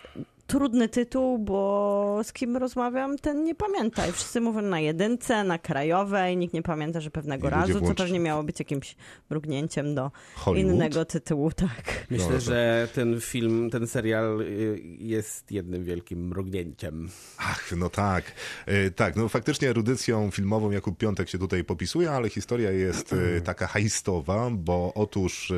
[0.50, 4.06] trudny tytuł, bo z kim rozmawiam, ten nie pamięta.
[4.06, 7.94] I wszyscy mówią na jedynce, na krajowej, nikt nie pamięta, że pewnego I razu, co
[7.94, 8.96] pewnie miało być jakimś
[9.30, 10.74] mrugnięciem do Hollywood.
[10.74, 12.06] innego tytułu, tak.
[12.10, 17.08] Myślę, No, że ten film, ten serial y, jest jednym wielkim mrugnięciem.
[17.38, 18.24] Ach, no tak.
[18.66, 23.40] E, tak, no faktycznie erudycją filmową Jakub Piątek się tutaj popisuje, ale historia jest e,
[23.40, 25.52] taka hajstowa, bo otóż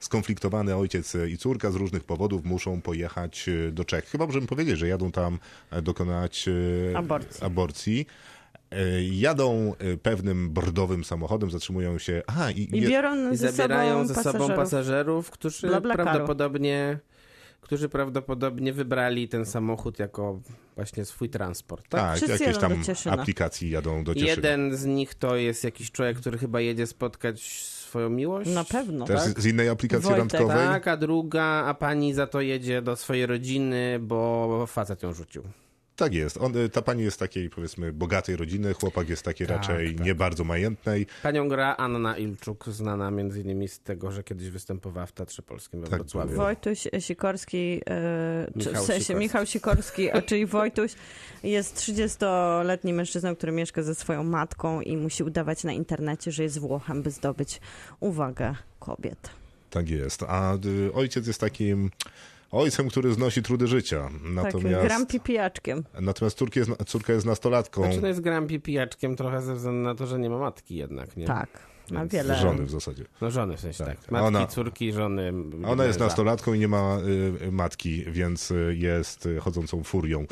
[0.00, 4.04] skonfliktowany ojciec i córka z różnych powodów muszą pojechać do Czech.
[4.04, 5.38] Chyba możemy powiedzieć, że jadą tam
[5.70, 6.48] e, dokonać
[6.92, 7.44] e, Aborcji.
[7.44, 8.06] aborcji.
[8.70, 12.22] E, Jadą pewnym bordowym samochodem, zatrzymują się.
[12.26, 16.98] Aha, i, I je- biorą I ze zabierają ze sobą pasażerów, którzy prawdopodobnie
[17.60, 20.40] którzy prawdopodobnie wybrali ten samochód jako
[20.74, 21.88] właśnie swój transport.
[21.88, 22.00] Tak?
[22.00, 22.72] tak, Wszyscy jakieś tam
[23.10, 24.30] aplikacji jadą do Cieszyna.
[24.30, 27.42] Jeden z nich to jest jakiś człowiek, który chyba jedzie spotkać
[27.92, 28.50] swoją miłość.
[28.50, 29.06] Na pewno.
[29.06, 29.40] Też tak?
[29.40, 30.32] z innej aplikacji Wojtek.
[30.32, 30.66] randkowej.
[30.66, 35.42] Tak, a druga, a pani za to jedzie do swojej rodziny, bo facet ją rzucił.
[35.96, 36.36] Tak jest.
[36.36, 40.06] On, y, ta pani jest takiej, powiedzmy, bogatej rodziny, chłopak jest takiej Tak, raczej tak.
[40.06, 41.06] nie bardzo majętnej.
[41.22, 45.80] Panią gra Anna Ilczuk, znana między innymi z tego, że kiedyś występowała w Teatrze Polskim
[45.80, 46.36] we Tak Wrocławiu.
[46.36, 47.82] Wojtuś Sikorski,
[48.60, 49.14] czy, Michał w sensie Sikorski.
[49.14, 50.94] Michał Sikorski, a czyli Wojtuś
[51.42, 56.58] jest 30-letnim mężczyzną, który mieszka ze swoją matką i musi udawać na internecie, że jest
[56.58, 57.60] Włochem, by zdobyć
[58.00, 59.30] uwagę kobiet.
[59.70, 60.22] Tak jest.
[60.22, 61.90] A y, ojciec jest takim
[62.52, 64.02] ojcem, który znosi trudy życia.
[64.02, 65.84] Takim Natomiast, grampi pijaczkiem.
[66.00, 67.82] natomiast córka jest, córka jest nastolatką.
[67.82, 71.16] Znaczy, no jest grampi pijaczkiem trochę ze względu na to, że nie ma matki jednak,
[71.16, 71.26] nie?
[71.26, 71.48] Tak,
[71.90, 72.34] Więc wiele.
[72.36, 73.04] Żony w zasadzie.
[73.20, 74.00] No żony w sensie, Tak.
[74.00, 74.10] tak.
[74.10, 75.32] Matki, Ona- córki, żony.
[75.64, 76.06] A Ona jest męża.
[76.06, 76.98] nastolatką i nie ma
[77.48, 80.26] y, matki, więc y, jest y, chodzącą furią.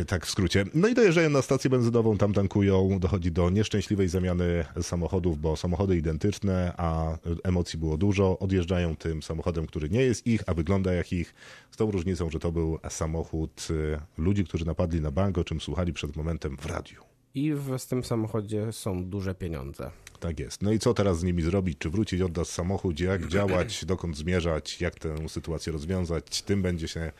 [0.00, 0.64] Y, Tak w skrócie.
[0.74, 5.96] No i dojeżdżają na stację benzynową, tam tankują, dochodzi do nieszczęśliwej zamiany samochodów, bo samochody
[5.96, 8.38] identyczne, a emocji było dużo.
[8.38, 11.34] Odjeżdżają tym samochodem, który nie jest ich, a wygląda jak ich,
[11.70, 15.60] z tą różnicą, że to był samochód y, ludzi, którzy napadli na bank, o czym
[15.60, 17.15] słuchali przed momentem w radiu.
[17.36, 19.90] I w, tym samochodzie są duże pieniądze.
[20.20, 20.62] Tak jest.
[20.62, 21.78] No i co teraz z nimi zrobić?
[21.78, 23.00] Czy wrócić, oddać samochód?
[23.00, 23.84] Jak działać?
[23.84, 24.80] Dokąd zmierzać?
[24.80, 26.42] Jak tę sytuację rozwiązać?
[26.42, 27.12] Tym będzie się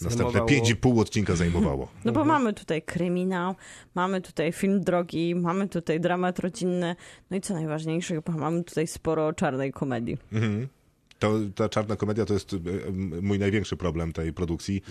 [0.00, 1.88] następne Zajmowało- 5,5 odcinka zajmowało.
[2.04, 2.14] No Mhm.
[2.14, 3.54] bo mamy tutaj kryminał,
[3.94, 6.96] mamy tutaj film drogi, mamy tutaj dramat rodzinny,
[7.30, 10.16] no i co najważniejsze, chyba mamy tutaj sporo czarnej komedii.
[10.32, 10.68] Mhm.
[11.20, 12.56] To, ta czarna komedia to jest e,
[13.22, 14.82] mój największy problem tej produkcji.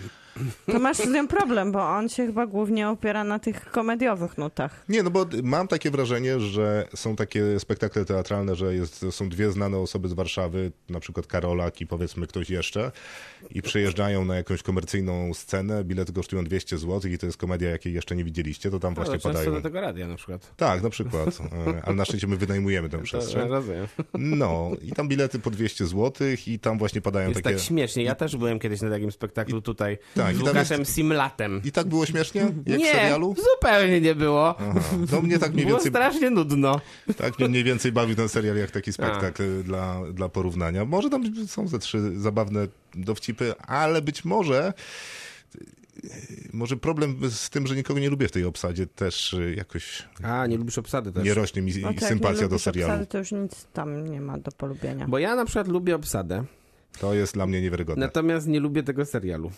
[0.66, 4.84] To masz z tym problem, bo on się chyba głównie opiera na tych komediowych nutach.
[4.88, 9.52] Nie, no bo mam takie wrażenie, że są takie spektakle teatralne, że jest, są dwie
[9.52, 12.92] znane osoby z Warszawy, na przykład Karolak i powiedzmy ktoś jeszcze,
[13.50, 17.92] i przyjeżdżają na jakąś komercyjną scenę, bilety kosztują 200 zł i to jest komedia, jakiej
[17.92, 19.52] jeszcze nie widzieliście, to tam właśnie Ale często padają.
[19.52, 20.56] do tego radia na przykład.
[20.56, 21.38] Tak, na przykład.
[21.82, 23.48] Ale na szczęście my wynajmujemy tę przestrzeń.
[24.14, 27.56] No, i tam bilety po 200 zł i tam właśnie padają Jest takie...
[27.56, 28.02] tak śmiesznie.
[28.04, 31.60] Ja też byłem kiedyś na takim spektaklu tutaj tak, z Łukaszem Simlatem.
[31.64, 33.34] I tak było śmiesznie, jak w nie, serialu?
[33.54, 34.58] zupełnie nie było.
[34.58, 34.80] Aha.
[35.12, 36.80] No mnie tak mniej Było więcej, strasznie nudno.
[37.16, 40.84] tak mnie mniej więcej bawił ten serial jak taki spektakl dla, dla porównania.
[40.84, 44.72] Może tam są ze trzy zabawne dowcipy, ale być może
[46.52, 50.46] może problem z tym, że nikogo nie lubię w tej obsadzie też y, jakoś A,
[50.46, 51.24] nie lubisz obsady też.
[51.24, 52.92] nie rośnie mi No nie sympatia do serialu.
[52.92, 55.08] obsady, to już nic tam nie ma do polubienia.
[55.08, 56.44] Bo ja na przykład lubię obsadę,
[57.00, 58.06] To jest dla mnie niewiarygodne.
[58.06, 59.50] natomiast nie lubię tego serialu.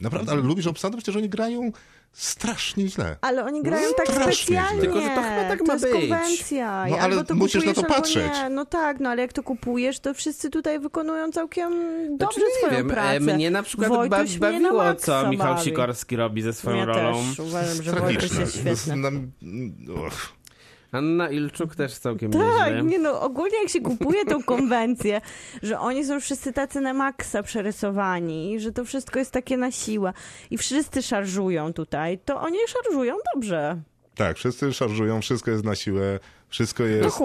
[0.00, 0.96] Naprawdę, ale lubisz obsadę?
[0.96, 1.72] Przecież oni grają
[2.12, 3.16] strasznie źle.
[3.20, 4.70] Ale oni grają tak Strasznie specjalnie.
[4.72, 4.80] źle.
[4.80, 5.92] Tylko, że to chyba tak to ma jest być.
[5.94, 6.86] konwencja.
[6.90, 8.32] No, ale albo to musisz na to patrzeć.
[8.42, 8.50] Nie.
[8.50, 11.72] No tak, no ale jak to kupujesz, to wszyscy tutaj wykonują całkiem
[12.18, 13.16] dobrze Znaczy, nie swoją wiem, pracę.
[13.16, 15.58] e, mnie na przykład Wojtuś ba- bawiło, co Michał.
[15.58, 17.12] Sikorski robi ze swoją Ja rolą.
[17.28, 19.28] też uważam, że Wojtuś jest świetny.
[20.92, 22.82] Anna Ilczuk też całkiem Tak, nieźle.
[22.82, 25.20] nie no, ogólnie jak się kupuje tą konwencję,
[25.62, 30.12] że oni są wszyscy tacy na maksa przerysowani, że to wszystko jest takie na siłę
[30.50, 33.80] i wszyscy szarżują tutaj, to oni szarżują dobrze.
[34.14, 36.18] Tak, wszyscy szarżują, wszystko jest na siłę,
[36.50, 37.18] wszystko jest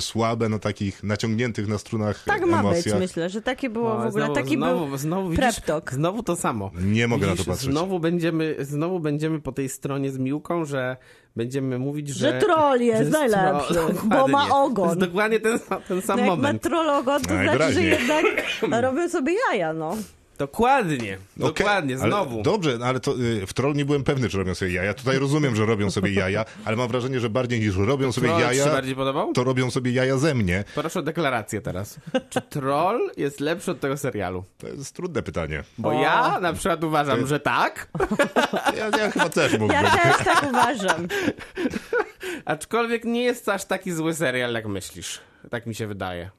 [0.00, 2.98] słabe na takich naciągniętych na strunach Tak ma być, emocjach.
[2.98, 5.60] myślę, że takie było No, w ogóle, znowu, taki znowu, był znowu, widzisz,
[5.92, 6.70] znowu to samo.
[6.82, 7.70] Nie mogę Widzisz, na to patrzeć.
[7.70, 10.96] Znowu będziemy, znowu będziemy po tej stronie z Miłką, że
[11.36, 12.32] będziemy mówić, że...
[12.32, 13.94] Że troll jest że najlepszy, troll.
[14.04, 14.84] bo ma ogon.
[14.84, 16.62] To jest dokładnie ten, sam- ten sam No jak ma moment.
[16.62, 18.24] trologon, to znaczy, że jednak
[18.82, 19.96] robią sobie jaja, no.
[20.40, 22.42] Dokładnie, Okej, dokładnie, ale znowu.
[22.42, 24.94] Dobrze, no ale to y, w troll nie byłem pewny, czy robią sobie jaja.
[24.94, 28.40] Tutaj rozumiem, że robią sobie jaja, ale mam wrażenie, że bardziej niż robią sobie Troll
[28.40, 29.32] jaja, bardziej podobał?
[29.32, 30.64] to robią sobie jaja ze mnie.
[30.74, 32.00] Proszę o deklarację teraz.
[32.30, 34.44] Czy Troll jest lepszy od tego serialu?
[34.58, 35.64] To jest trudne pytanie.
[35.78, 36.02] Bo O.
[36.02, 37.88] ja na przykład uważam, że tak,
[38.78, 39.70] Ja, ja chyba też mógłbym.
[39.84, 41.08] Ja też tak uważam.
[42.44, 45.20] aczkolwiek nie jest to aż taki zły serial, jak myślisz.
[45.50, 46.30] Tak mi się wydaje.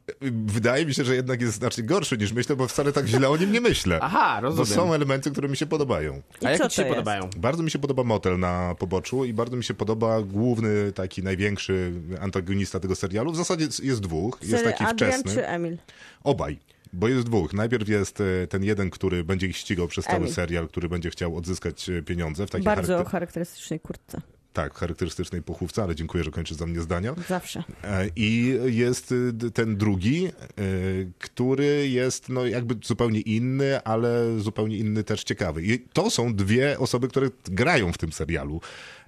[0.45, 3.37] Wydaje mi się, że jednak jest znacznie gorszy niż myślę, bo wcale tak źle o
[3.37, 3.99] nim nie myślę.
[4.01, 4.65] Aha, Bo rozumiem.
[4.67, 6.21] są elementy, które mi się podobają.
[6.41, 6.89] I A jak co ci się jest?
[6.95, 7.29] podobają?
[7.37, 11.93] Bardzo mi się podoba motel na poboczu i bardzo mi się podoba główny, taki największy
[12.21, 13.31] antagonista tego serialu.
[13.31, 14.37] W zasadzie jest dwóch.
[14.41, 15.33] Jest Sery taki Adrian wczesny.
[15.33, 15.77] czy Emil?
[16.23, 16.59] Obaj.
[16.93, 17.53] Bo jest dwóch.
[17.53, 20.33] Najpierw jest e, ten jeden, który będzie ich ścigał przez cały Emil.
[20.33, 24.21] serial, który będzie chciał odzyskać e, pieniądze w takiej Bardzo charakter- charakterystycznej kurtce.
[24.53, 27.15] Tak, charakterystycznej pochówce, ale dziękuję, że kończysz za mnie zdania.
[27.27, 27.63] Zawsze.
[27.83, 30.27] E, I jest y, ten drugi,
[30.59, 35.63] y, który jest no jakby zupełnie inny, ale zupełnie inny też ciekawy.
[35.63, 38.61] I to są dwie osoby, które grają w tym serialu.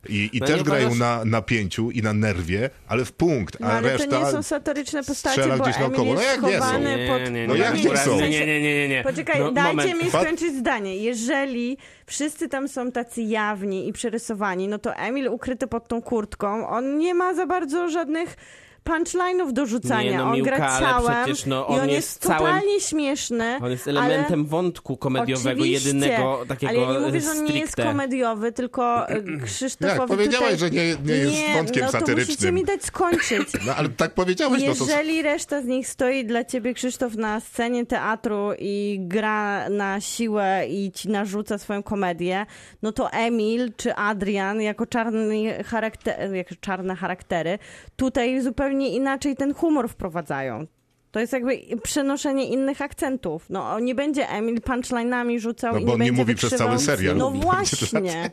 [0.10, 3.68] I, i No też grają uważasz- na napięciu i na nerwie, ale w punkt, No
[3.68, 4.08] a ale reszta...
[4.08, 6.14] to nie są satyryczne postacie, bo gdzieś Emil naokoło.
[6.14, 6.64] No jest jak nie są?
[6.64, 7.22] schowany Nie, pod...
[7.22, 8.16] nie, nie, No nie, jak nie, nie nie, są?
[8.16, 9.04] nie, nie, nie, nie, nie.
[9.04, 10.04] Poczekaj, No, dajcie moment.
[10.04, 10.98] mi skończyć zdanie.
[10.98, 16.68] Jeżeli wszyscy tam są tacy jawni i przerysowani, no to Emil ukryty pod tą kurtką,
[16.68, 18.36] on nie ma za bardzo żadnych
[18.84, 20.12] punchline'ów do rzucania.
[20.12, 22.40] Nie, no, on Miłka, gra ale całem przecież, no, i on on jest jest całym-
[22.40, 23.60] totalnie śmieszny.
[23.62, 27.44] On jest ale- elementem wątku komediowego, Oczywiście, jedynego takiego Ale ja nie mówię, że on
[27.44, 30.58] nie jest komediowy, tylko e, Krzysztofowi Jak powiedziałaś, tutaj...
[30.58, 32.28] że nie, nie jest wątkiem no to satyrycznym.
[32.28, 33.50] musicie mi dać skończyć.
[33.68, 34.86] No ale tak powiedziałeś, no to...
[34.86, 40.64] Jeżeli reszta z nich stoi dla ciebie, Krzysztof, na scenie teatru i gra na siłę
[40.70, 42.46] i ci narzuca swoją komedię,
[42.82, 47.60] no to Emil czy Adrian jako, czarny charakter, jako czarne charaktery
[47.96, 50.68] tutaj zupełnie inaczej ten humor wprowadzają.
[51.12, 53.46] To jest jakby przenoszenie innych akcentów.
[53.50, 56.54] No, nie będzie Emil punchline'ami rzucał No i bo nie on nie będzie mówi przez
[56.56, 57.18] cały serial.
[57.18, 58.32] No Będzie właśnie.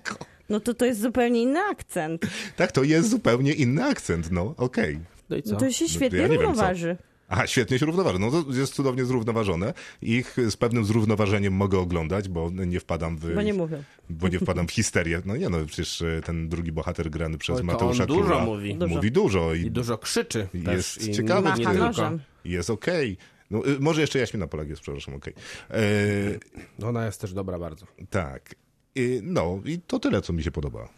[0.49, 2.23] No to to jest zupełnie inny akcent.
[2.57, 5.01] Tak, to jest zupełnie inny akcent, no okej.
[5.31, 5.53] No i co?
[5.53, 6.43] No to się No świetnie ja wiem, co.
[6.43, 6.97] równoważy.
[7.33, 8.19] Aha, świetnie się równoważy.
[8.19, 9.75] No to jest cudownie zrównoważone.
[10.03, 13.35] Ich z pewnym zrównoważeniem mogę oglądać, bo nie wpadam w...
[13.35, 13.83] Bo nie mówią.
[14.11, 15.23] bo nie wpadam w histerię.
[15.25, 18.45] No nie no, przecież e, ten drugi bohater grany przez Oj, Mateusza on dużo Króla
[18.45, 18.75] mówi.
[18.75, 18.95] Dużo.
[18.95, 21.17] mówi dużo i, I dużo krzyczy Jest też.
[21.17, 22.21] Ciekawy w tym.
[22.45, 23.17] jest okej.
[23.51, 25.35] No, y, może jeszcze Jaśmina Polak jest, przepraszam, okej.
[25.71, 27.87] E, Ona jest też dobra bardzo.
[28.11, 28.55] Tak.
[28.99, 30.89] Y, no i to tyle, co mi się podoba.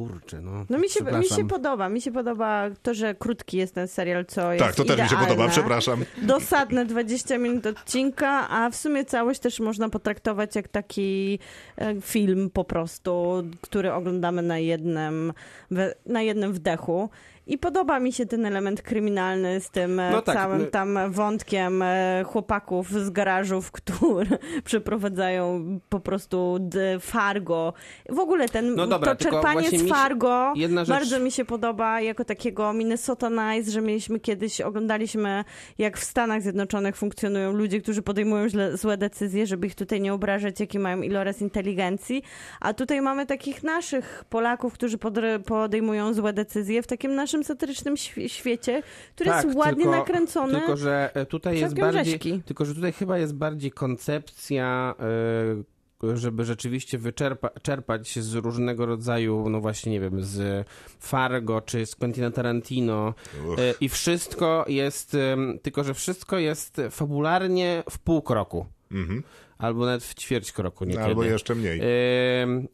[0.08, 0.66] Kurczę, no.
[0.70, 4.26] No mi się, mi się podoba, mi się podoba to, że krótki jest ten serial,
[4.26, 5.28] co jest Tak, to też mi się idealne.
[5.28, 6.06] podoba, przepraszam.
[6.22, 11.40] Dosadne 20 minut odcinka, a w sumie całość też można potraktować jak taki
[11.78, 15.34] e, film po prostu, który oglądamy na jednym,
[16.06, 17.10] na jednym wdechu.
[17.50, 21.00] I podoba mi się ten element kryminalny z tym e, No tak, całym my- tam
[21.12, 26.60] wątkiem e, chłopaków z garażów, które przeprowadzają po prostu
[27.00, 27.74] Fargo.
[28.10, 31.32] W ogóle ten, No dobra, to czerpanie z mi się- Fargo jedna rzecz- bardzo mi
[31.32, 35.44] się podoba jako takiego Minnesota Nice, że mieliśmy kiedyś, oglądaliśmy
[35.78, 40.14] jak w Stanach Zjednoczonych funkcjonują ludzie, którzy podejmują źle, złe decyzje, żeby ich tutaj nie
[40.14, 42.24] obrażać, jaki mają iloraz inteligencji,
[42.60, 44.98] a tutaj mamy takich naszych Polaków, którzy
[45.46, 48.84] podejmują złe decyzje w takim naszym satyrycznym świe- świecie,
[49.16, 50.54] który Tak, jest ładnie tylko- nakręcony.
[50.54, 52.06] Tylko, że e, tutaj jest bardziej.
[52.06, 52.42] rzeźki.
[52.46, 54.96] Tylko, że tutaj chyba jest bardziej koncepcja.
[55.00, 55.80] e,
[56.18, 60.68] żeby rzeczywiście wyczerpa, czerpać z różnego rodzaju, no właśnie, nie wiem, z
[61.00, 63.14] Fargo czy z Quentina Tarantino
[63.48, 63.60] Uch.
[63.60, 65.18] e, i wszystko jest,
[65.62, 69.24] tylko że wszystko jest fabularnie w pół kroku, Mhm.
[69.60, 71.06] Albo nawet w ćwierć kroku niekiedy.
[71.06, 71.82] Albo jeszcze mniej.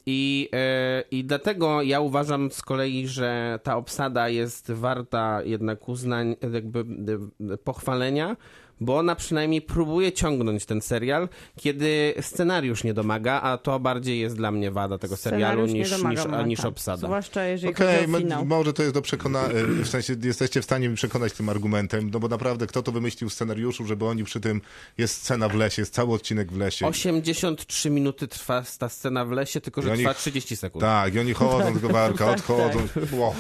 [0.06, 6.36] I, e, I dlatego ja uważam z kolei, że ta obsada jest warta jednak uznań,
[6.54, 8.36] jakby e, pochwalenia,
[8.80, 11.30] bo ona przynajmniej próbuje ciągnąć ten serial,
[11.60, 16.10] kiedy scenariusz nie domaga, a to bardziej jest dla mnie wada tego serialu niż, domaga
[16.10, 16.48] niż, momentem.
[16.50, 17.08] niż obsada.
[17.08, 19.50] Zwłaszcza jeżeli Okej, chodzi o może to jest do przekonania,
[19.84, 23.30] w sensie jesteście w stanie mi przekonać tym argumentem, no bo naprawdę kto to wymyślił
[23.30, 24.62] w scenariuszu, żeby oni przy tym,
[24.98, 26.88] jest scena w lesie, jest cały odcinek w lesie.
[26.88, 30.82] 83 minuty trwa ta scena w lesie, tylko że I oni- trwa 30 sekund.
[30.82, 32.88] Tak, i oni chodzą z tego barka, Tak, odchodzą.
[33.12, 33.34] Wow.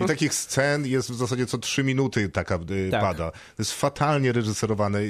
[0.00, 3.00] I takich scen jest w zasadzie co trzy minuty taka y, Tak.
[3.00, 3.30] pada.
[3.30, 4.57] To jest fatalnie reżyserowane.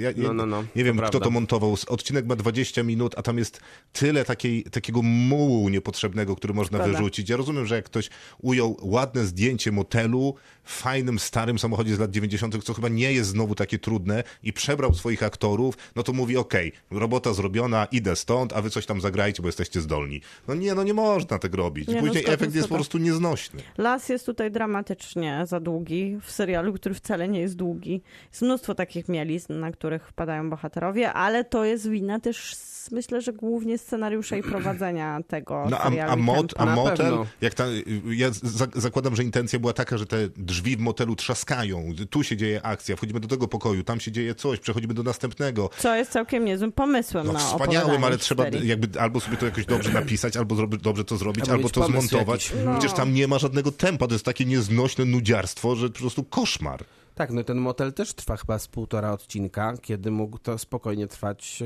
[0.01, 1.25] Ja, ja, No, no, no, nie wiem, to kto prawda.
[1.27, 1.77] to montował.
[1.89, 3.61] Odcinek ma 20 minut, a tam jest
[3.93, 6.93] tyle takiej, takiego mułu niepotrzebnego, który można Szkoda.
[6.93, 7.29] wyrzucić.
[7.29, 8.11] Ja rozumiem, że jak ktoś
[8.43, 10.35] ujął ładne zdjęcie motelu
[10.65, 14.53] w fajnym, starym samochodzie z lat 90., co chyba nie jest znowu takie trudne i
[14.53, 19.01] przebrał swoich aktorów, no to mówi, okej, robota zrobiona, idę stąd, a wy coś tam
[19.01, 20.21] zagrajcie, bo jesteście zdolni.
[20.49, 21.89] No nie, no nie można tego robić.
[21.89, 23.63] Nie, no Później efekt jest po prostu nieznośny.
[23.79, 28.01] Las jest tutaj dramatycznie za długi w serialu, który wcale nie jest długi.
[28.31, 29.09] Jest mnóstwo takich
[29.49, 32.57] na których wpadają bohaterowie, ale to jest wina też
[32.93, 36.13] myślę, że głównie scenariusza i prowadzenia tego No a, serialu.
[36.13, 36.73] a, tempa.
[36.73, 37.65] a motel, jak ta,
[38.11, 42.37] ja za, zakładam, że intencja była taka, że te drzwi w motelu trzaskają, tu się
[42.37, 45.71] dzieje akcja, wchodzimy do tego pokoju, tam się dzieje coś, przechodzimy do następnego.
[45.79, 49.47] Co jest całkiem niezłym pomysłem No na wspaniałym, opowiadanie ale trzeba jakby albo sobie to
[49.47, 52.51] jakoś dobrze napisać, albo dobrze to zrobić, Albo albo to zmontować.
[52.51, 52.65] jakiś.
[52.65, 52.73] No.
[52.79, 56.85] Przecież tam nie ma żadnego tempa, to jest takie nieznośne nudziarstwo, że po prostu koszmar.
[57.19, 61.63] Tak, no ten motel też trwa chyba z półtora odcinka, kiedy mógł to spokojnie trwać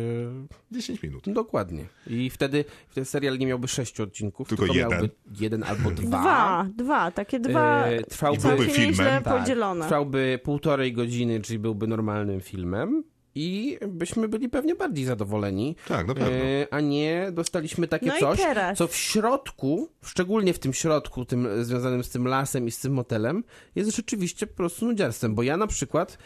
[0.70, 1.24] e, 10 minut.
[1.26, 1.84] dokładnie.
[2.06, 2.64] I wtedy
[2.94, 4.90] ten serial nie miałby sześciu odcinków, Tylko tylko, jeden.
[4.90, 5.10] miałby
[5.40, 6.04] jeden albo dwa.
[6.20, 9.22] Dwa, dwa, takie dwa E, trwałby, I byłby filmem.
[9.22, 9.84] tak, podzielone.
[9.84, 13.04] trwałby półtorej godziny, czyli byłby normalnym filmem.
[13.34, 16.30] I byśmy byli pewnie bardziej zadowoleni, Tak, na pewno.
[16.30, 18.40] e, a nie dostaliśmy takie No coś,
[18.76, 22.92] co w środku, szczególnie w tym środku, tym związanym z tym lasem i z tym
[22.92, 23.44] motelem,
[23.74, 25.34] jest rzeczywiście po prostu nudziarstwem.
[25.34, 26.18] Bo ja na przykład,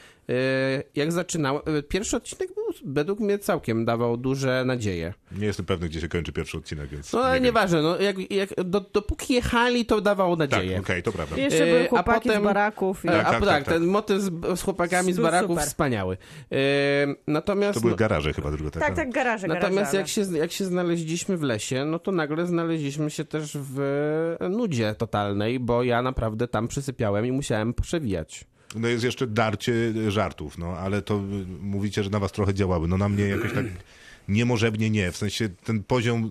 [0.94, 5.14] jak zaczynałem, e, pierwszy odcinek był, według mnie całkiem dawał duże nadzieje.
[5.32, 7.44] Nie jestem pewny, gdzie się kończy pierwszy odcinek, więc No nie ale wiem.
[7.44, 10.78] nieważne, no, jak, jak, do, dopóki jechali, to dawało Tak, nadzieję.
[10.80, 11.36] okej, to prawda.
[11.36, 13.04] Jeszcze E, były a chłopaki potem- z baraków.
[13.04, 13.08] I...
[13.08, 13.74] E, Tak, a tak, tak, tak, tak.
[13.74, 15.64] ten motyw z, z chłopakami z baraków super.
[15.66, 16.16] wspaniały.
[16.52, 16.56] E,
[17.26, 18.86] natomiast To były no, garaże chyba tylko taka.
[18.86, 22.46] Tak, tak, garaże, natomiast garaże, jak się, jak się znaleźliśmy w lesie, no to nagle
[22.46, 28.44] znaleźliśmy się też w nudzie totalnej, bo ja naprawdę tam przysypiałem i musiałem przewijać.
[28.74, 29.72] No jest jeszcze darcie
[30.08, 32.88] żartów, no ale to y, mówicie, że na was trochę działały.
[32.88, 33.66] No na mnie jakoś tak
[34.28, 35.12] niemożebnie nie.
[35.12, 36.30] W sensie ten poziom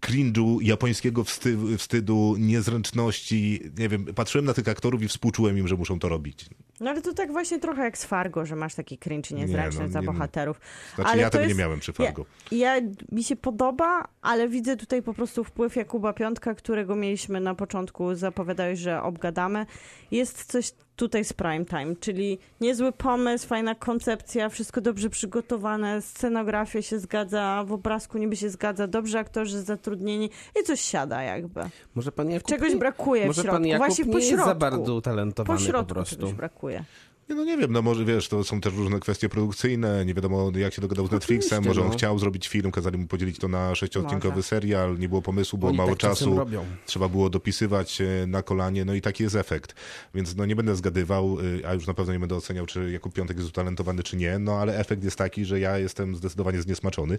[0.00, 5.76] cringe'u, japońskiego wsty, wstydu, niezręczności, nie wiem, patrzyłem na tych aktorów i współczułem im, że
[5.76, 6.46] muszą to robić.
[6.80, 9.86] No ale to tak właśnie trochę jak z Fargo, że masz taki cringe niezręczny Nie,
[9.86, 10.60] no, za nie, bohaterów.
[10.94, 12.26] Znaczy Ale ja tego jest- nie miałem przy Fargo.
[12.50, 12.82] Ja, ja,
[13.12, 18.14] mi się podoba, ale widzę tutaj po prostu wpływ Jakuba Piątka, którego mieliśmy na początku,
[18.14, 19.66] zapowiadałeś, że obgadamy.
[20.10, 26.82] Jest coś tutaj z prime time, czyli niezły pomysł, fajna koncepcja, wszystko dobrze przygotowane, scenografia
[26.82, 30.30] się zgadza, w obrazku niby się zgadza, dobrze aktorzy zatrudnieni
[30.60, 31.60] i coś siada jakby.
[31.94, 34.48] Może pan Jakub Czegoś brakuje może w środku, pan Jakub właśnie nie po jest środku.
[34.48, 36.16] za bardzo Po utalentowany po, środku prostu.
[36.16, 36.84] czegoś brakuje.
[37.30, 40.52] Nie, No nie wiem, no może wiesz, to są też różne kwestie produkcyjne, nie wiadomo
[40.56, 41.92] jak się dogadał z Netflixem, Oczywiście, może on no.
[41.92, 44.42] chciał zrobić film, kazali mu podzielić to na sześciodcinkowy Może.
[44.48, 46.38] serial, nie było pomysłu, było Oni mało tak czasu,
[46.86, 49.74] trzeba było dopisywać e, na kolanie, no i taki jest efekt.
[50.14, 53.14] Więc no nie będę zgadywał, y, a już na pewno nie będę oceniał, czy Jakub
[53.14, 57.18] Piątek jest utalentowany, czy nie, no ale efekt jest taki, że ja jestem zdecydowanie zniesmaczony,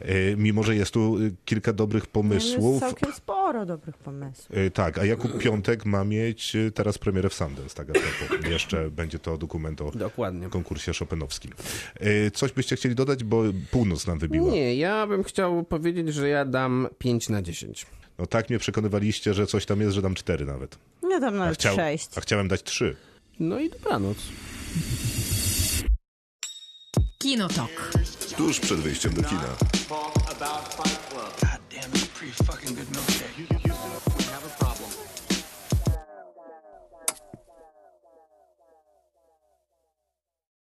[0.00, 2.80] E, mimo że jest tu kilka dobrych No, jest pomysłów.
[2.80, 3.66] całkiem sporo.
[3.66, 4.58] dobrych pomysłów.
[4.74, 7.86] Tak, a Jakub Piątek ma mieć teraz premierę w Sundance, tak.
[8.50, 10.48] Jeszcze będzie to dokument o Dokładnie.
[10.50, 11.52] konkursie chopinowskim.
[12.02, 14.50] Y, Coś byście chcieli dodać, bo północ nam wybiła.
[14.52, 17.86] Nie, ja bym chciał powiedzieć, że ja dam 5 na 10.
[18.18, 20.78] No tak mnie przekonywaliście, że coś tam jest, że dam cztery nawet.
[21.10, 22.08] Ja tam A, nawet chciał, sześć.
[22.16, 22.96] a chciałem dać trzy.
[23.40, 24.16] No i dobranoc.
[27.18, 27.92] Kinotok.
[28.36, 29.56] Tuż przed wyjściem do kina.